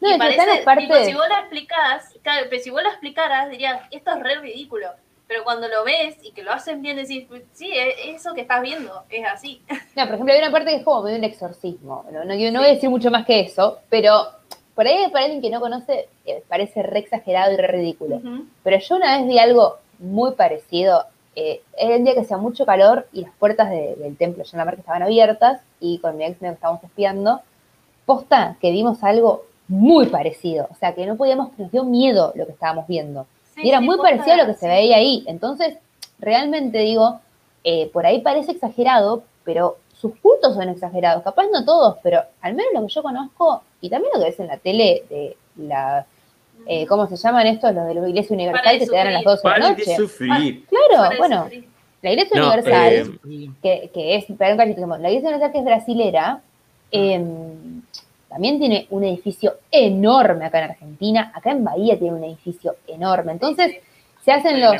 [0.00, 3.80] No, y parece, tipo, si vos lo explicás, claro, pero si vos lo explicaras, dirías,
[3.90, 4.88] esto es re ridículo.
[5.26, 8.62] Pero cuando lo ves y que lo hacen bien, decís, sí, es eso que estás
[8.62, 9.62] viendo, es así.
[9.96, 12.04] No, por ejemplo, hay una parte que es como medio un exorcismo.
[12.12, 14.26] No, no, yo no voy a decir mucho más que eso, pero
[14.74, 18.20] por ahí para alguien que no conoce eh, parece re exagerado y re ridículo.
[18.62, 21.06] Pero yo una vez vi algo muy parecido.
[21.36, 24.58] Eh, era el día que hacía mucho calor y las puertas de- del templo en
[24.58, 27.40] la marca estaban abiertas y con mi ex me estábamos espiando.
[28.06, 30.66] Posta que vimos algo muy parecido.
[30.70, 33.26] O sea, que no podíamos, nos dio miedo lo que estábamos viendo.
[33.54, 35.24] Sí, y era sí, muy parecido a lo que se veía ahí.
[35.26, 35.76] Entonces,
[36.18, 37.20] realmente digo,
[37.64, 41.22] eh, por ahí parece exagerado, pero sus cultos son exagerados.
[41.22, 44.40] Capaz no todos, pero al menos lo que yo conozco, y también lo que ves
[44.40, 46.06] en la tele de la,
[46.66, 47.74] eh, ¿cómo se llaman estos?
[47.74, 49.42] Los de la Iglesia Universal que te dan a las sufrir.
[49.42, 49.96] 12 de la de noche.
[49.96, 50.66] sufrir.
[50.66, 51.68] Claro, Para bueno, sufrir.
[52.02, 52.92] la Iglesia No, Universal,
[53.28, 56.40] eh, que, que es, perdón, cachito, la Iglesia Universal que es brasilera,
[56.92, 57.24] eh,
[58.28, 63.32] también tiene un edificio enorme acá en Argentina, acá en Bahía tiene un edificio enorme.
[63.32, 63.76] Entonces,
[64.24, 64.76] se hacen los,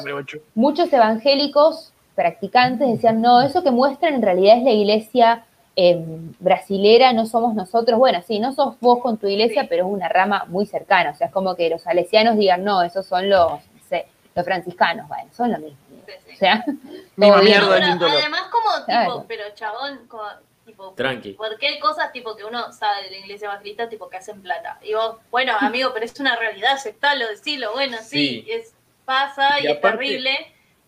[0.55, 5.46] muchos evangélicos practicantes decían, no, eso que muestran en realidad es la iglesia
[5.77, 6.03] eh,
[6.39, 7.99] brasilera, no somos nosotros.
[7.99, 9.67] Bueno, sí, no sos vos con tu iglesia, Sí.
[9.71, 11.11] pero es una rama muy cercana.
[11.11, 14.45] O sea, es como que los salesianos digan, no, esos son los, no sé, los
[14.45, 15.07] franciscanos.
[15.09, 15.77] Bueno, son lo mismo.
[16.07, 16.33] Sí, sí.
[16.35, 16.65] O sea,
[17.17, 17.35] bien.
[17.45, 17.77] mierda.
[17.77, 19.25] Además como tipo, Claro.
[19.29, 20.23] pero chabón, como,
[20.65, 21.33] tipo, Tranqui.
[21.35, 24.79] porque hay cosas tipo que uno sabe de la iglesia evangelista tipo que hacen plata.
[24.83, 28.47] Y vos, bueno, amigo, pero es una realidad, aceptalo, decilo, bueno, sí, Sí.
[28.51, 28.73] es
[29.05, 30.37] pasa y, Y es terrible.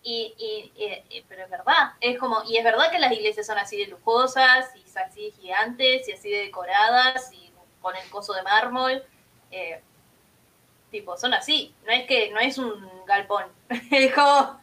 [0.03, 0.71] Y, y,
[1.09, 3.87] y- pero es verdad, es como, y es verdad que las iglesias son así de
[3.87, 7.51] lujosas, y son así de gigantes, y así de decoradas, y
[7.81, 9.03] ponen coso de mármol,
[9.51, 9.81] eh,
[10.91, 12.73] tipo, son así, no es que, no es un
[13.05, 13.45] galpón,
[13.91, 14.59] es como,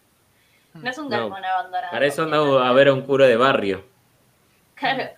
[0.81, 1.93] no es un No, galpón abandonado.
[1.93, 3.85] Para eso andaba a ver a un cura de barrio.
[4.75, 5.11] Claro.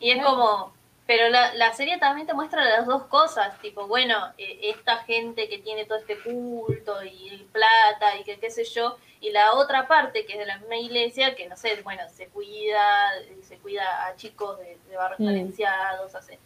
[0.00, 0.73] Y es como,
[1.06, 5.48] pero la, la serie también te muestra las dos cosas, tipo, bueno, eh, esta gente
[5.48, 9.86] que tiene todo este culto y plata y que qué sé yo, y la otra
[9.86, 13.10] parte que es de la misma iglesia, que no sé, bueno, se cuida,
[13.42, 15.26] se cuida a chicos de, de barrios Mm.
[15.26, 16.38] carenciados, hace,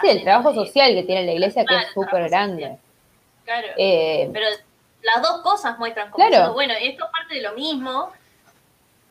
[0.00, 2.62] sí, el trabajo social que tiene la iglesia que es súper grande.
[2.62, 2.78] social.
[3.44, 3.68] Claro.
[3.76, 4.46] Eh, Pero
[5.02, 6.52] las dos cosas muestran como Claro.
[6.54, 8.12] bueno, esto es parte de lo mismo,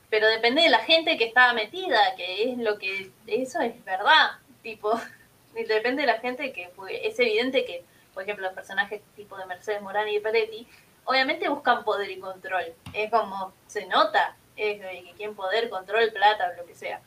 [0.09, 4.31] pero depende de la gente que estaba metida, que es lo que, eso es verdad,
[4.65, 4.99] tipo,
[5.53, 9.45] depende de la gente que, porque es evidente que, por ejemplo, los personajes tipo de
[9.45, 10.67] Mercedes Morán y de Peretti,
[11.05, 16.11] obviamente buscan poder y control, es como, se nota, es de que quieren poder, control,
[16.11, 16.99] plata, lo que sea.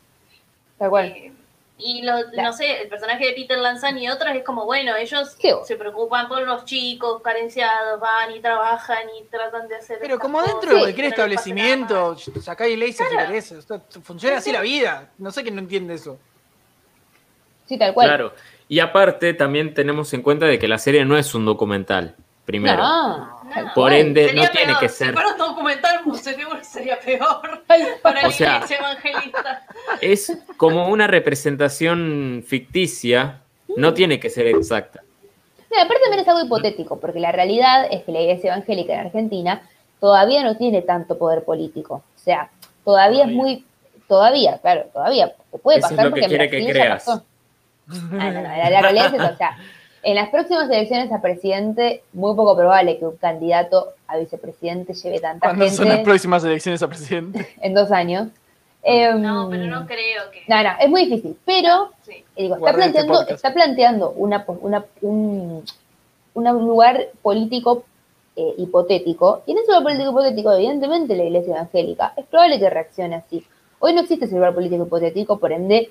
[0.79, 1.07] tal cual.
[1.07, 1.33] Eh,
[1.81, 5.37] y lo- no sé, el personaje de Peter Lanzani y otros es como, bueno, ellos
[5.65, 9.99] se preocupan por los chicos carenciados, van y trabajan y tratan de hacer.
[10.01, 13.55] Pero como dentro de cualquier establecimiento, sacá iglesia si querés.
[14.03, 15.11] Funciona así la vida.
[15.19, 16.19] No sé quién no entiende eso.
[17.69, 18.09] Sí, tal cual.
[18.09, 18.33] Claro.
[18.69, 22.15] Y aparte también tenemos en cuenta de que la serie no es un documental,
[22.45, 22.79] primero.
[22.83, 25.13] No, No, Por ende, sería no tiene que Si ser.
[25.15, 26.01] fuera un documental,
[26.63, 27.63] sería, peor
[28.03, 29.63] para la O sea- iglesia evangelista.
[30.01, 33.41] Es como una representación ficticia,
[33.77, 35.03] no tiene que ser exacta.
[35.71, 39.01] No, aparte también es algo hipotético, porque la realidad es que la iglesia evangélica en
[39.01, 39.63] Argentina
[40.01, 41.97] todavía no tiene tanto poder político.
[42.17, 42.51] O sea,
[42.85, 43.65] todavía, es muy,
[44.09, 45.33] todavía, claro, todavía.
[45.63, 47.05] Puede Eso es pasar lo que porque quiere que creas.
[47.05, 47.23] pasó.
[47.91, 49.59] Ah, no, no, la, realidad es esa, o sea,
[50.03, 55.21] en las próximas elecciones a presidente, muy poco probable que un candidato a vicepresidente lleve
[55.21, 57.49] tanta ¿Cuándo son las próximas elecciones a presidente?
[57.61, 58.29] en dos años.
[58.83, 60.43] Em, No, pero no creo que.
[60.47, 61.37] No, no, es muy difícil.
[61.45, 62.13] Pero Sí.
[62.13, 63.31] eh, digo, está este planteando, podcast.
[63.33, 65.65] está planteando una, po- una- un,
[66.35, 67.85] una- un lugar político
[68.37, 69.43] eh, hipotético.
[69.47, 73.45] Y en ese lugar político hipotético, evidentemente, la iglesia evangélica es probable que reaccione así.
[73.81, 75.91] Hoy no existe ese lugar político hipotético, por ende,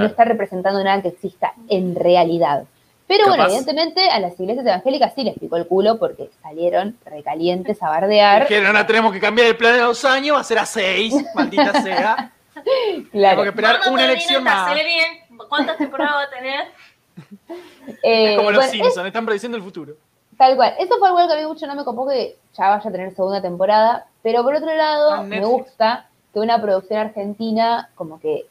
[0.00, 2.64] no está representando nada que exista en realidad.
[3.06, 7.82] Pero bueno, evidentemente a las iglesias evangélicas sí les picó el culo porque salieron recalientes
[7.82, 8.42] a bardear.
[8.48, 11.14] Dijeron, ahora tenemos que cambiar el plan de dos años, va a ser a seis,
[11.34, 12.32] maldita sea.
[12.64, 13.42] Tenemos Claro.
[13.42, 14.72] que esperar ¿Cuándo una elección más.
[14.72, 15.02] serie?
[15.48, 16.60] ¿Cuántas temporadas va a tener?
[18.02, 19.94] Eh, Es como los bueno, Simpsons, están prediciendo el futuro.
[20.38, 20.74] Tal cual.
[20.78, 23.14] Eso fue algo que a mí mucho no me copó que ya vaya a tener
[23.14, 24.06] segunda temporada.
[24.22, 28.46] Pero por otro lado, en me gusta que una producción argentina como que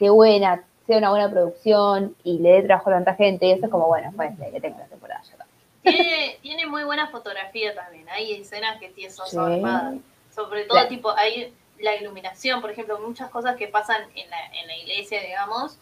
[0.00, 3.46] esté buena, sea una buena producción y le dé trabajo a tanta gente.
[3.46, 5.44] Y eso es como, bueno, pues que tengo la temporada ya.
[5.82, 8.08] Tiene, tiene muy buena fotografía también.
[8.10, 10.00] Hay escenas que tie- son Sí.
[10.34, 10.88] Sobre todo, Claro.
[10.88, 15.20] tipo, hay la iluminación, por ejemplo, muchas cosas que pasan en la, en la iglesia,
[15.22, 15.78] digamos,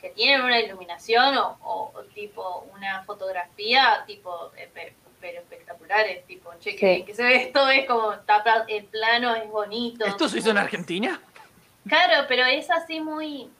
[0.00, 6.24] que tienen una iluminación o, o- o tipo una fotografía, tipo, eh, pe- pero espectaculares,
[6.26, 7.14] tipo, che, que, Sí.
[7.14, 10.04] se ve esto, es como, está pla- el plano es bonito.
[10.06, 11.20] ¿Esto se hizo en Argentina?
[11.88, 13.50] Claro, pero es así muy.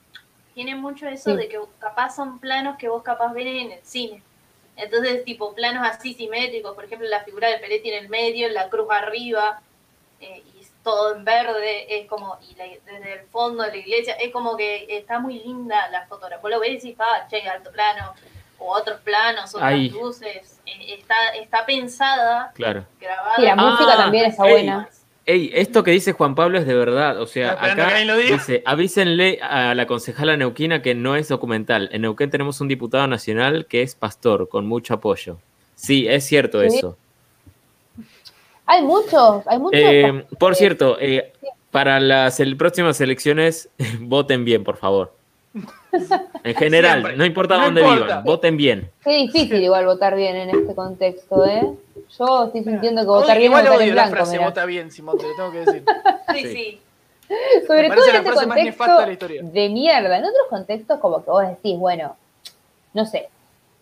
[0.59, 1.37] Tiene mucho eso Sí.
[1.37, 4.21] de que capaz son planos que vos capaz ven en el cine.
[4.75, 8.67] Entonces, tipo, planos así simétricos, por ejemplo, la figura del Peretti en el medio, la
[8.67, 9.61] cruz arriba,
[10.19, 13.77] eh, y es todo en verde, es como, y la- desde el fondo de la
[13.77, 16.41] iglesia, es como que está muy linda la fotografía.
[16.41, 18.13] Vos lo ves y decís, ah, che, alto plano,
[18.57, 19.89] o otros planos, otras Ay.
[19.91, 20.59] luces.
[20.65, 22.85] eh, está, está pensada, Claro.
[22.99, 23.35] grabada.
[23.37, 24.89] Sí, la Ah, música también está buena.
[25.29, 27.21] Ey, esto que dice Juan Pablo es de verdad.
[27.21, 31.87] O sea, acá que lo dice, avísenle a la concejala neuquina que no es documental.
[31.91, 35.37] En Neuquén tenemos un diputado nacional que es pastor, con mucho apoyo.
[35.75, 36.77] Sí, es cierto Sí.
[36.79, 36.97] eso.
[38.65, 39.79] Hay muchos, hay muchos.
[39.79, 41.31] Eh, por cierto, eh,
[41.69, 43.69] para las el- próximas elecciones,
[43.99, 45.13] voten bien, por favor.
[46.43, 47.17] En general, Siempre.
[47.17, 48.03] no importa No dónde importa.
[48.05, 48.91] vivan, voten bien.
[49.03, 51.67] Qué difícil igual votar bien en este contexto, ¿eh?
[52.17, 54.31] Yo estoy sintiendo que votar Odio- bien es igual votar odio en la blanco, frase
[54.33, 54.45] mirá.
[54.45, 55.83] vota bien, Simón, te lo tengo que decir.
[56.33, 56.53] Sí, Sí.
[56.53, 56.81] sí.
[57.67, 60.17] Sobre todo en este contexto de de mierda.
[60.17, 62.15] En otros contextos, como que vos decís, bueno,
[62.93, 63.29] no sé,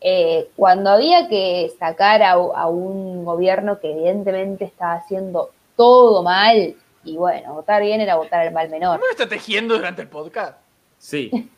[0.02, 6.76] eh, cuando había que sacar a, a un gobierno que evidentemente estaba haciendo todo mal,
[7.06, 9.00] y bueno, votar bien era votar al mal menor.
[9.00, 10.58] ¿No me está tejiendo durante el podcast?
[10.98, 11.32] Sí.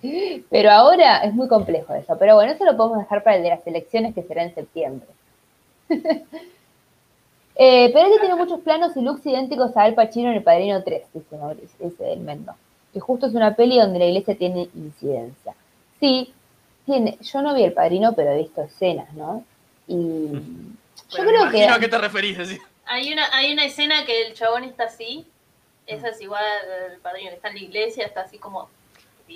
[0.00, 0.44] Sí.
[0.50, 2.16] Pero ahora es muy complejo eso.
[2.18, 5.08] Pero bueno, eso lo podemos dejar para el de las elecciones que será en septiembre.
[5.90, 10.82] eh, pero este tiene muchos planos y looks idénticos a Al Pacino en El Padrino
[10.82, 12.54] 3, dice Mauricio, dice el Mendo.
[12.92, 15.54] Que justo es una peli donde la iglesia tiene incidencia.
[16.00, 16.32] Sí,
[16.86, 17.18] tiene.
[17.20, 19.44] Yo no vi El Padrino, pero he visto escenas, ¿no?
[19.86, 20.28] Y
[21.10, 21.68] yo Bueno, creo que.
[21.68, 22.38] a qué te referís.
[22.86, 25.26] Hay una, hay una escena que el chabón está así.
[25.86, 26.42] Esa es igual
[26.90, 28.68] al padrino que está en la iglesia, está así como.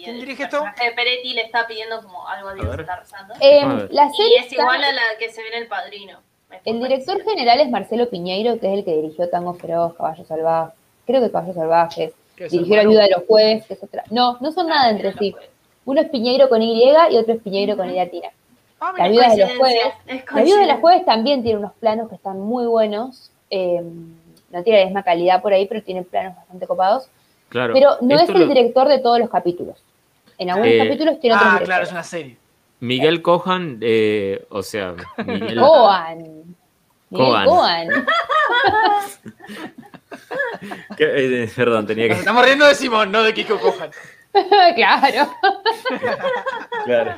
[0.03, 0.57] ¿Quién el dirige esto?
[0.61, 2.81] personaje de Peretti le está pidiendo como algo a Dios, ver.
[2.81, 3.35] está rezando.
[3.41, 6.19] eh, A y es está- igual a la que se ve en el padrino.
[6.65, 10.73] El director general es Marcelo Piñeiro, que es el que dirigió Tango Feroz, Caballo Salvaje,
[11.07, 12.83] creo que Caballos Salvajes, ¿Qué es, dirigió La?
[12.83, 14.05] Ayuda de los Jueves, que es otra.
[14.11, 15.35] No, no son nada entre sí.
[15.85, 18.29] Uno es Piñeiro con Y y otro es Piñeiro con Y latina.
[18.81, 19.25] Ah, La mira.
[19.27, 19.85] Ayuda de los Jueves.
[20.07, 23.31] es La Ayuda de los Jueves también tiene unos planos que están muy buenos.
[23.51, 23.83] eh,
[24.51, 27.09] no tiene la misma calidad por ahí, pero tiene planos bastante copados.
[27.49, 27.75] Claro.
[27.75, 29.79] Pero no Esto es el lo- director de todos los capítulos.
[30.39, 31.69] En algunos Eh, capítulos tiene otros Ah, directores.
[31.69, 32.37] claro, es una serie.
[32.81, 34.95] Miguel Cohan, eh, o sea,
[35.25, 36.47] Miguel, Coan.
[37.11, 37.89] Coan.
[40.97, 42.21] que- eh, perdón, tenía Nos que.
[42.21, 43.91] estamos riendo de Simón, no de Kiko Cojan.
[44.75, 45.31] claro.
[46.85, 47.15] Claro.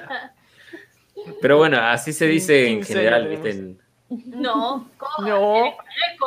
[1.41, 3.29] Pero bueno, así se dice en 15 general.
[3.29, 3.75] ¿viste?
[4.11, 5.75] No, Coan, No.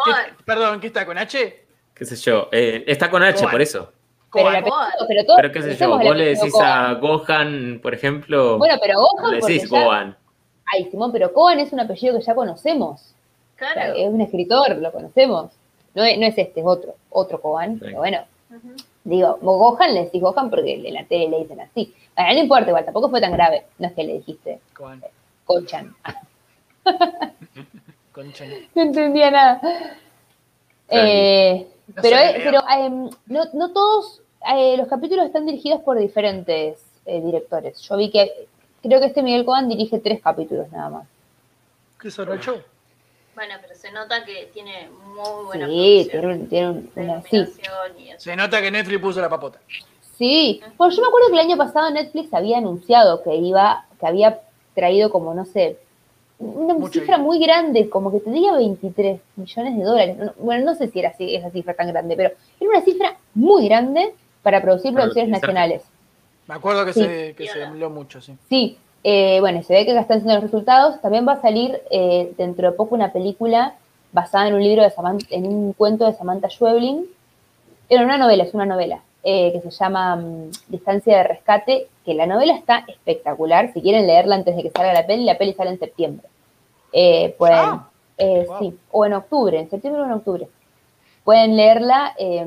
[0.05, 1.65] ¿Qué- Perdón, ¿qué está con H?
[1.99, 2.47] Qué sé yo.
[2.51, 3.91] eh, está con H, por eso.
[4.31, 4.55] Pero, Coan.
[4.55, 6.67] el apellido- pero todos Pero qué sé yo, vos le decís Coan.
[6.67, 10.17] a Gohan, por ejemplo, Bueno, pero Gohan, le decís ya- Gohan.
[10.71, 13.01] Ay, Simón, pero Coan es un apellido que ya conocemos.
[13.55, 13.93] O sea, Claro.
[13.95, 15.51] es un escritor, lo conocemos.
[15.95, 17.77] No es, no es este, es otro, otro Sí.
[17.81, 18.19] pero bueno.
[19.03, 21.93] Digo, Gohan le decís Gohan porque en la tele le dicen así.
[22.15, 23.65] Bueno, no importa igual, tampoco fue tan grave.
[23.79, 25.03] No es que le dijiste Coan.
[25.45, 25.95] Kochan.
[28.11, 28.45] Concha.
[28.75, 29.61] No entendía nada.
[30.89, 31.67] Eh,
[32.01, 34.21] pero eh, pero em, no, no todos
[34.55, 37.79] eh, los capítulos están dirigidos por diferentes eh, directores.
[37.81, 38.47] Yo vi que
[38.81, 41.07] creo que este Miguel Coan dirige tres capítulos nada más.
[41.99, 42.61] ¿Qué sorrocho?
[43.35, 46.47] Bueno, pero se nota que tiene muy buena Sí, producción.
[46.47, 47.35] tiene, una, sí.
[47.37, 48.19] iluminación y eso.
[48.19, 49.59] Se nota que Netflix puso la papota.
[50.17, 54.05] Sí, bueno, yo me acuerdo que el año pasado Netflix había anunciado que iba, que
[54.07, 54.41] había
[54.75, 55.79] traído como, no sé,
[56.39, 60.17] una Mucho cifra muy grande, como que tenía 23 millones de dólares.
[60.17, 62.29] No- Bueno, no sé si era así, esa cifra tan grande, pero
[62.59, 65.83] era una cifra muy grande para producir producciones nacionales.
[66.47, 67.01] Me acuerdo que Sí.
[67.01, 67.67] se, que se Piola.
[67.69, 68.35] habló mucho, sí.
[68.49, 70.99] Sí, eh, bueno, se ve que están haciendo los resultados.
[71.01, 73.75] También va a salir eh, dentro de poco una película
[74.13, 77.05] basada en un libro de Samantha, en un cuento de Samantha Schweblin.
[77.89, 82.13] Era una novela, es una novela, eh, que se llama mm, Distancia de Rescate, que
[82.13, 83.71] la novela está espectacular.
[83.73, 86.27] Si quieren leerla antes de que salga la peli, la peli sale en septiembre.
[86.93, 88.59] Eh, pueden, Ah, eh, wow.
[88.59, 90.47] Sí, o en octubre, en septiembre o en octubre.
[91.23, 92.13] Pueden leerla.
[92.17, 92.45] eh,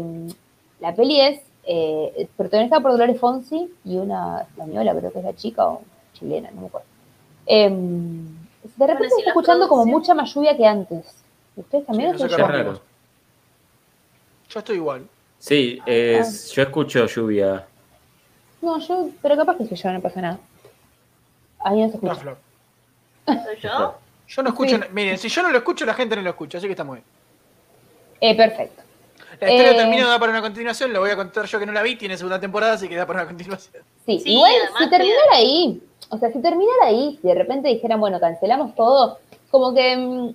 [0.81, 5.37] la peli es eh, protagonizada por Dolores Fonsi y una española, creo que es la
[5.37, 5.83] chica, o
[6.15, 6.89] chilena, no me acuerdo.
[7.47, 11.05] Eh, de repente si está la escuchando como mucha más lluvia que antes.
[11.57, 12.81] ¿Ustedes también Sí, no sé.
[14.49, 15.09] Yo estoy igual.
[15.43, 17.67] Sí, es- yo escucho lluvia.
[18.61, 20.39] No, yo, pero capaz que soy yo, no pasa nada.
[21.65, 22.15] Ahí no se No, escucha.
[22.21, 22.39] Flor.
[23.27, 23.95] ¿Soy yo?
[24.29, 24.77] Yo no escucho.
[24.77, 24.83] Sí.
[24.93, 26.99] Miren, si yo no lo escucho, la gente no lo escucha, así que está muy
[26.99, 27.07] bien.
[28.21, 28.83] Eh, perfecto.
[29.41, 29.77] La historia Eh.
[29.77, 30.93] terminó, da para una continuación.
[30.93, 31.97] Lo voy a contar yo que no la vi.
[31.97, 33.83] Tiene segunda temporada, así que da para una continuación.
[34.07, 37.69] Sí, Sí, igual además si terminara ahí, o sea, si terminara ahí, si de repente
[37.69, 39.19] dijeran, bueno, cancelamos todo,
[39.51, 40.35] como que mm,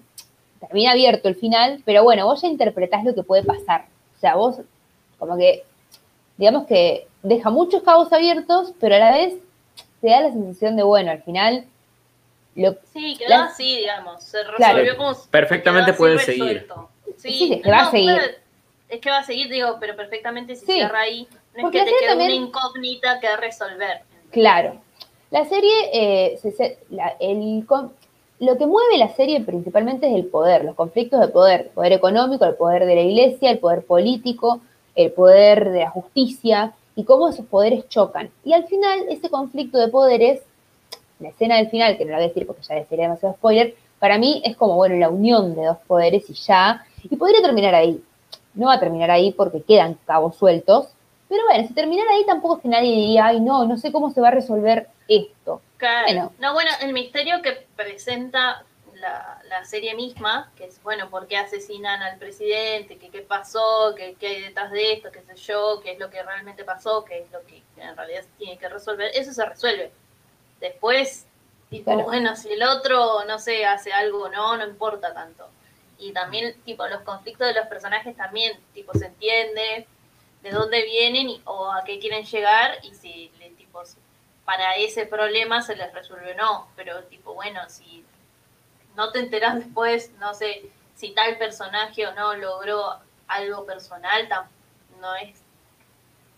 [0.60, 3.86] termina abierto el final, pero bueno, vos ya interpretás lo que puede pasar.
[4.18, 4.58] O sea, vos,
[5.18, 5.64] como que,
[6.38, 9.36] digamos que deja muchos cabos abiertos, pero a la vez
[10.02, 11.66] te da la sensación de, bueno, al final,
[12.56, 14.24] lo, Sí, quedó La- así, digamos.
[14.24, 14.58] Se resolvió
[14.96, 14.98] Claro.
[14.98, 15.16] como.
[15.30, 16.44] Perfectamente puede seguir.
[16.44, 16.90] resuelto.
[17.18, 18.20] Sí, es que va a seguir.
[18.90, 20.72] es que va a seguir, digo, pero perfectamente si Sí.
[20.74, 21.28] cierra ahí.
[21.54, 24.02] No es Porque que la te quede también- una incógnita que resolver.
[24.32, 24.80] Claro.
[25.30, 27.66] La serie, eh, se- la- el,
[28.40, 31.92] lo que mueve la serie principalmente es el poder, los conflictos de poder, el poder
[31.94, 34.62] económico, el poder de la iglesia, el poder político,
[34.98, 38.30] el poder de la justicia y cómo esos poderes chocan.
[38.44, 40.42] Y al final, ese conflicto de poderes,
[41.20, 43.76] la escena del final, que no la voy a decir porque ya sería demasiado spoiler,
[44.00, 47.76] para mí es como, bueno, la unión de dos poderes y ya, y podría terminar
[47.76, 48.04] ahí.
[48.56, 50.90] No va a terminar ahí porque quedan cabos sueltos,
[51.30, 54.10] pero bueno, si terminara ahí tampoco es que nadie diría, ay, no, no sé cómo
[54.10, 55.62] se va a resolver esto.
[55.78, 56.06] Claro.
[56.08, 56.32] Bueno.
[56.40, 58.64] No, bueno, el misterio que presenta
[59.00, 62.98] la, la serie misma, que es, bueno, ¿por qué asesinan al presidente?
[62.98, 63.94] ¿Qué, qué pasó?
[63.96, 65.12] ¿Qué, ¿Qué hay detrás de esto?
[65.12, 65.80] ¿Qué sé yo?
[65.84, 67.04] ¿Qué es lo que realmente pasó?
[67.06, 69.12] ¿Qué es lo que en realidad tiene que resolver?
[69.14, 69.92] Eso se resuelve.
[70.60, 71.26] Después,
[71.70, 72.04] tipo, Claro.
[72.06, 75.48] bueno, si el otro, no sé, hace algo o no, no importa tanto.
[76.00, 79.88] Y también, tipo, los conflictos de los personajes también, tipo, se entiende
[80.44, 83.82] de dónde vienen y- o a qué quieren llegar y si, tipo,
[84.46, 86.68] para ese problema se les resuelve o no.
[86.76, 88.06] Pero, tipo, bueno, si
[88.98, 90.64] no te enterás después, no sé,
[90.96, 92.98] si tal personaje o no logró
[93.28, 94.48] algo personal, tam-
[95.00, 95.40] no es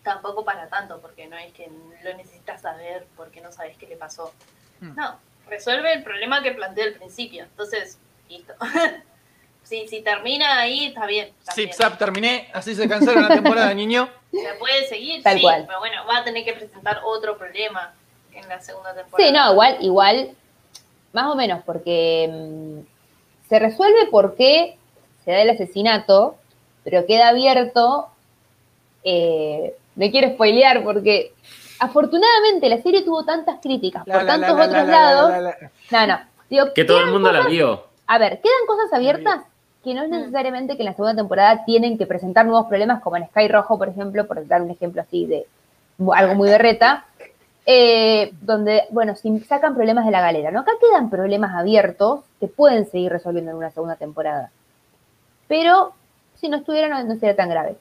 [0.02, 1.68] tampoco para tanto, porque no es que
[2.02, 4.32] lo necesitas saber porque no sabes qué le pasó.
[4.80, 4.94] Hmm.
[4.94, 5.18] No,
[5.48, 7.44] resuelve el problema que planteé al principio.
[7.44, 8.52] Entonces, listo.
[9.62, 11.32] si, si termina ahí, está bien.
[11.54, 12.50] Zip zap, terminé.
[12.52, 14.08] Así se cancela la temporada, niño.
[14.30, 15.64] Se puede seguir, Tal sí, cual.
[15.66, 17.92] pero bueno, va a tener que presentar otro problema
[18.32, 19.26] en la segunda temporada.
[19.28, 20.36] Sí, no, igual, igual,
[21.12, 24.76] más o menos, porque mm, se resuelve porque
[25.24, 26.36] se da el asesinato,
[26.84, 28.08] pero queda abierto.
[29.04, 31.32] eh, no quiero spoilear porque
[31.78, 34.92] afortunadamente la serie tuvo tantas críticas por La, la, tantos la, la, otros la, la,
[35.12, 35.30] lados.
[35.30, 35.56] la, la.
[35.90, 36.20] No, no.
[36.48, 37.84] Digo, Que todo el mundo la cosas- vio.
[38.06, 39.40] A ver, quedan cosas abiertas
[39.84, 40.12] que no es Mm.
[40.12, 43.78] necesariamente que en la segunda temporada tienen que presentar nuevos problemas, como en Sky Rojo,
[43.78, 45.46] por ejemplo, por dar un ejemplo así de
[46.14, 47.04] algo muy berreta,
[47.72, 50.58] eh, donde, bueno, si sacan problemas de la galera, ¿no?
[50.58, 54.50] Acá quedan problemas abiertos que pueden seguir resolviendo en una segunda temporada.
[55.46, 55.92] Pero
[56.34, 57.76] si no estuviera, no, no sería tan grave.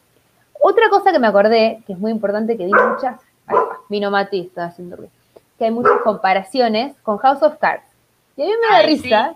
[0.61, 3.57] Otra cosa que me acordé, que es muy importante, que vi muchas, ay,
[3.89, 5.11] vino Mati, está haciendo ruido,
[5.57, 7.87] que hay muchas comparaciones con House of Cards.
[8.37, 9.03] Y a mí me da Ay, sí.
[9.03, 9.33] risa,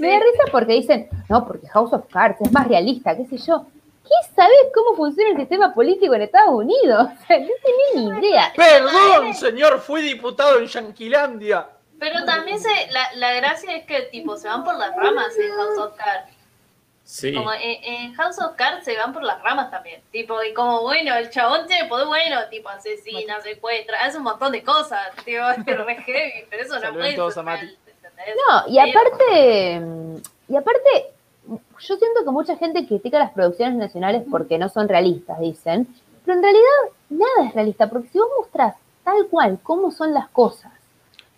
[0.00, 3.38] me da risa porque dicen, no, porque House of Cards es más realista, qué sé
[3.38, 3.66] yo.
[4.04, 7.08] ¿Qué sabés cómo funciona el sistema político en Estados Unidos?
[7.22, 8.52] O sea, no tenés ni idea.
[8.56, 11.68] Perdón, señor, fui diputado en Yanquilandia.
[11.98, 15.52] Pero también se, la, la gracia es que tipo se van por las ramas en
[15.52, 16.32] House of Cards.
[17.04, 17.34] Sí.
[17.34, 20.00] Como en, en House of Cards se van por las ramas también.
[20.10, 24.52] Tipo, y como bueno, el chabón tiene poder bueno, tipo asesina, secuestra, hace un montón
[24.52, 27.78] de cosas, tipo, es re heavy, pero eso no puede todos ser a Mati.
[28.48, 30.16] No, y aparte, mm,
[30.48, 31.12] y aparte,
[31.80, 35.86] yo siento que mucha gente critica las producciones nacionales porque no son realistas, dicen,
[36.24, 36.68] pero en realidad
[37.10, 38.74] nada es realista, porque si vos mostrás
[39.04, 40.72] tal cual cómo son las cosas,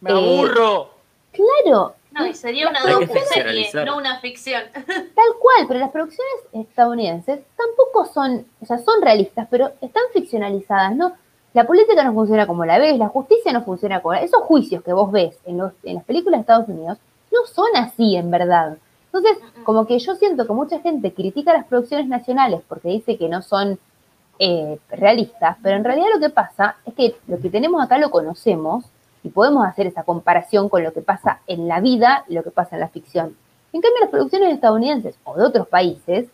[0.01, 0.91] Me Eh, aburro.
[1.31, 3.87] claro, No, y sería una ficcionalizar.
[3.87, 4.63] no una ficción.
[4.75, 10.95] tal cual, pero las producciones estadounidenses tampoco son, o sea, son realistas, pero están ficcionalizadas,
[10.97, 11.13] ¿no?
[11.55, 14.23] La política no funciona como la ves, la justicia no funciona como la...
[14.23, 16.99] Esos juicios que vos ves en, los, en las películas de Estados Unidos
[17.31, 18.77] no son así en verdad.
[19.13, 23.29] Entonces, como que yo siento que mucha gente critica las producciones nacionales porque dice que
[23.29, 23.79] no son
[24.39, 28.11] eh, realistas, pero en realidad lo que pasa es que lo que tenemos acá lo
[28.11, 28.85] conocemos
[29.23, 32.51] y podemos hacer esa comparación con lo que pasa en la vida y lo que
[32.51, 33.37] pasa en la ficción.
[33.73, 36.29] En cambio, las producciones estadounidenses o de otros países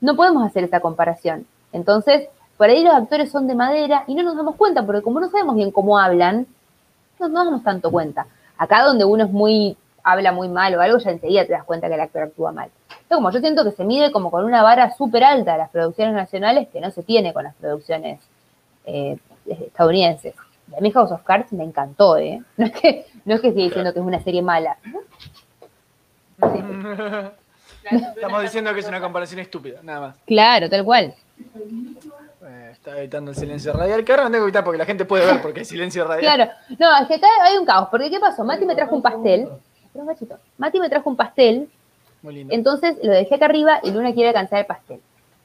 [0.00, 1.46] no podemos hacer esa comparación.
[1.72, 5.20] Entonces, por ahí los actores son de madera y no nos damos cuenta, porque como
[5.20, 6.46] no sabemos bien cómo hablan,
[7.18, 8.26] no nos damos tanto cuenta.
[8.56, 11.88] Acá donde uno es muy, habla muy mal o algo, ya enseguida te das cuenta
[11.88, 12.70] que el actor actúa mal.
[13.08, 16.14] Pero como yo siento que se mide como con una vara súper alta las producciones
[16.14, 18.20] nacionales que no se tiene con las producciones
[18.86, 20.34] eh, estadounidenses.
[20.76, 22.42] A mí House of Cards me encantó, ¿eh?
[22.56, 24.76] No es que, no es que esté diciendo que es una serie mala.
[27.90, 30.16] Estamos diciendo que es una comparación estúpida, nada más.
[30.26, 31.14] Claro, tal cual.
[32.44, 35.04] Eh, está evitando el silencio radial, que ahora no tengo que evitar porque la gente
[35.04, 36.34] puede ver porque hay silencio radial.
[36.34, 38.44] Claro, no, es que acá hay un caos, porque ¿qué pasó?
[38.44, 39.48] Mati me trajo un pastel,
[39.92, 40.38] Espera un cachito.
[40.56, 41.68] Mati me trajo un pastel,
[42.22, 42.54] Muy lindo.
[42.54, 45.00] entonces lo dejé acá arriba y Luna quiere alcanzar el pastel.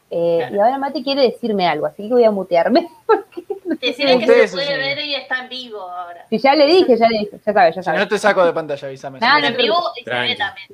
[0.09, 0.55] Eh, Claro.
[0.55, 2.87] Y ahora Mati quiere decirme algo, así que voy a mutearme.
[3.65, 4.73] Decirle si- que se puede sí.
[4.73, 6.25] ver y está en vivo ahora.
[6.29, 8.07] Si ya le dije, ya le dije, ya sabes, ya Si no sabes.
[8.09, 9.19] te saco de pantalla, avísame.
[9.19, 10.37] Nada, Pero no en vivo y se ve Tranqui.
[10.37, 10.67] también.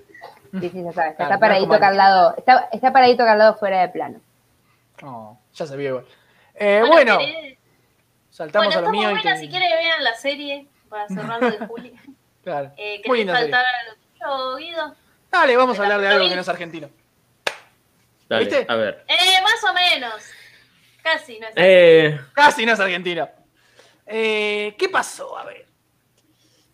[0.62, 1.16] Sí, sí, ya sabes.
[1.16, 4.20] Claro, Está paradito acá al lado, está, está paradito acá al lado fuera de plano.
[5.02, 6.06] No, ya sabía igual.
[6.54, 7.58] Eh, bueno, querés-
[8.30, 9.34] saltamos bueno, a lo mío muy y buena.
[9.34, 11.94] te- Si quieren, vean la serie para cerrar de Juli.
[12.44, 12.72] Claro.
[12.78, 14.96] Eh, Muy ¿Querés saltar a lo tuyo, Guido?
[15.32, 16.90] Dale, vamos a ¿Te la hablar de algo que no es argentino.
[18.30, 18.66] Dale, ¿Viste?
[18.68, 19.04] a ver.
[19.08, 20.14] Eh, más o menos.
[21.02, 23.30] Casi, no es Eh, Casi no es argentino.
[24.06, 25.38] Eh, ¿Qué pasó?
[25.38, 25.68] A ver.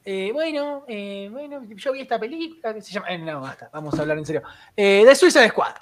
[0.05, 3.07] Eh, bueno, eh, bueno, yo vi esta película que se llama.
[3.09, 4.41] eh, no, basta, vamos a hablar en serio.
[4.75, 5.75] Eh, de Suiza de Squad.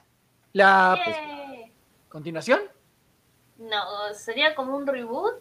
[0.53, 1.71] La Eh,
[2.09, 2.61] continuación.
[3.57, 5.35] No, sería como un reboot.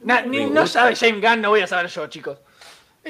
[0.00, 2.38] Na- ni- no sabe James Gunn, no voy a saber yo, chicos.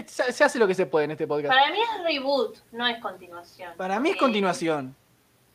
[0.06, 1.52] Se, se hace lo que se puede en este podcast.
[1.54, 3.72] Para mí es reboot, no es continuación.
[3.76, 4.96] Para mí es Eh, continuación.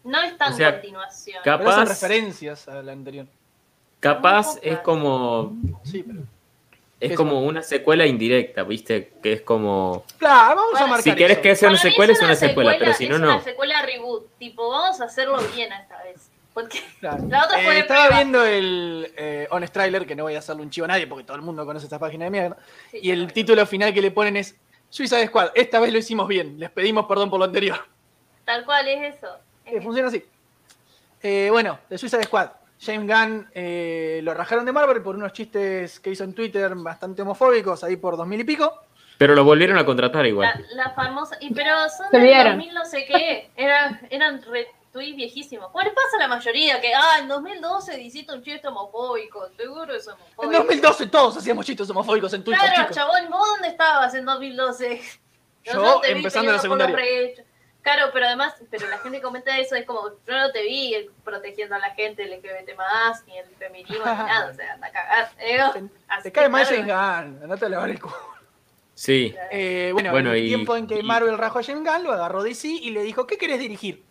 [0.04, 1.42] No es tan O sea, continuación.
[1.44, 3.26] cap- Pero son capaz- referencias a la anterior.
[4.00, 5.54] capaz es como
[5.84, 6.20] Sí, pero.
[7.00, 9.14] es como una secuela indirecta, ¿viste?
[9.24, 11.42] Que es como Claro, vamos a marcar si querés eso.
[11.42, 13.28] que sea una secuela es una secuela, pero si no es no.
[13.36, 14.28] una secuela reboot.
[14.38, 16.27] Tipo, vamos a hacerlo bien esta vez.
[16.58, 17.24] Porque Claro.
[17.30, 18.24] la otra Eh, fue de estaba prueba.
[18.24, 21.24] viendo el eh, Honest Trailer, que no voy a hacerle un chivo a nadie porque
[21.24, 22.58] todo el mundo conoce esta página de mierda.
[22.90, 24.56] Sí, Y el título final que le ponen es
[24.90, 25.52] Suiza de Squad.
[25.54, 26.60] Esta vez lo hicimos bien.
[26.60, 27.78] Les pedimos perdón por lo anterior.
[28.44, 29.28] Tal cual es eso.
[29.66, 30.24] Es Eh, funciona así.
[31.22, 32.50] Eh, bueno, de Suiza de Squad.
[32.80, 37.22] James Gunn eh, lo rajaron de Marvel por unos chistes que hizo en Twitter bastante
[37.24, 38.82] homofóbicos, ahí por dos mil y pico.
[39.18, 40.66] Pero lo volvieron a contratar igual.
[40.74, 41.38] La, la famosa.
[41.40, 42.54] Y, pero son olvidaron.
[42.58, 43.50] 2000 no sé qué.
[43.56, 44.42] Era, eran
[44.94, 45.70] retweets viejísimos.
[45.72, 46.80] ¿Cuál pasa a la mayoría?
[46.82, 49.48] Que, ah, en 2012 hiciste un chiste homofóbico.
[49.56, 50.44] Seguro es homofóbico.
[50.44, 52.96] En 2012 todos hacíamos chistes homofóbicos en Twitter, Claro, chicos.
[52.96, 55.02] chabón, ¿vos dónde estabas en 2012?
[55.64, 57.44] Yo no te vi empezando la peleando por los secundaria.
[57.82, 61.76] Claro, pero además, pero la gente comenta eso, es como, yo no te vi protegiendo
[61.76, 65.30] a la gente LGBT más, ni el feminismo, ni nada, o sea, anda a cagar.
[65.40, 65.58] Eh,
[66.10, 68.16] así Te cae claro, James Gunn, andate a lavar el culo.
[68.94, 69.34] Sí.
[69.52, 72.04] Eh, bueno, Bueno, en el y- tiempo en que y- Marvel rajó a James Gunn,
[72.04, 74.04] lo agarró DC y le dijo, ¿qué querés dirigir?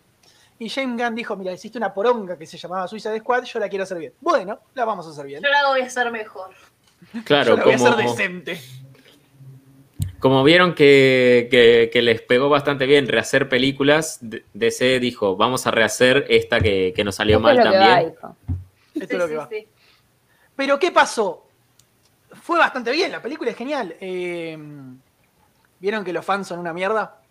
[0.59, 3.59] Y James Gunn dijo, mira, hiciste una poronga que se llamaba Suiza de Squad, yo
[3.59, 4.13] la quiero hacer bien.
[4.21, 5.43] Bueno, la vamos a hacer bien.
[5.43, 6.49] Yo la voy a hacer mejor.
[7.25, 8.59] Claro, yo la voy a hacer decente.
[10.19, 14.19] como vieron que, que- que les pegó bastante bien rehacer películas,
[14.53, 17.77] DC dijo, vamos a rehacer esta que, que nos salió Esto mal es lo que
[17.77, 18.13] va, también.
[18.13, 18.35] hijo.
[18.95, 19.49] Esto es lo que sí, va.
[19.49, 19.67] sí.
[20.55, 21.45] Pero ¿qué pasó?
[22.41, 23.95] Fue bastante bien, la película es genial.
[23.99, 24.57] Eh,
[25.79, 27.21] ¿Vieron que los fans son una mierda?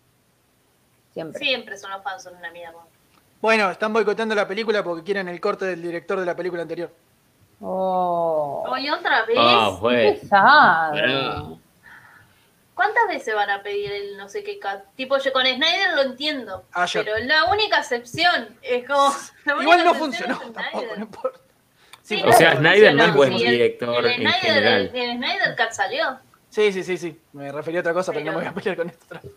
[1.13, 1.39] Siempre.
[1.43, 2.79] Siempre son los fans, son una mierda.
[3.41, 6.91] Bueno, están boicoteando la película porque quieren el corte del director de la película anterior.
[7.59, 9.37] Oh, Oye, otra vez.
[9.39, 10.19] Ah, qué bueno.
[10.19, 10.91] pesado.
[10.91, 11.61] Bueno.
[12.73, 14.83] ¿Cuántas veces van a pedir el no sé qué cat?
[14.95, 16.63] Tipo, yo con Snyder lo entiendo.
[16.73, 17.03] Ayer.
[17.03, 19.11] Pero la única excepción es como.
[19.61, 21.39] Igual no funcionó tampoco, no importa.
[22.03, 24.91] Sí, O sea, Snyder no es buen director el en Snyder, general.
[24.93, 26.19] El, el Snyder Cut salió.
[26.49, 27.19] Sí, sí, sí, sí.
[27.33, 29.05] Me refería a otra cosa, pero, no me voy a pelear con esto.
[29.09, 29.31] vez.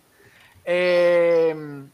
[0.65, 1.85] Eh,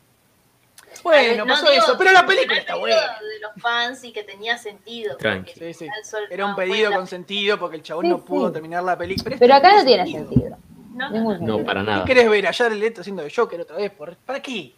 [1.02, 2.96] bueno, No pasó digo eso, pero la película está buena.
[2.96, 5.16] pedido De los fans y que tenía sentido.
[5.16, 5.72] Tranqui.
[5.74, 5.86] Sí,
[6.30, 8.54] Era un pedido con sentido porque el chabón Sí, no pudo sí.
[8.54, 9.36] terminar la película.
[9.38, 10.56] Pero acá no tiene sentido.
[10.94, 12.04] No, no, para ¿Qué nada.
[12.06, 13.90] querés ver allá el Leto haciendo de Joker otra vez?
[13.92, 14.72] ¿Por- ¿Para qué?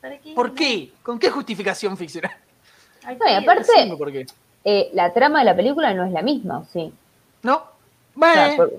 [0.00, 0.34] ¿Para qué?
[0.34, 0.90] ¿Por qué?
[1.02, 2.36] ¿Con qué justificación ficcional?
[3.04, 4.26] Ay, No, y qué- aparte- por qué.
[4.64, 6.92] Eh, la trama de la película no es la misma, ¿o sí?
[7.42, 7.54] ¿No?
[7.56, 7.62] O
[8.20, 8.56] sea, Bueno.
[8.56, 8.72] por-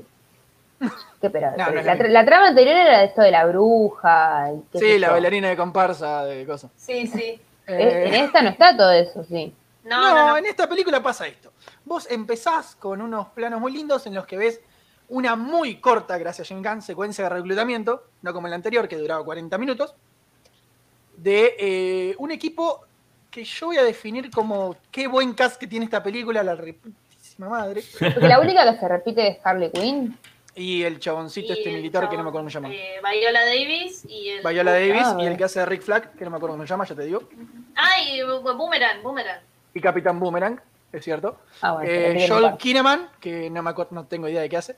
[1.22, 3.46] ¿Qué, pero, No, no es la, la tra- la trama anterior era esto de la
[3.46, 4.52] bruja.
[4.54, 6.70] y qué Sí, la bailarina de comparsa de cosas.
[6.76, 7.40] Sí, sí.
[7.68, 9.54] Eh, En Eh, esta no está todo eso, sí.
[9.84, 10.38] No, no, no, no.
[10.38, 11.52] en esta película pasa esto.
[11.86, 14.62] Vos empezás con unos planos muy lindos en los que ves
[15.10, 18.88] una muy corta, gracias a Jim Gunn, secuencia de reclutamiento, no como en la anterior
[18.90, 19.96] que duraba 40 minutos,
[21.16, 22.82] de eh, un equipo
[23.32, 27.50] que yo voy a definir como qué buen cast que tiene esta película, la reputísima
[27.50, 27.82] madre.
[28.00, 30.18] Porque la única que se repite es Harley Quinn.
[30.60, 32.74] Y el chaboncito Y este el militar que no me acuerdo cómo se llama.
[32.74, 34.42] eh, Viola Davis y el.
[34.42, 36.66] Viola Davis Ah, y el que hace de Rick Flag, que no me acuerdo cómo
[36.66, 37.22] se llama, ya te digo.
[37.76, 39.40] Ah, y Boomerang, Boomerang.
[39.76, 40.60] Y Capitán Boomerang,
[40.92, 41.38] es cierto.
[41.62, 41.90] Ah, bueno.
[41.90, 44.76] Eh, Joel Kinnaman, que no me acuerdo, no tengo idea de qué hace.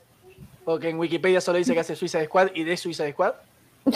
[0.66, 3.32] Porque en Wikipedia solo dice que hace Suicide Squad y de Suicide Squad.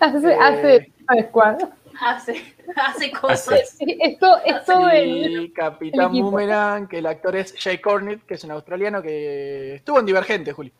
[0.00, 0.92] Hace, eh, hace
[1.28, 1.58] Squad.
[2.04, 3.70] Hace, hace cosas.
[3.78, 5.42] Sí, Esto es todo el.
[5.44, 6.22] Y Capitán el.
[6.22, 10.52] Boomerang, que el actor es Jay Cornett, que es un australiano que estuvo en Divergente,
[10.52, 10.72] Juli.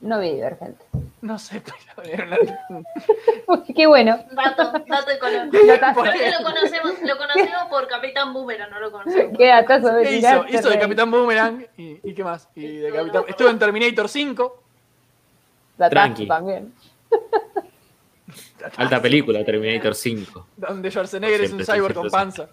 [0.00, 0.84] No vi Divergente.
[1.22, 1.60] No sé,
[1.96, 2.26] pero era
[2.68, 4.18] una- Qué bueno.
[4.30, 5.46] Dato, dato de color.
[5.46, 9.36] Lo conocemos, lo conocemos por Capitán Boomerang, no lo conocemos.
[9.36, 10.44] Qué datazo de ¿Qué hizo?
[10.48, 10.78] Hizo de.
[10.78, 12.48] Capitán Boomerang y, y qué más.
[12.54, 13.22] Y de No, Capitán...
[13.22, 13.58] no, Estuvo en.
[13.58, 14.62] Terminator 5.
[15.76, 16.26] Datazo Tranqui.
[16.28, 16.72] también.
[18.76, 20.46] Alta película, Terminator 5.
[20.56, 22.48] Donde Schwarzenegger es un cyborg con panza.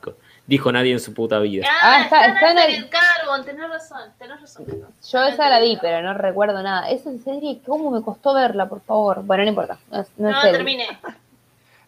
[0.46, 1.68] Dijo nadie en su puta vida.
[1.70, 4.66] Ah, Ah, está- está, está en el- Carbon, tenés razón, tenés razón.
[4.68, 6.90] Yo esa la vi, pero no recuerdo nada.
[6.90, 9.24] Esa serie, ¿cómo me costó verla, por favor?
[9.24, 9.78] Bueno, no importa.
[9.92, 10.88] No, no terminé.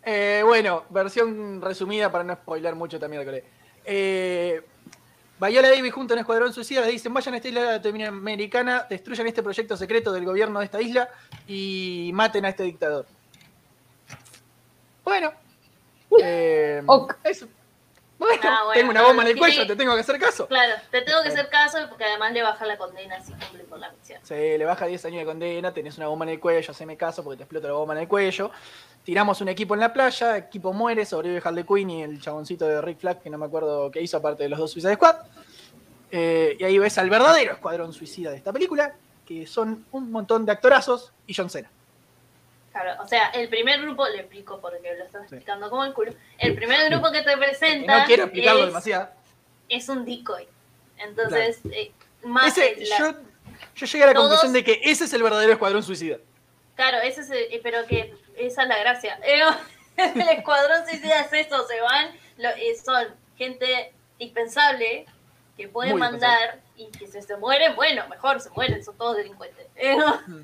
[0.03, 3.44] Eh, bueno, versión resumida para no spoiler mucho también de
[3.85, 4.61] eh,
[5.39, 9.27] Viola Davis junto a un escuadrón suicida le dicen vayan a esta isla americana, destruyan
[9.27, 11.10] este proyecto secreto del gobierno de esta isla
[11.48, 13.06] y maten a este dictador.
[15.08, 15.32] Bueno.
[16.22, 17.16] eh, Ok.
[17.24, 17.48] eso.
[18.20, 19.40] Bueno, Ah, bueno, tengo una bomba en el sí.
[19.40, 20.48] cuello, te tengo que hacer caso.
[20.48, 23.80] Claro, te tengo que hacer caso porque además le baja la condena si cumple con
[23.80, 24.20] la misión.
[24.24, 27.24] Se le baja 10 años de condena, tenés una bomba en el cuello, haceme caso
[27.24, 28.52] porque te explota la bomba en el cuello.
[29.06, 32.82] Tiramos un equipo en la playa, equipo muere, sobrevive Harley Quinn y el chaboncito de
[32.82, 35.16] Rick Flag, que no me acuerdo qué hizo aparte de los dos Suicide Squad.
[36.12, 38.94] Eh, y ahí ves al verdadero escuadrón suicida de esta película,
[39.26, 41.70] que son un montón de actorazos y John Cena.
[42.82, 45.36] Claro, o sea, el primer grupo, le explico porque lo estás Sí.
[45.36, 46.14] explicando como el culo.
[46.38, 49.10] El primer grupo que te presenta no quiero explicarlo es, demasiado.
[49.70, 50.48] es un decoy.
[50.98, 51.91] Entonces, eh,
[52.24, 53.12] más Ese, la- yo,
[53.76, 56.18] yo llegué a la Todos- conclusión de que ese es el verdadero escuadrón suicida.
[56.76, 59.20] Claro, ese es el- eh, pero que esa es la gracia.
[59.98, 65.08] El escuadrón suicida es eso, se van, lo- eh, son gente dispensable
[65.58, 69.18] que puede Muy mandar y que si se mueren, bueno, mejor se mueren, son todos
[69.18, 69.66] delincuentes.
[69.80, 69.95] Eh,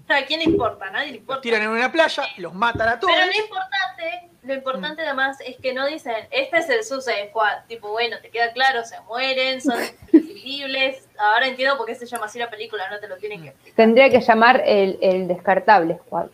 [0.09, 0.85] ¿A quién le importa?
[0.87, 1.41] A nadie le Los importa.
[1.41, 3.13] tiran en una playa, los matan a todos.
[3.13, 5.05] Pero lo importante, lo importante Mm.
[5.05, 8.83] además es que no dicen, este es el Suicide Squad, tipo, bueno, te queda claro,
[8.85, 9.79] se mueren, son
[10.11, 13.49] prescindibles, ahora entiendo por qué se llama así la película, no te lo tienen que
[13.49, 13.75] explicar.
[13.75, 16.27] Tendría que llamar el, el descartable Squad.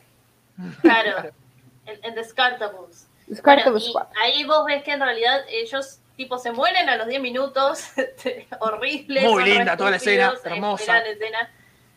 [0.82, 1.30] Claro,
[1.86, 3.08] el, el Descartables.
[3.44, 4.08] Bueno, Squad.
[4.22, 7.92] ahí vos ves que en realidad ellos tipo se mueren a los 10 minutos,
[8.60, 9.24] horribles.
[9.24, 10.98] Muy son linda toda la escena, estúpidos, hermosa.
[11.00, 11.50] escena.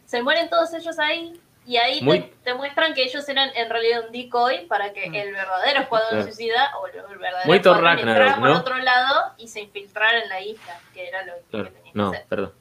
[0.06, 3.68] Se mueren todos ellos ahí y ahí Muy- te, te muestran que ellos eran en
[3.68, 5.14] realidad un decoy para que Mm.
[5.16, 6.24] el verdadero escuadrón Claro.
[6.24, 8.58] suicida o el verdadero Muy escuadrón entrara por ¿no?
[8.58, 11.70] otro lado y se infiltrara en la isla, que era lo que Claro.
[11.72, 12.24] que No, hacer.
[12.28, 12.52] perdón.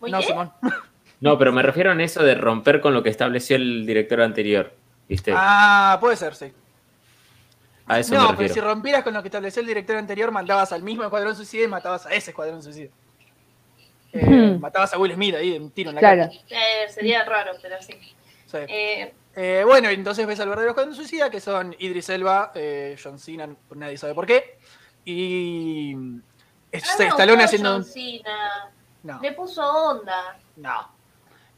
[0.00, 0.26] ¿Muy No, qué?
[0.26, 0.52] Simón.
[1.20, 4.72] No, pero me refiero a eso de romper con lo que estableció el director anterior.
[5.06, 5.32] ¿Viste?
[5.36, 6.52] Ah, puede ser, sí.
[7.90, 10.72] A eso no, me pero si rompieras con lo que estableció el director anterior, mandabas
[10.72, 12.90] al mismo escuadrón suicida y matabas a ese escuadrón suicida.
[14.12, 14.60] Eh, Hmm.
[14.60, 16.22] Matabas a Will Smith ahí de un tiro en la Claro.
[16.22, 16.32] cara.
[16.48, 17.94] Eh, sería raro, pero sí.
[18.46, 18.56] Sí.
[18.68, 23.16] Eh, Eh, bueno, entonces ves al verdadero escuadrón suicida, que son Idris Elba, eh, John
[23.20, 24.58] Cena, nadie sabe por qué,
[25.04, 25.94] y
[26.72, 27.72] es- ah, no, haciendo...
[27.74, 28.70] John Cena.
[29.04, 30.36] No, Le puso onda.
[30.56, 30.92] no.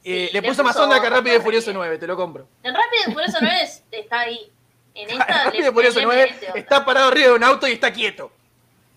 [0.05, 1.77] Eh, Sí, le le puso más puso onda que Rápido y Furioso bien.
[1.79, 2.47] 9, te lo compro.
[2.63, 4.53] En Rápido y Furioso 9 es- está ahí.
[4.95, 6.59] En esta Rápido le, y Furioso le 9 mete onda.
[6.61, 8.33] está parado arriba de un auto y está quieto.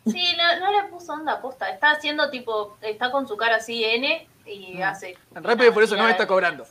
[0.05, 1.69] Sí, no, no le puso onda posta.
[1.69, 4.83] Está haciendo tipo, está con su cara así N y Mm.
[4.83, 5.17] hace.
[5.31, 6.65] Rápido y Furioso una 9 está cobrando.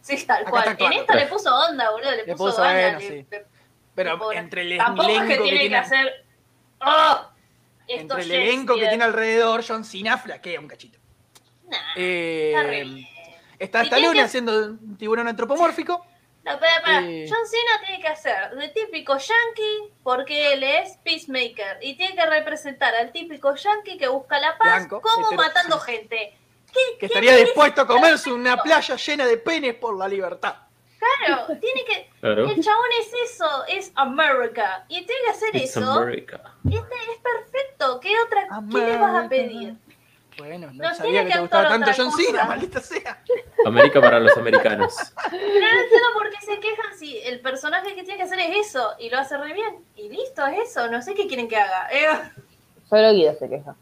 [0.00, 0.92] Sí, tal Acá cual.
[0.92, 2.10] En esta le puso onda, boludo.
[2.12, 2.72] Le, puso, puso, onda.
[2.72, 3.26] bueno, le- sí.
[3.30, 3.46] le-
[3.94, 6.24] Pero entre el Tampoco es que tiene que, hacer.
[6.80, 7.28] ¡Oh!
[7.88, 10.98] entre el elenco que tiene alrededor, John Cena flaquea un cachito.
[11.68, 12.52] Nah, Eh,
[13.58, 16.04] está está Stallone haciendo un tiburón antropomórfico.
[16.46, 17.00] No, para, para.
[17.02, 17.26] Eh.
[17.28, 22.26] John Cena tiene que hacer de típico yankee porque él es peacemaker y tiene que
[22.26, 26.38] representar al típico yankee que busca la paz Blanco, como hetero- matando gente.
[26.72, 30.56] ¿Qué, que qué estaría dispuesto a comerse una playa llena de penes por la libertad.
[30.98, 32.10] Claro, tiene que.
[32.20, 32.48] Claro.
[32.50, 34.84] El chabón es eso, es America.
[34.88, 35.92] Y tiene que hacer It's eso.
[35.92, 36.40] America.
[36.64, 38.00] Este es perfecto.
[38.00, 38.48] ¿Qué otra?
[38.70, 39.74] ¿Qué le vas a pedir?
[40.38, 42.12] Bueno, no No sabía que que te gustaba tanto John.
[42.12, 43.22] Cena, maldita sea.
[43.64, 44.94] América para los americanos.
[45.30, 48.68] Pero no entiendo por qué se quejan si el personaje que tiene que hacer es
[48.68, 49.76] eso y lo hace re bien.
[49.96, 50.88] Y listo, es eso.
[50.90, 51.88] No sé qué quieren que haga.
[51.90, 52.06] Eh,
[52.88, 53.74] Solo Guido se queja.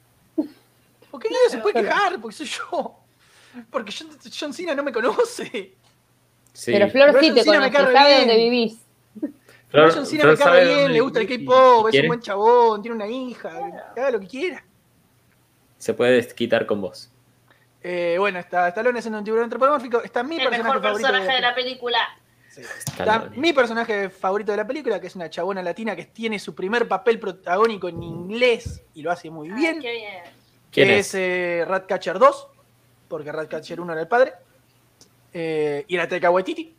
[1.10, 2.20] ¿Por qué Guido se puede quejar?
[2.20, 2.94] Porque soy yo.
[3.70, 5.74] Porque John, John Cena no me conoce.
[6.52, 6.72] Sí.
[6.72, 8.18] Pero Flor Pero sí te conoce, cae sabe bien.
[8.20, 8.78] dónde vivís.
[9.70, 12.20] Flor- John Cena Flor me cae bien, dónde le gusta el K-pop, es un buen
[12.20, 13.50] chabón, tiene una hija,
[13.94, 14.64] que haga lo que quiera.
[15.84, 17.10] Se puede desquitar con vos.
[17.82, 20.00] Eh, bueno, está Stallone haciendo un tiburón antropomórfico.
[20.02, 21.08] Está mi El personaje mejor favorito.
[21.10, 21.98] personaje de la película.
[22.48, 22.62] Sí.
[22.62, 26.54] Está mi personaje favorito de la película, que es una chabona latina que tiene su
[26.54, 29.80] primer papel protagónico en inglés y lo hace muy Ay, bien.
[29.82, 30.22] qué bien.
[30.72, 31.08] ¿Quién que es?
[31.08, 32.48] es eh, Ratcatcher 2,
[33.06, 34.32] porque Ratcatcher 1 era el padre.
[35.34, 36.74] Eh, y era Taika Waititi.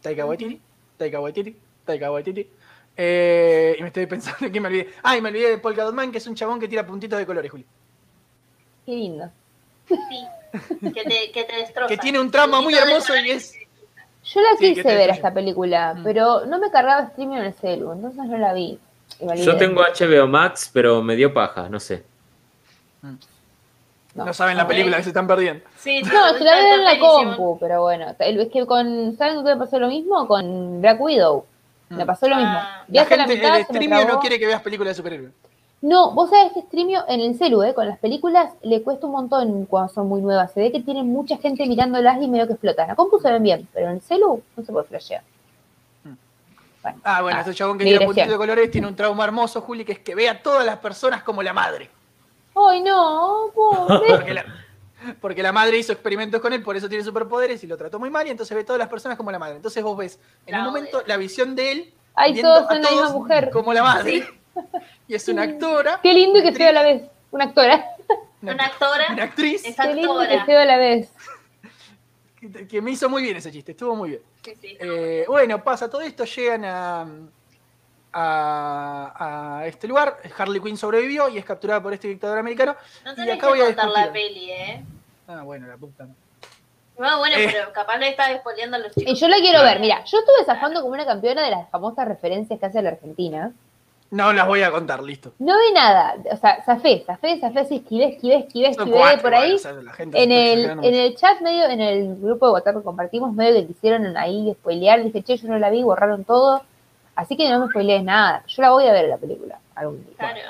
[0.00, 0.60] Taika Waititi,
[0.96, 2.48] Taika Waititi, Taika Waititi.
[2.96, 4.90] Eh, y me estoy pensando en que me olvidé.
[5.02, 7.18] Ah, y me olvidé de Polka Dot Man, que es un chabón que tira puntitos
[7.18, 7.66] de colores, Juli.
[8.90, 9.30] Qué lindo.
[9.86, 10.26] Sí.
[10.92, 11.86] Que te, que te destroza.
[11.88, 13.54] Que tiene un trauma muy hermoso y es.
[14.24, 16.02] Yo la Sí, quise te ver esta película, Mm.
[16.02, 18.78] pero no me cargaba streaming en el celu, entonces no la vi.
[19.20, 22.02] Me Yo tengo HBO Max, pero me dio paja, no sé.
[24.14, 25.64] No, saben la película que se están perdiendo.
[25.78, 27.36] Sí, No, se la vi en la buenísimo.
[27.36, 28.06] compu, pero bueno.
[28.18, 29.16] Es que con.
[29.16, 30.26] ¿Saben con qué me pasó lo mismo?
[30.26, 31.46] Con Black Widow.
[31.90, 32.06] Me Mm.
[32.08, 32.52] pasó lo mismo.
[32.54, 32.84] Ah.
[32.88, 35.32] La gente, la mitad, el se me streamio no quiere que veas películas de superhéroes.
[35.82, 37.72] No, vos sabés que streamio en el celu, ¿eh?
[37.72, 40.52] con las películas, le cuesta un montón cuando son muy nuevas.
[40.52, 42.88] Se ve que tienen mucha gente mirándolas y medio que explotan.
[42.88, 45.22] La compu se ven bien, pero en el celu no se puede flashear.
[46.04, 46.12] Mm.
[46.82, 48.08] Bueno, Ah, bueno, ah, este chabón que dirección.
[48.08, 50.76] puntitos de colores tiene un trauma hermoso, Juli, que es que ve a todas las
[50.78, 51.88] personas como la madre.
[52.54, 53.46] ¡Ay, no!
[53.54, 54.08] Pobre.
[54.16, 54.44] Porque la,
[55.18, 58.10] porque la madre hizo experimentos con él, por eso tiene superpoderes y lo trató muy
[58.10, 59.56] mal, y entonces ve a todas las personas como la madre.
[59.56, 62.82] Entonces vos ves en un momento la visión de él Ay, viendo todos a son
[62.82, 63.50] la misma mujer.
[63.50, 64.28] como la madre.
[65.08, 66.00] Y es una actora.
[66.02, 67.02] Qué lindo y qué una feo a la vez.
[67.30, 67.84] Una actora.
[68.42, 69.06] Una, Una actora.
[69.12, 70.44] una actriz Es Qué lindo y actora.
[70.46, 71.12] feo a la vez.
[72.40, 74.22] que, que me hizo muy bien ese chiste, estuvo muy bien.
[74.44, 74.76] Sí, sí.
[74.80, 77.06] Eh, bueno, pasa todo esto, llegan a,
[78.12, 80.16] a, a este lugar.
[80.36, 82.76] Harley Quinn sobrevivió y es capturada por este dictador americano.
[83.04, 84.82] No y tenés acá que voy a contar la peli, ¿eh?
[85.28, 86.06] Ah, bueno, la puta.
[86.98, 87.48] No, bueno, Eh.
[87.52, 89.20] pero capaz le estás spoileando a los Y chicos.
[89.20, 89.80] yo la quiero ver.
[89.80, 93.52] Mira, yo estuve zafando como una campeona de las famosas referencias que hace la Argentina.
[94.10, 95.32] No las voy a contar, listo.
[95.38, 96.16] No vi nada.
[96.32, 99.52] O sea, zafé, zafé, zafé, así esquivé, esquivé, esquivé, esquivé cuatro, por ahí.
[99.54, 102.52] o sea, la gente se En el, en el chat medio, en el grupo de
[102.54, 106.24] WhatsApp que compartimos, medio que quisieron ahí spoilear, dije, che, yo no la vi, borraron
[106.24, 106.62] todo.
[107.14, 108.42] Así que no me spoilees nada.
[108.48, 110.14] Yo la voy a ver la película algún día.
[110.18, 110.40] Claro.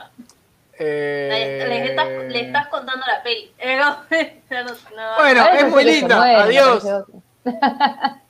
[0.79, 3.53] Eh, Le, le estás, le estás contando la peli.
[3.59, 3.77] Eh,
[4.51, 5.17] no, no, no.
[5.19, 6.43] Bueno, es muy se linda.
[6.43, 6.83] Adiós.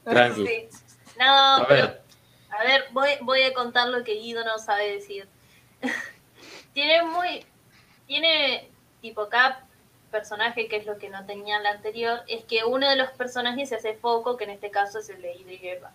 [0.04, 0.46] Tranqui.
[0.46, 0.68] Sí.
[1.18, 1.90] No, A pero,
[2.60, 5.26] a ver, voy, voy a contar lo que Guido no sabe decir.
[6.74, 7.46] tiene muy.
[8.06, 8.68] Tiene,
[9.00, 9.64] tipo, cada
[10.10, 13.10] personaje, que es lo que no tenía en la anterior, es que uno de los
[13.12, 15.92] personajes se hace foco, que en este caso es el de Idris Elba.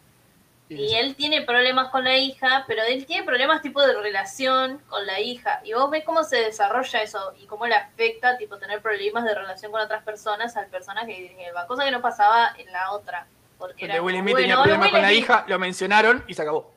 [0.68, 5.06] Y él tiene problemas con la hija, pero él tiene problemas tipo de relación con
[5.06, 5.62] la hija.
[5.64, 9.36] Y vos ves cómo se desarrolla eso y cómo le afecta tipo tener problemas de
[9.36, 11.68] relación con otras personas al personaje de Elba.
[11.68, 13.28] Cosa que no pasaba en la otra.
[13.58, 16.34] Porque El de Will Smith tenía bueno, problemas Will con la hija, lo mencionaron y
[16.34, 16.74] se acabó.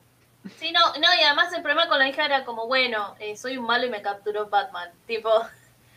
[0.57, 3.57] Sí, no, no, y además el problema con la hija era como, bueno, eh, soy
[3.57, 4.89] un malo y me capturó Batman.
[5.05, 5.29] Tipo,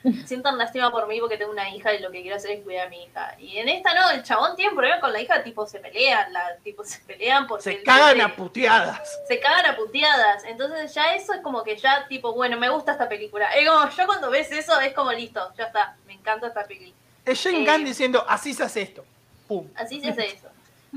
[0.26, 2.88] sientan lástima por mí porque tengo una hija y lo que quiero hacer es cuidar
[2.88, 3.36] a mi hija.
[3.38, 6.32] Y en esta no, el chabón tiene un problema con la hija, tipo, se pelean,
[6.32, 7.62] la, tipo, se pelean porque...
[7.62, 9.18] Se cagan dice- a puteadas.
[9.28, 10.42] se cagan a puteadas.
[10.44, 13.46] Entonces ya eso es como que ya, tipo, bueno, me gusta esta película.
[13.54, 16.92] Es como, yo cuando ves eso es como listo, ya está, me encanta esta película.
[17.24, 17.66] Es Shane Eh.
[17.70, 19.04] Gunn diciendo, así se hace esto.
[19.46, 19.68] Pum.
[19.76, 20.48] Así se hace eso.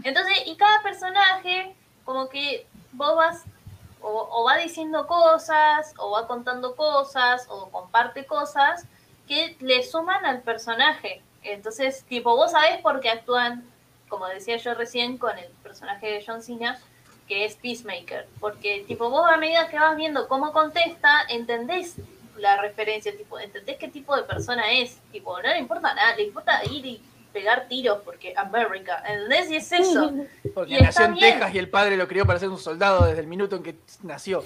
[0.04, 3.44] Entonces, y cada personaje, como que vos vas,
[4.02, 8.86] o, va diciendo cosas, o va contando cosas, o comparte cosas
[9.28, 11.22] que le suman al personaje.
[11.42, 13.64] Entonces, tipo, vos sabés por qué actúan,
[14.10, 16.80] como decía yo recién, con el personaje de John Cena,
[17.28, 18.28] que es Peacemaker.
[18.40, 21.96] Porque, tipo, vos a medida que vas viendo cómo contesta, entendés
[22.38, 25.00] la referencia, tipo, entendés qué tipo de persona es.
[25.12, 27.02] Tipo, no le importa nada, le importa ir y
[27.36, 29.52] pegar tiros porque América, ¿entendés?
[29.52, 30.12] Y es eso.
[30.56, 31.34] Porque Y nació en bien.
[31.34, 33.76] Texas y el padre lo crió para ser un soldado desde el minuto en que
[34.04, 34.42] nació.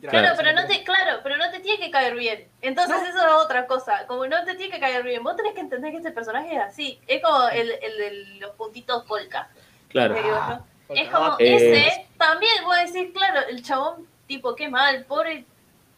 [0.00, 2.46] Claro, pero no te, claro, pero no te tiene que caer bien.
[2.62, 3.08] Entonces No.
[3.08, 4.06] eso es otra cosa.
[4.06, 6.60] Como no te tiene que caer bien, vos tenés que entender que este personaje es
[6.62, 7.00] así.
[7.08, 9.48] Es como el, el de los puntitos polka.
[9.88, 10.14] claro.
[10.32, 15.44] Ah, Es como Eh, ese, también vos decís, claro, el chabón, tipo, qué mal, pobre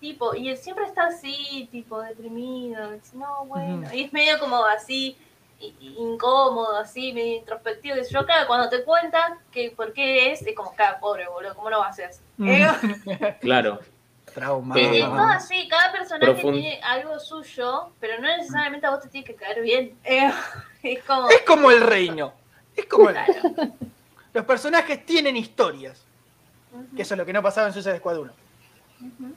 [0.01, 4.65] tipo, y él siempre está así, tipo, deprimido, dice, no, bueno, y es medio como
[4.65, 5.17] así,
[5.80, 10.55] incómodo, así, medio introspectivo, y yo, claro, cuando te cuentan que por qué es, es
[10.55, 12.10] como, claro, pobre, boludo, ¿cómo no va a ser?
[13.40, 13.80] Claro.
[14.34, 14.74] Trauma.
[14.74, 15.09] Sí, es Ah.
[15.09, 19.26] todo así, cada personaje Profund- tiene algo suyo, pero no necesariamente a vos te tiene
[19.26, 19.97] que caer bien.
[20.05, 20.30] Eh,
[20.82, 22.32] es como, Es como el reino.
[22.74, 23.14] Es como el...
[23.16, 23.32] claro.
[24.32, 26.02] Los personajes tienen historias.
[26.97, 28.32] Que eso es lo que no pasaba en Suicide Squad 1.
[29.02, 29.34] Ujú.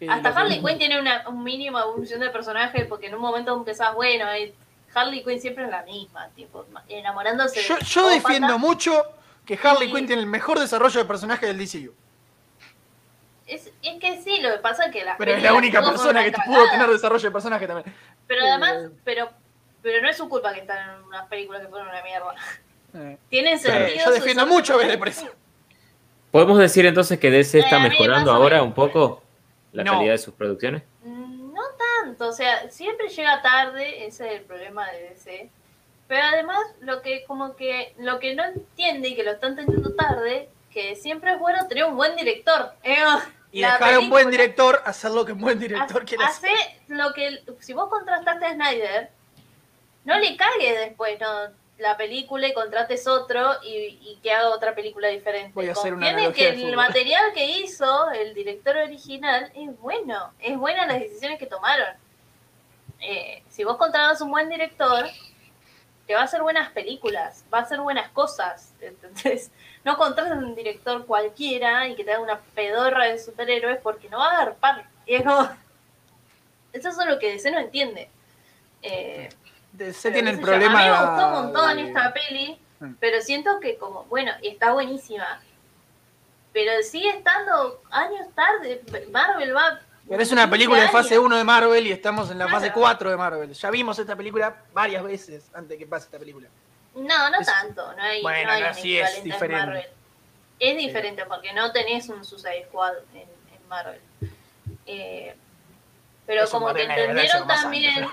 [0.00, 3.20] Eh, Hasta lo Harley Quinn tiene una un mínima evolución de personaje porque en un
[3.20, 4.54] momento empezás, bueno, eh,
[4.94, 8.92] Harley Quinn siempre es la misma, tipo, enamorándose Yo, de yo defiendo mucho
[9.44, 11.94] que Harley Quinn tiene el mejor desarrollo de personaje del DCU.
[13.46, 16.22] Es, es que sí, lo que pasa es que las Pero es la única persona
[16.24, 17.94] que pudo tener desarrollo de personaje también.
[18.26, 18.90] Pero además, Eh.
[19.04, 19.30] pero,
[19.82, 22.34] pero no es su culpa que están en unas películas que fueron una mierda.
[22.94, 24.04] Eh, Tienen sentido.
[24.04, 25.26] yo defiendo mucho a por eso.
[26.30, 29.22] ¿Podemos decir entonces que DC está Eh, mejorando ahora un poco
[29.72, 29.92] la No.
[29.92, 30.82] calidad de sus producciones?
[32.20, 35.50] O sea, siempre llega tarde, ese es el problema de DC.
[36.06, 39.94] Pero además, lo que como que lo que no entiende y que lo está entendiendo
[39.94, 42.72] tarde, que siempre es bueno tener un buen director.
[42.82, 42.96] Eh,
[43.52, 46.50] Y la dejar a un buen director hacer lo que un buen director quiere hacer.
[46.50, 47.42] Hace lo que.
[47.60, 49.10] Si vos contrataste a Snyder,
[50.04, 54.74] no le cagues después no, la película y contrates otro y, y que haga otra
[54.74, 55.52] película diferente.
[55.54, 60.32] Voy a hacer una que el material que hizo el director original es bueno.
[60.40, 61.88] Es buena las decisiones que tomaron.
[63.00, 65.06] Eh, si vos contratas un buen director,
[66.06, 68.72] te va a hacer buenas películas, va a hacer buenas cosas.
[68.80, 69.50] Entonces,
[69.84, 74.08] no contrates a un director cualquiera y que te haga una pedorra de superhéroes porque
[74.08, 74.88] no va a agarpar.
[75.06, 75.48] Y es como-
[76.72, 78.10] Eso es lo que DC no entiende.
[78.82, 79.28] Eh,
[79.72, 80.80] DC tiene el yo, problema.
[80.80, 82.92] A mí me gustó un montón de- esta peli, Mm.
[83.00, 85.40] pero siento que como, bueno, está buenísima.
[86.52, 88.82] Pero sigue estando años tarde.
[89.10, 89.80] Marvel va.
[90.08, 91.26] Pero es una 15 película de fase años.
[91.26, 92.80] 1 de Marvel y estamos en la fase Claro.
[92.80, 93.52] 4 de Marvel.
[93.52, 96.48] Ya vimos esta película varias veces antes de que pase esta película.
[96.94, 97.92] No, no Es- tanto.
[97.94, 99.66] No hay, Bueno, no hay no, un sí es en diferente.
[99.66, 99.86] Marvel.
[100.58, 104.00] Es diferente porque no tenés un Suicide Squad en, en Marvel.
[104.86, 105.36] Eh,
[106.26, 108.08] pero Eso como que entendieron también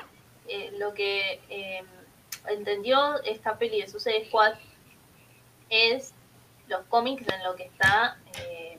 [0.47, 1.83] eh, lo que eh,
[2.49, 4.53] entendió esta peli de Suicide Squad
[5.69, 6.13] es
[6.67, 8.77] los cómics en lo que está eh,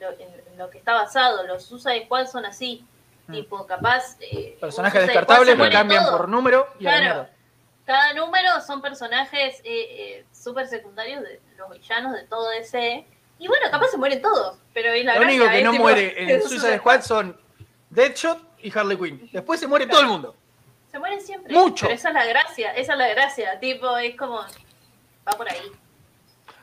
[0.00, 0.28] lo, en
[0.58, 1.46] lo que está basado.
[1.46, 2.84] Los Suicide Squad son así.
[3.28, 3.32] Mm.
[3.32, 4.16] Tipo, capaz.
[4.20, 6.16] eh, Personajes descartables que cambian todo.
[6.18, 7.28] por número y Claro.
[7.86, 13.06] Cada número son personajes eh, eh, súper secundarios de los villanos de todo DC.
[13.38, 14.58] Y bueno, capaz se mueren todos.
[14.74, 17.40] Pero es la Lo único que es no tipo, muere en Suicide Squad son
[17.90, 19.30] Deadshot y Harley Quinn.
[19.32, 20.36] Después se muere todo el mundo.
[20.90, 21.52] Se mueren siempre.
[21.54, 21.86] Mucho.
[21.86, 23.58] Pero esa es la gracia, esa es la gracia.
[23.60, 24.38] Tipo, es como.
[25.26, 25.70] Va por ahí.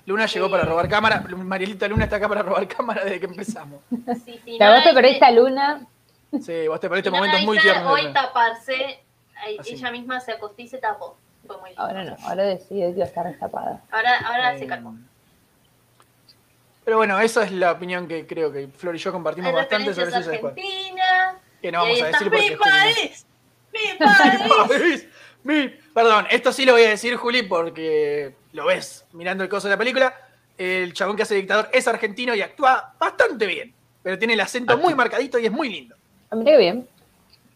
[0.06, 0.52] Luna llegó Sí.
[0.52, 1.22] para robar cámara.
[1.36, 3.82] Marielita Luna está acá para robar cámara desde que empezamos.
[4.24, 5.88] Sí, sí, no vos te la perdiste a Luna.
[6.42, 7.92] Sí, vos te perdiste si no la momentos muy tiernos.
[7.94, 9.00] Hoy taparse,
[9.60, 9.74] Así.
[9.74, 11.18] ella misma se acostó y se tapó.
[11.48, 11.82] Fue muy lindo.
[11.84, 13.82] Ahora no, ahora decidió que iba a estar destapada.
[13.92, 14.96] Ahora, ahora Eh, se calmó.
[16.84, 19.94] Pero bueno, esa es la opinión que creo que Flor y yo compartimos Hay bastante
[19.94, 20.36] sobre Squad.
[20.52, 21.36] Argentina.
[21.62, 23.26] Que no vamos a está decir porque mi país.
[23.74, 24.68] Mi país.
[24.70, 25.08] país,
[25.44, 29.68] mi- Perdón, esto sí lo voy a decir, Juli, porque lo ves mirando el coso
[29.68, 30.14] de la película.
[30.58, 33.74] El chabón que hace dictador es argentino y actúa bastante bien.
[34.02, 35.96] Pero tiene el acento muy marcadito y es muy lindo.
[36.32, 36.88] Ah, qué bien.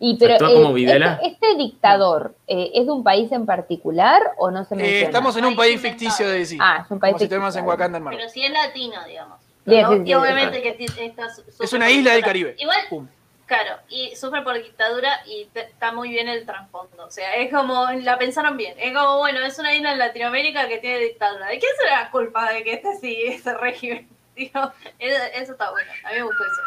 [0.02, 1.20] Y, pero, ¿Actúa como Videla?
[1.24, 5.06] Este, este dictador, eh, ¿es de un país en particular o no se Eh, menciona?
[5.06, 6.00] estamos en un País país inventado.
[6.00, 6.58] ficticio de DC.
[6.60, 7.70] Ah, es un país como si estuviéramos en ficticio.
[7.70, 8.18] Wakanda en.
[8.18, 9.40] Pero si es latino, digamos.
[9.66, 9.92] Bien, ¿no?
[9.92, 11.28] sí, sí, y obviamente que está
[11.60, 12.24] Es una isla del.
[12.24, 12.56] Caribe.
[12.58, 13.08] Igual, Pum.
[13.50, 17.06] Claro, y sufre por dictadura y te- está muy bien el trasfondo.
[17.06, 18.76] O sea, es como, la pensaron bien.
[18.80, 21.48] Es como, bueno, es una isla en Latinoamérica que tiene dictadura.
[21.48, 24.08] ¿De quién será la culpa de que esté así, ese régimen?
[24.38, 25.92] Digo, eso, eso está bueno.
[26.06, 26.62] A mí me gustó eso.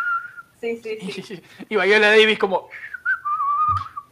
[0.61, 1.43] Sí, sí, sí.
[1.71, 2.69] Y, Viola Davis como,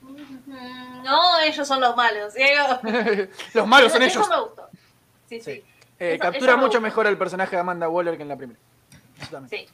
[0.02, 2.34] Mm, No, ellos son los malos.
[2.34, 2.80] Digo,
[3.54, 4.28] los malos son eso ellos.
[4.30, 4.68] me gustó.
[5.28, 5.52] Sí, sí.
[5.56, 5.64] Sí.
[5.98, 6.80] Eh, Eso- captura eso me mucho gustó.
[6.80, 8.58] mejor al personaje de Amanda Waller que en la primera.
[9.20, 9.66] Eso también.
[9.68, 9.72] sí.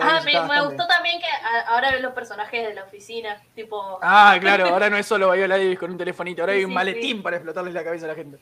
[0.00, 3.98] Ah, me, me gustó también que a- ahora ven los personajes de la oficina, tipo...
[4.02, 6.70] Ah, claro, ahora no es solo Viola Davis con un telefonito, ahora Sí, hay un
[6.70, 7.22] sí, maletín sí.
[7.22, 8.38] para explotarles la cabeza a la gente.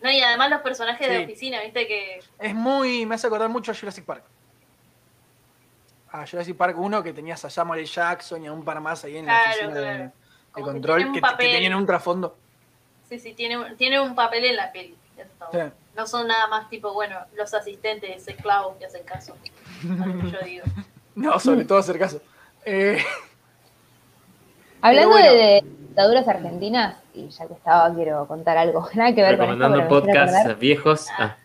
[0.00, 1.24] No, y además los personajes de Sí.
[1.24, 2.20] oficina, viste que...
[2.38, 3.06] Es muy.
[3.06, 4.22] me hace acordar mucho a Jurassic Park.
[6.12, 7.84] A Jurassic Park 1 que tenías a Samuel.
[7.84, 10.10] Jackson y a un par más ahí en la oficina de-
[10.52, 10.66] claro.
[10.72, 12.36] control que, que tenían un trasfondo.
[13.08, 14.96] Sí, sí, tiene, un- tiene un papel en la peli.
[15.16, 15.72] eso está bueno.
[15.96, 19.34] No son nada más tipo, bueno, los asistentes esclavos que hacen caso.
[19.84, 20.64] A lo que yo digo.
[21.16, 22.20] No, sobre todo hacer caso.
[22.66, 22.98] Eh,
[24.82, 25.32] Hablando bueno.
[25.32, 28.86] de, dictaduras argentinas, y ya que estaba, quiero contar algo.
[28.94, 31.06] Nada que ver con esto, podcasts viejos.
[31.18, 31.36] Ah,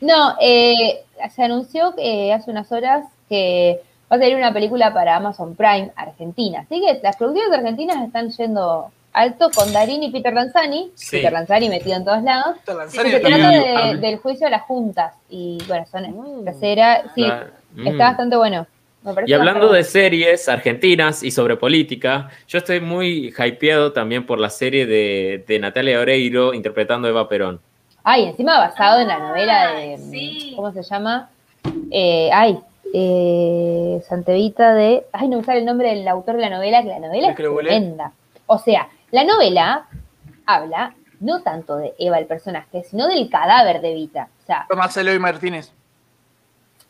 [0.00, 1.04] No, eh,
[1.34, 5.92] se anunció que hace unas horas que va a salir una película para Amazon Prime
[5.94, 6.60] Argentina.
[6.60, 10.90] Así que las producciones argentinas están yendo alto con Darín y Peter Lanzani.
[10.94, 11.18] Sí.
[11.18, 12.56] Peter Lanzani metido en todos lados.
[12.64, 15.12] Peter Y Lanzani se trata de- del juicio de las juntas.
[15.28, 16.04] Y bueno, son
[16.40, 16.44] Mm.
[16.46, 17.02] tercera.
[17.14, 17.57] Sí, claro.
[17.78, 17.86] Mm.
[17.86, 18.66] está bastante bueno.
[19.02, 24.40] Me Y hablando de series argentinas y sobre política, yo estoy muy hypeado también por
[24.40, 27.60] la serie de, de Natalia Oreiro interpretando a Eva Perón.
[28.02, 29.94] Ay, encima basado en la novela de.
[29.94, 30.52] Ay, sí.
[30.56, 31.30] ¿Cómo se llama?
[31.92, 32.58] Eh, ay,
[32.92, 35.04] eh, Santevita de.
[35.12, 37.32] Ay, no me sale el nombre del autor de la novela, que la novela ¿De
[37.34, 38.12] es tremenda.
[38.46, 39.86] O sea, la novela
[40.44, 44.28] habla no tanto de Eva el personaje, sino del cadáver de Evita.
[44.42, 45.72] O sea, Tomás Eloy Martínez.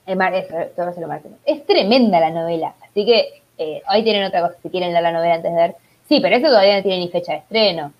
[0.09, 0.35] Es, mar-
[0.75, 0.87] todo
[1.67, 2.75] tremenda la novela.
[2.83, 5.75] Así que eh, hoy tienen otra cosa, si quieren leer la novela antes de ver.
[6.09, 7.93] Sí, pero eso todavía no tiene ni fecha de estreno.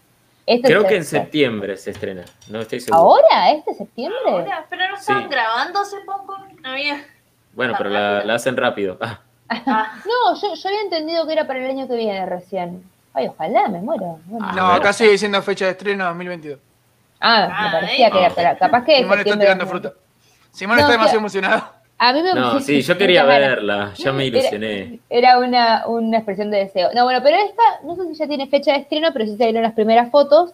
[0.47, 2.25] Esto Creo es- que en septiembre se estrena.
[2.49, 2.99] No estoy seguro.
[3.03, 3.51] ¿Ahora?
[3.51, 4.19] ¿Este septiembre?
[4.27, 5.29] Ahora, pero no estaban Sí.
[5.29, 6.37] grabando hace poco.
[6.63, 7.05] No había.
[7.53, 8.97] Bueno, pero la, la hacen rápido.
[9.01, 9.21] Ah,
[9.51, 12.83] Ah, No, yo, yo había entendido que era para el año que viene recién.
[13.15, 14.19] Ay, ojalá, me muero.
[14.27, 16.59] Bueno, No, acá sigue diciendo fecha de estreno 2022.
[17.21, 18.11] Ah, me Ah, parecía ¿eh?
[18.13, 18.57] que era para.
[18.57, 18.99] Capaz que.
[18.99, 19.93] Simón está tirando fruta.
[20.53, 21.65] Simón No, está demasiado emocionado.
[22.01, 23.93] A mí me no, sí, yo quería verla.
[23.97, 25.01] Ya me ilusioné.
[25.11, 26.91] Era una, una expresión de deseo.
[26.95, 29.63] No, bueno, pero esta, no sé si ya tiene fecha de estreno, pero sí salieron
[29.63, 30.53] las primeras fotos.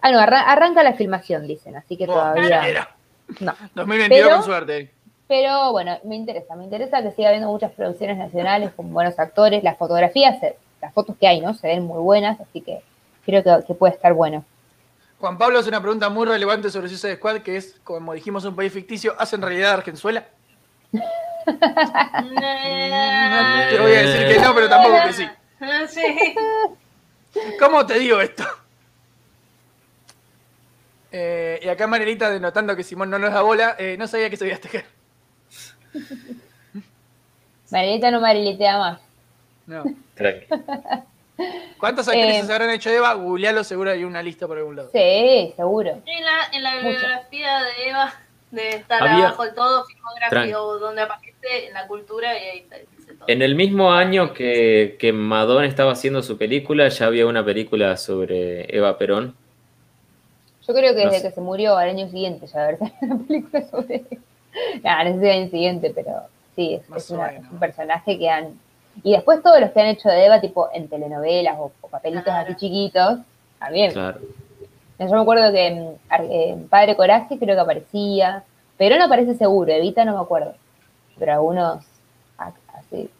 [0.00, 2.68] Ah, no, arra- arranca la filmación, dicen, así que Buah, todavía.
[2.68, 2.88] era.
[3.40, 3.54] No.
[3.74, 4.90] 2022 Pero- con suerte.
[5.26, 9.64] Pero bueno, me interesa, me interesa que siga habiendo muchas producciones nacionales con buenos actores.
[9.64, 11.54] Las fotografías, se- las fotos que hay, ¿no?
[11.54, 12.80] Se ven muy buenas, así que
[13.24, 14.44] creo que, que puede estar bueno.
[15.18, 18.54] Juan Pablo hace una pregunta muy relevante sobre Suicide Squad, que es, como dijimos, un
[18.54, 19.14] país ficticio.
[19.18, 20.26] ¿Hace en realidad Argenzuela?
[23.70, 25.28] Te voy a decir que no, pero tampoco que sí.
[25.88, 26.34] Sí.
[27.58, 28.44] ¿Cómo te digo esto?
[31.12, 34.36] Eh, y acá Marielita, denotando que Simón no nos da bola, eh, no sabía que
[34.36, 34.84] sabías tejer.
[37.70, 39.00] Marilita no marilitea más.
[39.66, 39.84] No.
[41.78, 43.14] ¿Cuántas actrices Eh, se habrán hecho Eva?
[43.14, 44.90] Googlealo, seguro hay una lista por algún lado.
[44.92, 46.00] Sí, seguro.
[46.06, 46.88] En la, en la Mucho.
[46.88, 48.14] bibliografía de Eva
[48.54, 52.42] debe estar Había- abajo del todo, filmografía Tran- o donde aparece en la cultura y
[52.48, 53.24] ahí está, dice todo.
[53.28, 57.96] En el mismo año que, que Madonna estaba haciendo su película, ya había una película
[57.96, 59.34] sobre Eva Perón.
[60.66, 61.28] Yo creo que No desde sé.
[61.28, 64.04] que se murió al año siguiente ya haber una película sobre
[64.82, 66.12] Nada, no sé si el año siguiente, pero
[66.56, 68.58] sí, es, una- un personaje que han...
[69.02, 72.22] Y después todos los que han hecho de Eva, tipo en telenovelas o, o papelitos
[72.24, 72.46] Claro.
[72.52, 73.18] así chiquitos,
[73.58, 73.92] también.
[73.92, 74.20] Claro.
[74.98, 78.44] Yo me acuerdo que en, Ar- en Padre Coraje creo que aparecía,
[78.76, 80.54] pero no aparece seguro, Evita no me acuerdo.
[81.18, 81.84] Pero algunos
[82.68, 83.10] así,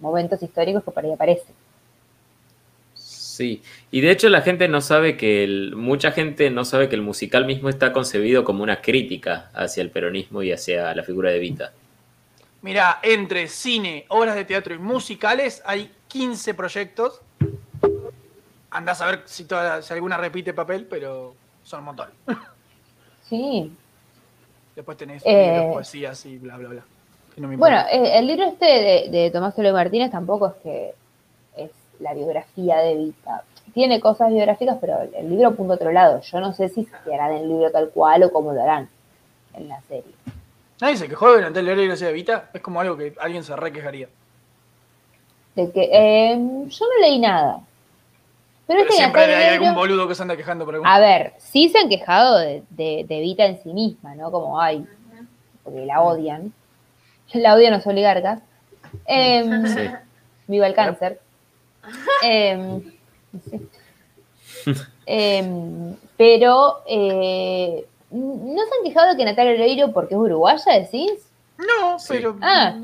[0.00, 1.54] momentos históricos que por ahí aparece.
[2.94, 3.62] Sí,
[3.92, 7.02] y de hecho la gente no sabe que el, mucha gente no sabe que el
[7.02, 11.36] musical mismo está concebido como una crítica hacia el peronismo y hacia la figura de
[11.36, 11.72] Evita.
[12.62, 17.22] Mira, entre cine, obras de teatro y musicales hay 15 proyectos.
[18.70, 22.08] Andás a ver si, toda- si alguna repite papel, pero son un montón.
[23.28, 23.72] Sí.
[24.76, 26.82] Después tenés Eh, libros, poesías y bla, bla, bla.
[27.34, 30.54] Que no me Bueno, eh, el libro este de, de Tomás Eloy Martínez tampoco es
[30.62, 30.94] que
[31.56, 33.42] es la biografía de Evita.
[33.74, 36.20] Tiene cosas biográficas, pero el, el libro apunta a otro lado.
[36.20, 38.88] Yo no sé si se harán el libro tal cual o cómo lo harán
[39.54, 40.12] en la serie.
[40.80, 42.50] Nadie se quejó de delante del y no se evita.
[42.54, 44.08] Es como algo que alguien se re quejaría.
[45.56, 46.36] De que, eh,
[46.68, 47.60] yo no leí nada.
[48.66, 50.88] Pero, Pero siempre hay algún boludo que se anda quejando por algún.
[50.88, 54.30] A ver, sí se han quejado de, de, de Evita en sí misma, ¿no?
[54.32, 54.84] Como, ay,
[55.62, 56.52] porque la odian.
[57.32, 58.40] La odian los oligarcas.
[59.04, 59.90] Em, Sí.
[60.46, 61.20] Viva el cáncer.
[62.22, 63.68] Sí.
[65.06, 71.28] Em, pero eh, no se han quejado de que Natalia Oreiro, porque es uruguaya, decís.
[71.58, 72.36] No, pero.
[72.42, 72.76] Ah,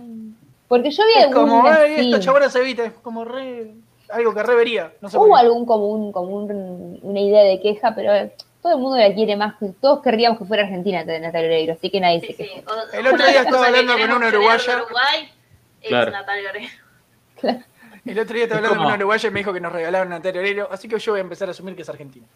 [0.69, 2.85] Porque yo vi es algún como, esta chabona se evita.
[2.85, 3.75] Es como re.
[4.13, 4.93] Algo que re vería.
[5.01, 8.33] No sé Hubo algún como un- una idea de queja, pero eh,
[8.63, 9.55] todo el mundo la quiere más.
[9.81, 12.51] Todos querríamos que fuera Argentina Natalia Oreiro, así que nadie Sí, se sí.
[12.67, 14.77] O- El otro de día estaba hablando con una de uruguaya.
[14.85, 15.33] Uruguay
[15.81, 16.11] es Claro.
[16.13, 16.73] Natalia Oreiro.
[18.05, 20.09] El otro día estaba Es hablando con una uruguaya y me dijo que nos regalaron
[20.11, 20.69] Natalia Oreiro.
[20.71, 22.27] Así que yo voy a empezar a asumir que es argentina.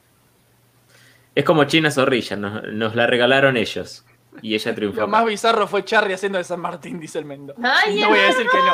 [1.34, 4.04] Es como China Zorrilla, nos, nos la regalaron ellos
[4.42, 5.00] y ella triunfó.
[5.02, 7.54] Lo más bizarro fue Charlie haciendo de San Martín, dice el Mendo.
[7.62, 8.72] Ay, no voy a decir que no.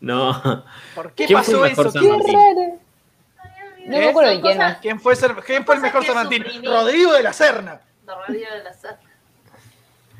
[0.00, 0.64] No,
[0.94, 1.92] ¿Por qué ¿Quién fue pasó el mejor eso?
[1.92, 2.34] San ¡Qué Martín?
[2.34, 2.78] raro!
[3.86, 4.78] No me acuerdo de quién cosas-.
[4.80, 6.44] ¿Quién fue, ser- quién fue el mejor San Martín?
[6.64, 7.80] Rodrigo de la Serna.
[8.06, 8.98] Radio de la Sat.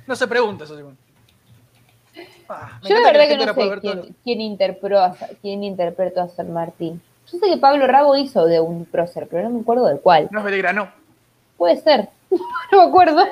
[0.06, 0.96] No se pregunta eso, según.
[2.48, 6.52] Ah, Yo la verdad que no sé quién, quién interpretó a, quién interpretó a San
[6.52, 7.00] Martín.
[7.30, 10.28] Yo sé que Pablo Rago hizo de un prócer, pero no me acuerdo de cuál.
[10.32, 10.90] No es Belgrano.
[11.56, 12.08] Puede ser.
[12.30, 13.24] no me acuerdo.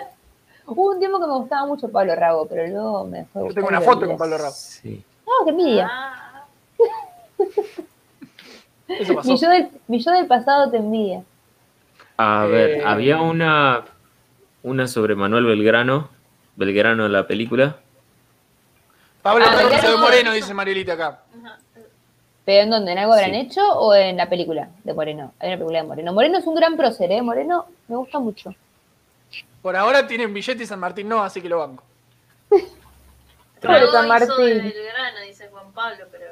[0.67, 3.69] Hubo un tiempo que me gustaba mucho Pablo Rago, pero luego me fue Yo tengo
[3.69, 4.53] una foto con Pablo Rago.
[4.53, 5.03] sí.
[5.27, 5.89] No, qué envidia.
[5.91, 6.28] Ah,
[8.89, 9.29] Eso pasó.
[9.33, 11.23] Mi yo, del, mi yo del pasado te envidia.
[12.17, 12.83] A ver, Eh.
[12.85, 13.85] había una,
[14.63, 16.09] una sobre Manuel Belgrano,
[16.57, 17.77] Belgrano en la película.
[19.23, 21.21] Pablo Ah, de Moreno, dice Marielita acá.
[21.45, 21.59] ajá.
[22.45, 22.93] ¿Pero en dónde?
[22.93, 23.37] ¿En algo habrán Sí.
[23.41, 25.35] hecho o en la película de Moreno?
[25.39, 26.13] Hay una película de Moreno.
[26.15, 27.21] Moreno es un gran prócer, ¿eh?
[27.21, 28.55] Moreno me gusta mucho.
[29.61, 31.85] Por ahora tienen billete y San Martín no, así que lo banco.
[33.61, 34.35] Rago San Martín.
[34.39, 36.25] Belgrano, dice Juan Pablo, pero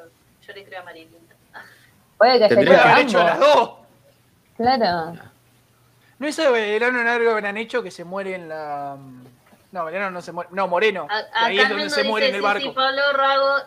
[0.47, 1.17] yo le creo a Marilita.
[2.17, 3.71] Puede que haya Tendría hecho haber hecho las dos.
[4.55, 5.13] Claro.
[6.19, 8.97] ¿No es Belgrano en algo que han hecho que se muere en la.
[9.71, 10.49] No, Belgrano no se muere.
[10.53, 11.07] No, Moreno.
[11.09, 12.61] A- que ahí es donde se muere en el barco.
[12.63, 13.57] sí, Pablo Rago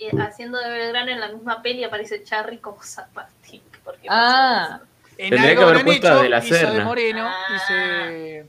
[0.00, 3.62] eh, haciendo de Belgrano en la misma peli aparece Charry como San Martín.
[3.84, 4.80] ¿Por qué pasó Ah.
[5.18, 6.84] En Tendría algo que haber han puesto hecho, de la hizo de Serna.
[6.84, 7.46] Moreno, Ah.
[7.52, 8.46] dice.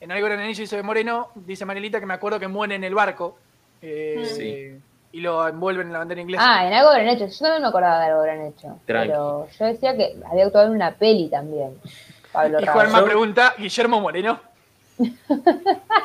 [0.00, 2.84] En algo han hecho hizo de Moreno, dice Marilita que me acuerdo que muere en
[2.84, 3.38] el barco.
[3.80, 4.82] eh, Sí.
[5.12, 6.42] Y lo envuelven en la bandera inglesa.
[6.44, 7.26] Ah, en algo gran hecho.
[7.26, 8.78] Yo también me acordaba de algo gran hecho.
[8.86, 9.08] Tranqui.
[9.08, 11.76] Pero yo decía que había actuado en una peli también.
[12.32, 12.66] Pablo y.
[12.66, 14.40] Juanma pregunta, Guillermo Moreno.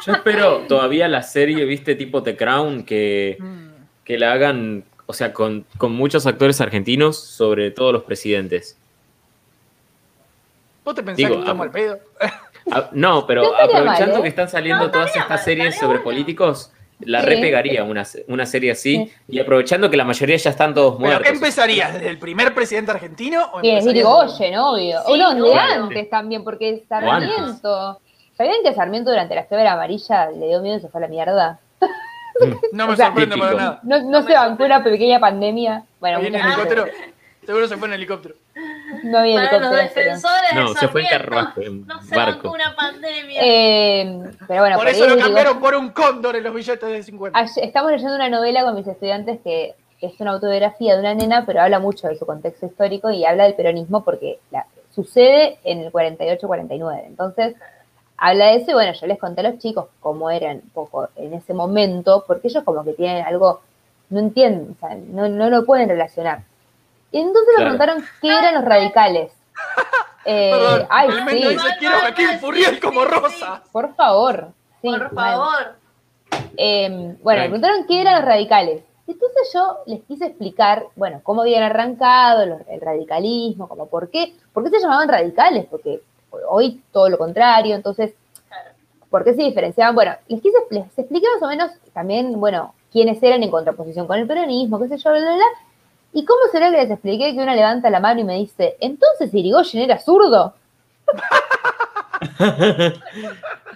[0.05, 3.67] Yo espero todavía la serie, viste, tipo The Crown, que, Mm.
[4.03, 8.77] que la hagan, o sea, con, con muchos actores argentinos sobre todos los presidentes.
[10.83, 11.99] ¿Vos te pensás Digo, que estamos al pedo?
[12.91, 14.23] No, pero No aprovechando mal, ¿eh?
[14.23, 16.71] que están saliendo No, todas estas mal, series sobre políticos,
[17.01, 17.25] la Sí.
[17.27, 19.13] repegaría una, una serie así, Sí.
[19.27, 21.27] y aprovechando que la mayoría ya están todos ¿Pero muertos.
[21.27, 21.93] qué empezarías?
[21.93, 23.49] ¿Desde el primer presidente argentino?
[23.53, 24.99] O Y es Irigoyen, obvio.
[25.05, 25.55] Sí, o no, de obvio.
[25.59, 26.83] antes también, porque.
[26.89, 27.99] Sarmiento.
[28.37, 31.07] ¿Sabían que Sarmiento durante la fiebre amarilla le dio miedo y se fue a la
[31.07, 31.59] mierda?
[32.71, 33.79] No me O sea, sorprende para nada.
[33.81, 35.83] No, no se bancó una pequeña pandemia.
[35.99, 36.85] Bueno, gente- helicóptero.
[37.43, 38.35] Seguro se fue en helicóptero.
[39.03, 42.51] no había Para los defensores No, se fue en carruaje, en no se barco.
[42.51, 43.41] una pandemia.
[43.43, 46.89] Eh, pero bueno, por por eso lo digo- cambiaron por un cóndor en los billetes
[46.89, 47.37] de 50.
[47.39, 51.45] Ayer- estamos leyendo una novela con mis estudiantes que es una autobiografía de una nena,
[51.45, 55.79] pero habla mucho de su contexto histórico y habla del peronismo porque la- sucede en
[55.81, 57.03] el 48-49.
[57.05, 57.55] Entonces,
[58.17, 61.09] habla de eso y bueno, yo les conté a los chicos cómo eran un poco
[61.15, 63.61] en ese momento, porque ellos como que tienen algo,
[64.09, 66.39] no entienden, o sea, no, no lo pueden relacionar.
[67.11, 67.71] Y entonces Claro.
[67.71, 69.31] me preguntaron qué eran los radicales.
[70.29, 73.63] Eh, Perdón, ay, el sí, dice quiero a Joaquín Furriel como Rosa.
[73.71, 74.49] por favor.
[74.81, 75.75] Sí, Por favor.
[76.57, 77.49] Eh, bueno, me Tranqui.
[77.49, 78.83] preguntaron qué eran los radicales.
[79.07, 84.33] Entonces yo les quise explicar, bueno, cómo habían arrancado los- el radicalismo, como por qué,
[84.51, 86.01] por qué se llamaban radicales, porque
[86.49, 88.13] hoy todo lo contrario, entonces,
[88.49, 88.71] Claro.
[89.09, 89.95] ¿por qué se diferenciaban?
[89.95, 94.19] Bueno, les quise, les expliqué más o menos también, bueno, quiénes eran en contraposición con
[94.19, 95.45] el peronismo, qué sé yo, bla, bla, bla.
[96.13, 99.33] ¿Y cómo será que les expliqué que una levanta la mano y me dice, entonces
[99.33, 100.53] Irigoyen era zurdo?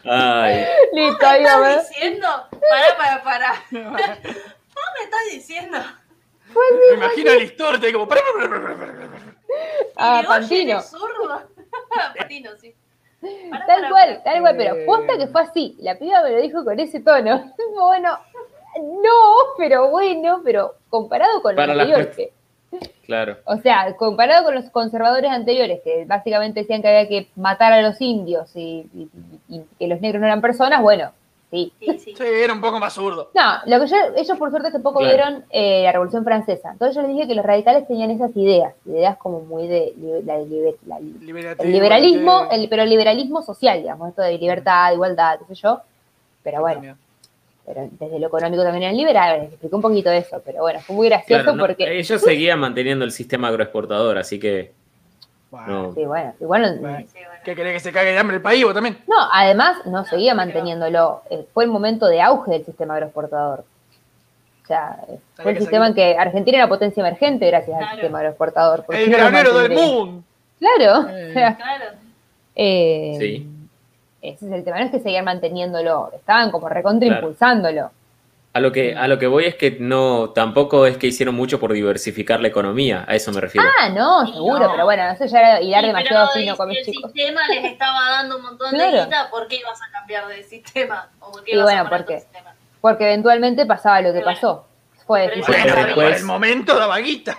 [0.04, 1.90] Ay, Listo, ahí va, ¿Estás ¿ves?
[1.90, 2.28] diciendo?
[2.52, 3.54] Pará, pará, pará.
[3.72, 5.78] ¿Vos me estás diciendo?
[6.90, 8.08] Me imagino el Listorte como.
[9.96, 10.80] Ah, Pantino.
[10.80, 11.42] es zurdo?
[12.18, 12.74] Pantino, sí.
[13.52, 14.24] Pará, Tal pará, cual, pará.
[14.24, 15.78] tal cual, pero posta que fue así.
[15.80, 17.54] La piba me lo dijo con ese tono.
[17.76, 18.18] Bueno,
[18.80, 22.32] no, pero bueno, pero comparado con lo Para la anterior, que-
[23.06, 23.38] claro.
[23.46, 27.82] o sea, comparado con los conservadores anteriores, que básicamente decían que había que matar a
[27.82, 29.10] los indios y, y-
[29.50, 31.12] y- y que los negros no eran personas, bueno,
[31.52, 31.74] sí.
[31.80, 32.14] Sí, sí.
[32.18, 33.30] Sí, era un poco más zurdo.
[33.36, 35.14] No, lo que yo, ellos por suerte hace poco Claro.
[35.16, 36.72] vieron eh, la Revolución Francesa.
[36.72, 39.94] Entonces yo les dije que los radicales tenían esas ideas, ideas como muy de
[40.26, 44.94] la, liber- la- Liberativo, el liberalismo, el, pero el liberalismo social, digamos, esto de libertad,
[44.94, 45.82] igualdad, qué sé yo.
[46.44, 46.96] Pero bueno,
[47.66, 50.80] pero desde lo económico también eran liberales, les expliqué un poquito de eso, pero bueno,
[50.80, 54.72] fue muy gracioso Claro, no, porque, ellos seguían manteniendo el sistema agroexportador, así que
[55.52, 55.94] Bueno, no.
[55.94, 56.98] sí, bueno, igual no, Bueno.
[57.00, 57.32] Sí, bueno.
[57.44, 58.98] ¿Qué querés que se cague de hambre el país vos también?
[59.08, 63.64] no, además no seguía manteniéndolo, eh, fue el momento de auge del sistema agroexportador.
[64.64, 68.20] O sea, eh, fue el sistema en que Argentina era potencia emergente gracias al sistema
[68.20, 68.86] agroexportador.
[68.90, 70.24] El granero del mundo.
[70.60, 71.28] Claro, Eh.
[71.30, 71.86] o sea, Claro.
[72.56, 73.48] eh, Sí.
[74.22, 77.22] Ese es el tema, no es que seguían manteniéndolo, estaban como recontra Claro.
[77.28, 77.92] impulsándolo.
[78.54, 81.58] A lo que a lo que voy es que no tampoco es que hicieron mucho
[81.58, 83.66] por diversificar la economía, a eso me refiero.
[83.80, 84.72] Ah, no, seguro, no.
[84.74, 87.12] pero bueno, eso ya era hilar Sí, demasiado pero fino con si mis el chicos.
[87.14, 88.92] sistema les estaba dando un montón Claro.
[88.98, 91.08] de guita, ¿por qué ibas a cambiar de sistema?
[91.22, 92.54] ¿O por qué Y ibas bueno, a porque- sistema?
[92.82, 94.26] Porque eventualmente pasaba lo que Bueno.
[94.34, 94.66] pasó.
[95.08, 97.38] Fue Pero Bueno, no el momento daba guita.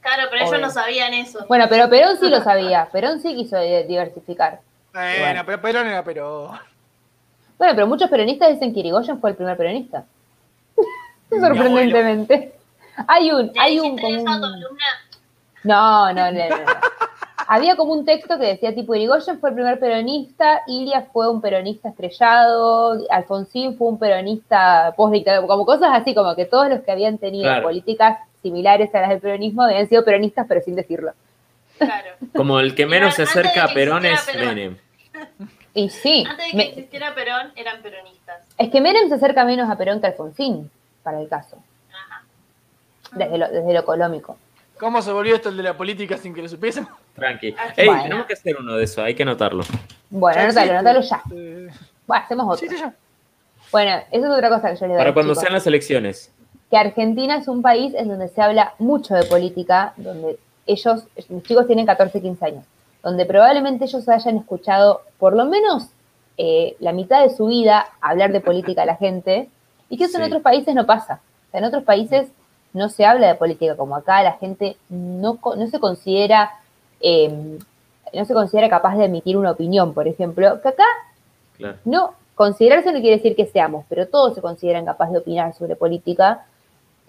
[0.00, 0.54] Claro, pero Obvio.
[0.58, 1.44] ellos no sabían eso.
[1.48, 2.88] Bueno, pero Perón sí lo sabía.
[2.90, 4.60] Perón sí quiso di- diversificar.
[4.92, 5.42] Bueno, Bueno.
[5.46, 6.50] pero Perón era pero.
[7.58, 10.04] Bueno, pero muchos peronistas dicen que Irigoyen fue el primer peronista.
[11.28, 12.54] Sorprendentemente.
[13.06, 14.24] Hay un, hay un, como.
[15.64, 16.56] No, no, no, no, no.
[17.46, 21.40] Había como un texto que decía tipo Irigoyen fue el primer peronista, Ilia fue un
[21.40, 26.92] peronista estrellado, Alfonsín fue un peronista postdictador, como cosas así, como que todos los que
[26.92, 27.64] habían tenido Claro.
[27.64, 31.12] políticas similares a las del peronismo habían sido peronistas, pero sin decirlo.
[31.80, 32.10] Claro.
[32.36, 34.46] Como el que menos se acerca a Perón es Perón.
[34.54, 34.76] Menem.
[35.74, 38.42] Y sí, Antes de que me- existiera Perón, eran peronistas.
[38.58, 40.70] es que Menem se acerca menos a Perón que Alfonsín,
[41.02, 41.56] para el caso,
[41.92, 42.22] Ajá.
[43.12, 44.36] desde lo, desde lo económico.
[44.78, 46.90] ¿Cómo se volvió esto el de la política sin que lo supiésemos?
[47.14, 47.54] Tranqui.
[47.76, 48.02] Ey, bueno.
[48.02, 49.62] tenemos que hacer uno de eso, hay que anotarlo.
[50.08, 51.22] Bueno, anótalo, anótalo ya.
[51.34, 51.68] Eh,
[52.06, 52.56] Bueno, hacemos otro.
[52.68, 52.94] sí, sí, ya.
[53.70, 55.42] Bueno, eso es otra cosa que yo les doy Para cuando chicos.
[55.42, 56.32] sean las elecciones.
[56.70, 61.42] que Argentina es un país en donde se habla mucho de política, donde ellos, mis
[61.42, 62.64] chicos tienen 14, 15 años,
[63.02, 65.88] donde probablemente ellos hayan escuchado por lo menos
[66.36, 69.48] eh, la mitad de su vida hablar de política a la gente,
[69.88, 71.20] y que eso en otros países no pasa.
[71.48, 72.28] O sea, en otros países
[72.72, 76.52] no se habla de política como acá, la gente no, no se considera
[77.00, 77.58] eh,
[78.12, 80.84] no se considera capaz de emitir una opinión, por ejemplo, que acá
[81.56, 81.76] Claro.
[81.84, 85.76] no, considerarse no quiere decir que seamos, pero todos se consideran capaces de opinar sobre
[85.76, 86.46] política.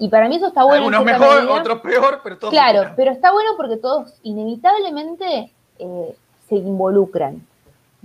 [0.02, 0.88] Y para mí eso está bueno.
[0.88, 1.54] en Algunos mejor, medida.
[1.54, 2.52] otros peor, pero todos.
[2.52, 6.16] Claro, pero está bueno porque todos inevitablemente eh,
[6.50, 7.46] se involucran.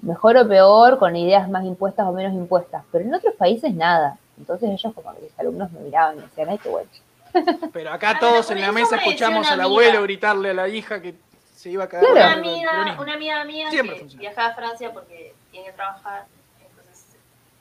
[0.02, 2.84] Mejor o peor, con ideas más impuestas o menos impuestas.
[2.92, 4.18] Pero en otros países nada.
[4.36, 6.90] Entonces ellos como que mis alumnos me miraban y decían, ay, qué bueno.
[7.72, 11.14] Pero acá todos en la mesa me escuchamos al abuelo gritarle a la hija que
[11.54, 12.10] se iba a cagar.
[12.12, 12.40] Claro.
[12.40, 14.20] Una amiga, una amiga mía Siempre que funciona.
[14.20, 16.26] viaja a Francia porque tiene que trabajar,
[16.60, 17.06] entonces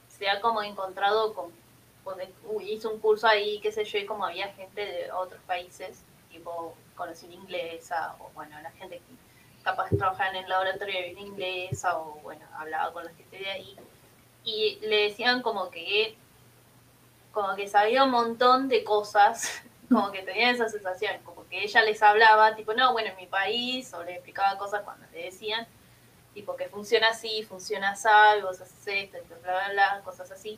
[0.10, 1.46] se ha como encontrado con,
[2.62, 6.76] hizo un curso ahí, qué sé yo, y como había gente de otros países, tipo
[6.96, 11.98] conocer inglesa, o bueno, la gente que capaz de trabajar en el laboratorio de inglesa,
[11.98, 13.76] o bueno, hablaba con la gente de ahí,
[14.44, 16.18] y le decían como que
[17.36, 19.62] como que sabía un montón de cosas,
[19.92, 23.28] como que tenía esa sensación, como que ella les hablaba, tipo, no, bueno, en mi
[23.28, 25.68] país, o le explicaba cosas cuando le decían,
[26.34, 30.58] tipo, que funciona así, funciona así, vos haces esto, bla, bla, bla, cosas así.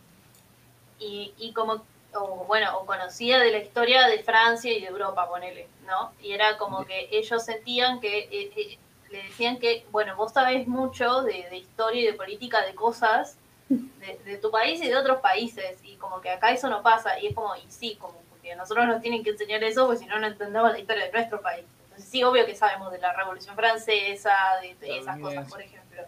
[1.00, 5.28] Y, y como, o bueno, o conocía de la historia de Francia y de Europa,
[5.30, 6.12] ponele, ¿no?
[6.22, 8.78] Y era como que ellos sentían que, eh, eh,
[9.12, 13.38] le decían que, bueno, vos sabés mucho de, de historia y de política, de cosas,
[13.70, 17.20] de, de tu país y de otros países y como que acá eso no pasa
[17.20, 20.06] y es como y sí como porque nosotros nos tienen que enseñar eso porque si
[20.06, 23.12] no no entendemos la historia de nuestro país entonces sí obvio que sabemos de la
[23.12, 26.02] revolución francesa de, de esas cosas por ejemplo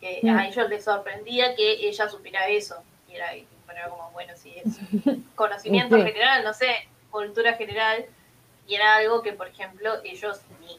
[0.00, 0.30] que Mm.
[0.38, 3.32] a ellos les sorprendía que ella supiera eso y era,
[3.74, 4.78] y era como bueno sí es
[5.34, 6.02] conocimiento Sí.
[6.02, 8.04] general no sé cultura general
[8.66, 10.78] y era algo que por ejemplo ellos ni,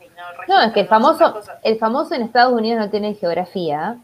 [0.00, 3.96] ni no, No, es que el famoso, el famoso en Estados Unidos no tiene geografía.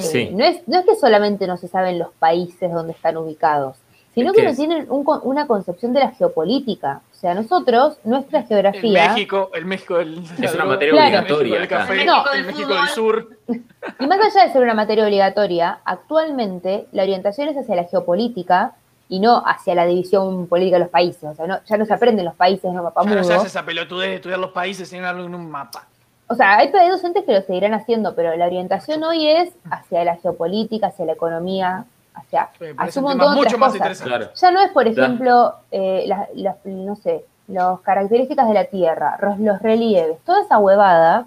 [0.00, 0.18] Sí.
[0.22, 3.76] Eh, no, es, no es que solamente no se saben los países donde están ubicados,
[4.16, 7.02] sino Es que que no tienen un una concepción de la geopolítica.
[7.12, 10.24] O sea, nosotros, nuestra El geografía, México, el México del.
[10.42, 11.06] Es una materia Claro.
[11.36, 13.28] obligatoria El México del café, el México del sur.
[14.00, 18.72] y más allá de ser una materia obligatoria, actualmente la orientación es hacia la geopolítica
[19.10, 21.22] y no hacia la división política de los países.
[21.24, 23.64] O sea, no- ya no se aprenden los países, no Ya no se hace esa
[23.66, 25.86] pelotudez de estudiar los países sin en un mapa.
[26.28, 30.02] O sea, hay hay docentes que lo seguirán haciendo, pero la orientación hoy es hacia
[30.04, 31.84] la geopolítica, hacia la economía,
[32.16, 34.00] hacia, Me hacia parecen un montón de mucho otras más cosas.
[34.02, 34.28] Claro.
[34.34, 35.02] Ya no es, por Claro.
[35.02, 40.58] ejemplo, eh, las, las- no sé, las características de la Tierra, los relieves, toda esa
[40.58, 41.26] huevada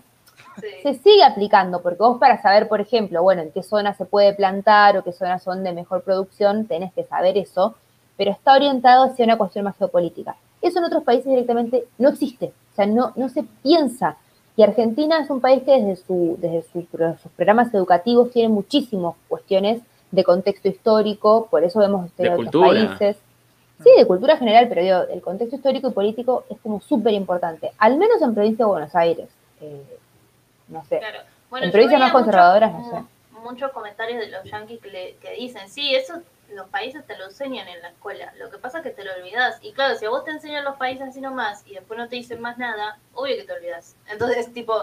[0.60, 0.68] Sí.
[0.84, 4.34] se sigue aplicando, porque vos para saber, por ejemplo, bueno, en qué zona se puede
[4.34, 7.76] plantar o qué zonas son de mejor producción, tenés que saber eso,
[8.18, 10.36] pero está orientado hacia una cuestión más geopolítica.
[10.62, 14.18] Eso en otros países directamente no existe, o sea, no, no se piensa.
[14.58, 18.50] Y Argentina es un país que desde, su, desde su pro- sus programas educativos tiene
[18.50, 22.88] muchísimas cuestiones de contexto histórico, por eso vemos historia de, otros cultura.
[22.98, 23.18] países.
[23.84, 27.72] Sí, de cultura general, pero digo, el contexto histórico y político es como súper importante,
[27.78, 29.30] al menos en provincia de Buenos Aires.
[29.62, 29.84] Eh,
[30.68, 31.00] no sé.
[31.00, 31.20] Claro.
[31.50, 32.96] Bueno, En provincias más conservadoras, no sé.
[33.32, 36.16] mu- Muchos comentarios de los yanquis que, le- que dicen, sí, eso
[36.54, 38.34] los países te lo enseñan en la escuela.
[38.38, 39.60] Lo que pasa es que te lo olvidas.
[39.62, 42.18] Y claro, si a vos te enseñan los países así nomás y después no te
[42.18, 43.96] dicen más nada, obvio que te olvidas.
[44.12, 44.74] Entonces, tipo,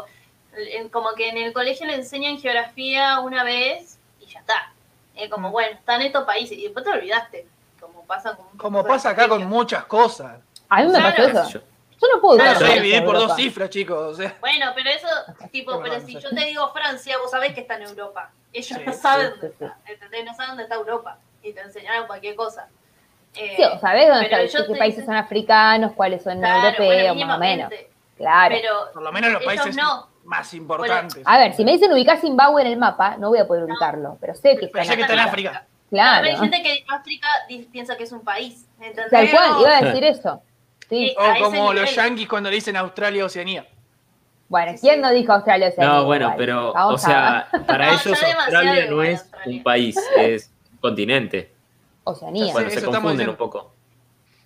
[0.56, 4.72] en- como que en el colegio le enseñan geografía una vez y ya está.
[5.16, 7.46] Es como, bueno, están estos países y después te olvidaste.
[7.80, 10.38] Como pasa con Como pasa acá con muchas cosas.
[10.68, 11.48] A mí me pasó eso.
[11.48, 11.60] Yo-
[11.98, 13.98] Yo no puedo Claro, Yo dividí por dos cifras, chicos.
[13.98, 15.08] O sea, Bueno, pero eso,
[15.50, 18.30] tipo, pero si yo te digo Francia, vos sabés que está en Europa.
[18.52, 20.24] Ellos Sí, no saben sí, dónde está, ¿entendés?
[20.26, 21.18] No saben dónde está Europa.
[21.42, 22.68] Y te enseñaron cualquier cosa.
[23.34, 26.66] Eh, Sí, o sabés dónde está, ellos qué te países son africanos, cuáles son claro,
[26.68, 27.72] europeos, bueno, más o menos.
[28.16, 28.54] Claro.
[28.60, 30.08] Pero por lo menos los ellos países no.
[30.26, 31.22] Más importantes.
[31.24, 34.18] A ver, si me dicen ubicar Zimbabue en el mapa, no voy a poder ubicarlo,
[34.20, 35.50] pero sé que está en que está en África.
[35.50, 35.66] África.
[35.90, 36.26] Claro.
[36.26, 37.28] Hay gente que África
[37.70, 38.66] piensa que es un país.
[38.80, 39.10] ¿entendés?
[39.10, 40.42] Tal cual, iba a decir eso.
[40.88, 41.14] Sí.
[41.18, 43.66] a O como los yanquis cuando le dicen Australia Oceanía.
[44.48, 45.00] Bueno, ¿quién sí.
[45.00, 45.68] no dijo Australia?
[45.68, 45.94] Oceanía?
[45.94, 49.56] No, bueno, pero, Vamos o sea, para No, ellos Australia no es Australia.
[49.56, 51.52] un país, es un continente.
[52.04, 52.52] Oceanía.
[52.52, 53.72] Bueno, Sí, se confunden un poco.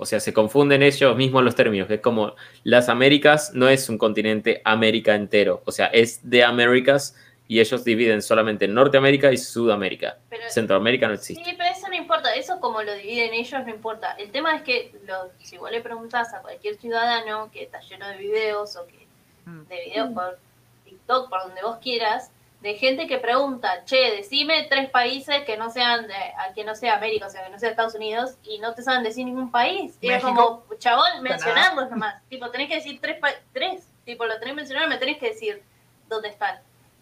[0.00, 3.88] O sea, se confunden ellos mismos los términos, que es como las Américas no es
[3.90, 7.14] un continente América entero, o sea, es de Américas
[7.46, 10.16] y ellos dividen solamente Norteamérica y Sudamérica.
[10.30, 11.44] Pero- Centroamérica no existe.
[11.44, 14.12] Sí, pero eso no importa, eso como lo dividen ellos no importa.
[14.12, 18.08] El tema es que lo- si vos le preguntás a cualquier ciudadano que está lleno
[18.08, 19.06] de videos o que
[19.44, 19.66] Mm.
[19.68, 20.38] de videos por
[20.86, 22.30] TikTok, por donde vos quieras,
[22.60, 26.74] de gente que pregunta, che, decime tres países que no sean de, a que no
[26.74, 29.50] sea América, o sea, que no sea Estados Unidos, y no te saben decir ningún
[29.50, 29.96] país.
[30.00, 32.22] Y es como, chabón, mencionarlos nomás.
[32.28, 33.18] Tipo, tenés que decir tres,
[33.52, 35.62] tres, Tipo, lo tenés mencionado, me tenés que decir
[36.08, 36.58] dónde están.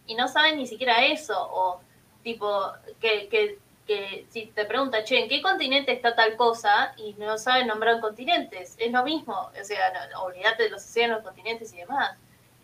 [0.07, 1.35] Y no saben ni siquiera eso.
[1.39, 1.81] O,
[2.23, 2.71] tipo,
[3.01, 6.93] que, que, que si te pregunta, che, ¿en qué continente está tal cosa?
[6.97, 8.75] Y no saben nombrar continentes.
[8.79, 9.51] Es lo mismo.
[9.59, 12.17] O sea, no, olvídate de los océanos, continentes y demás.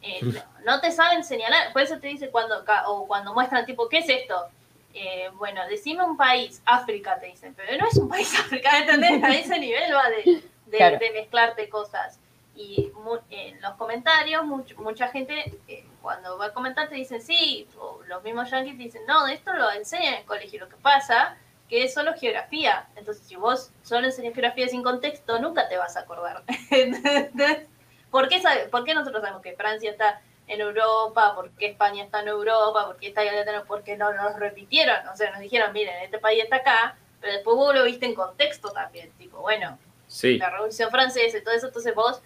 [0.07, 1.73] Eh, no, no te saben señalar.
[1.73, 4.49] Por eso te dice cuando, ca- o cuando muestran, tipo, ¿qué es esto?
[4.93, 9.23] Eh, bueno, decime un país, África te dicen, pero no es un país África, ¿entendés?
[9.25, 10.99] A ese nivel va de, de, Claro.
[10.99, 12.19] de mezclarte cosas.
[12.55, 17.21] Y mu- en los comentarios, much- mucha gente eh, cuando va a comentar te dicen
[17.23, 20.61] sí, o los mismos yankees te dicen, no, esto lo enseñan en el colegio.
[20.61, 21.37] Lo que pasa
[21.69, 22.87] que es solo geografía.
[22.95, 26.43] Entonces, si vos solo enseñas geografía sin contexto, nunca te vas a acordar.
[26.71, 27.67] ¿Entendés?
[28.15, 31.33] ¿Por qué, sabe- ¿Por qué nosotros sabemos que Francia está en Europa?
[31.35, 32.87] ¿Por qué España está en Europa?
[32.87, 33.33] ¿Por qué está allá?
[33.67, 35.09] Porque no nos repitieron.
[35.09, 38.15] O sea, nos dijeron, miren, este país está acá, pero después vos lo viste en
[38.15, 39.11] contexto también.
[39.19, 39.77] Tipo, bueno,
[40.07, 40.39] Sí.
[40.39, 42.23] la Revolución Francesa y todo eso, entonces vos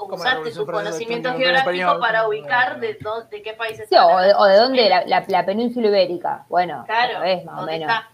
[0.00, 0.90] usaste Revolución tu Francesa?
[0.92, 2.00] conocimiento Español, geográfico español.
[2.00, 4.06] para ubicar de, dó- de qué país Sí, está.
[4.06, 6.46] o, de, o de dónde la, la- la península ibérica.
[6.48, 7.92] Bueno, Claro, vez, más o ¿dónde menos.
[7.94, 8.08] está?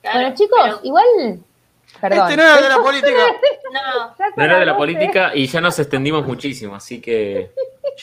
[0.00, 1.40] Claro, bueno, chicos, pero- igual.
[2.00, 2.30] Perdón.
[2.30, 3.22] Este no era de la política.
[4.36, 4.78] no, era de la 12.
[4.78, 7.50] política y ya nos extendimos muchísimo, así que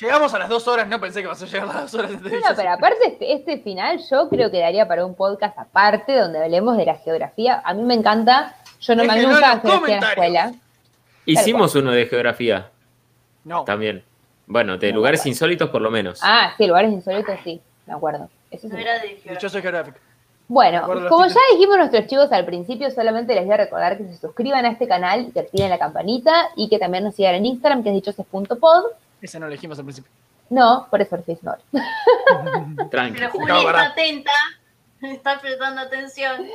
[0.02, 2.12] Llegamos a las dos horas, no pensé que vas a llegar a las dos horas.
[2.20, 6.16] No, no, pero aparte este, este final yo creo que daría para un podcast aparte
[6.18, 7.62] donde hablemos de la geografía.
[7.64, 8.56] A mí me encanta.
[8.82, 10.52] Yo no me nunca geografía en la escuela.
[11.28, 12.72] hicimos uno de geografía
[13.44, 13.66] No.
[13.66, 14.04] también.
[14.48, 16.20] Bueno, de No, lugares insólitos por lo menos.
[16.24, 18.30] Ah, sí, lugares insólitos, sí, me acuerdo.
[18.50, 18.74] Eso sí.
[18.74, 19.32] no era de geografía.
[19.34, 19.98] Dichoso geográfico.
[20.48, 24.18] Bueno, como ya dijimos nuestros chicos al principio, solamente les voy a recordar que se
[24.18, 27.46] suscriban a este canal y que activen la campanita y que también nos sigan en
[27.46, 28.86] Instagram, que es dichoses.pod.
[29.22, 30.12] Ese no lo dijimos al principio.
[30.50, 31.56] No, por eso decís no.
[32.92, 33.20] Tranqui.
[33.20, 34.32] Pero de está atenta,
[35.02, 36.46] está prestando atención.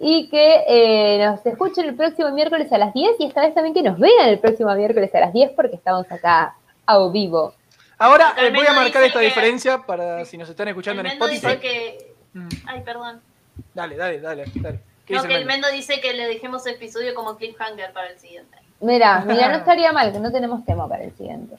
[0.00, 3.72] Y que eh, nos escuchen el próximo miércoles a las 10 y esta vez también
[3.74, 6.54] que nos vean el próximo miércoles a las 10 porque estamos acá
[6.84, 7.54] a vivo.
[7.98, 11.06] Ahora el eh, voy a marcar esta que- diferencia para si nos están escuchando El
[11.06, 11.46] en Spotify.
[11.46, 12.17] dice que.
[12.34, 13.20] Mm, Ay, perdón.
[13.74, 14.80] Dale, dale, dale, dale.
[15.06, 15.68] ¿Qué No, dice que el el Mendo?
[15.70, 18.58] Dice que le dejemos episodio como cliffhanger para el siguiente.
[18.80, 21.56] Mira, mira, no estaría mal que no tenemos tema para el siguiente.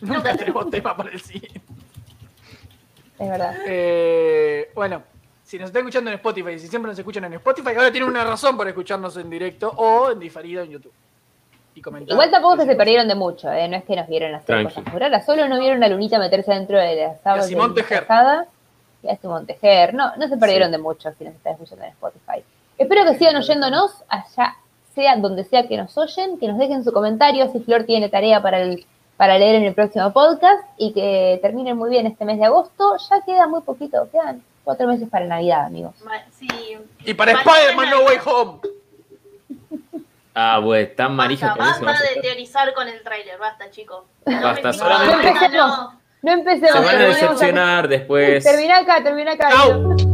[0.00, 1.60] Nunca tenemos tema para el siguiente.
[3.18, 3.54] Es verdad.
[3.66, 5.02] Eh, bueno,
[5.44, 8.24] si nos está escuchando en Spotify, si siempre nos escuchan en Spotify, ahora tienen una
[8.24, 10.92] razón para escucharnos en directo o en diferido en YouTube.
[11.74, 12.12] Y comentar.
[12.12, 13.68] Igual tampoco que se perdieron de mucho, ¿eh?
[13.68, 14.74] no es que nos vieron hacer Tranqui.
[14.74, 18.06] cosas raras, solo no vieron a Lunita meterse dentro de la sábado Simón Tejer.
[19.02, 19.94] Y a Simón Tejer.
[19.94, 22.44] No, no se perdieron de mucho si nos están escuchando en Spotify.
[22.78, 24.56] Espero que sigan oyéndonos allá,
[24.94, 28.40] sea donde sea que nos oyen, que nos dejen su comentario si Flor tiene tarea
[28.42, 28.84] para, el,
[29.16, 32.96] para leer en el próximo podcast y que terminen muy bien este mes de agosto.
[33.10, 35.94] Ya queda muy poquito, quedan cuatro meses para Navidad, amigos.
[36.04, 36.48] Ma- Sí.
[37.04, 38.58] Y para Spider-Man No Way Home.
[40.34, 41.84] Ah, güey, tan manija Basta, eso.
[41.84, 44.04] basta a de teorizar con el tráiler, basta, chicos.
[44.24, 46.00] Basta, me solamente- no.
[46.22, 46.72] No empecemos.
[46.72, 48.44] Se van a decepcionar después.
[48.44, 49.50] Termina acá, termina acá.
[49.50, 50.11] Chau.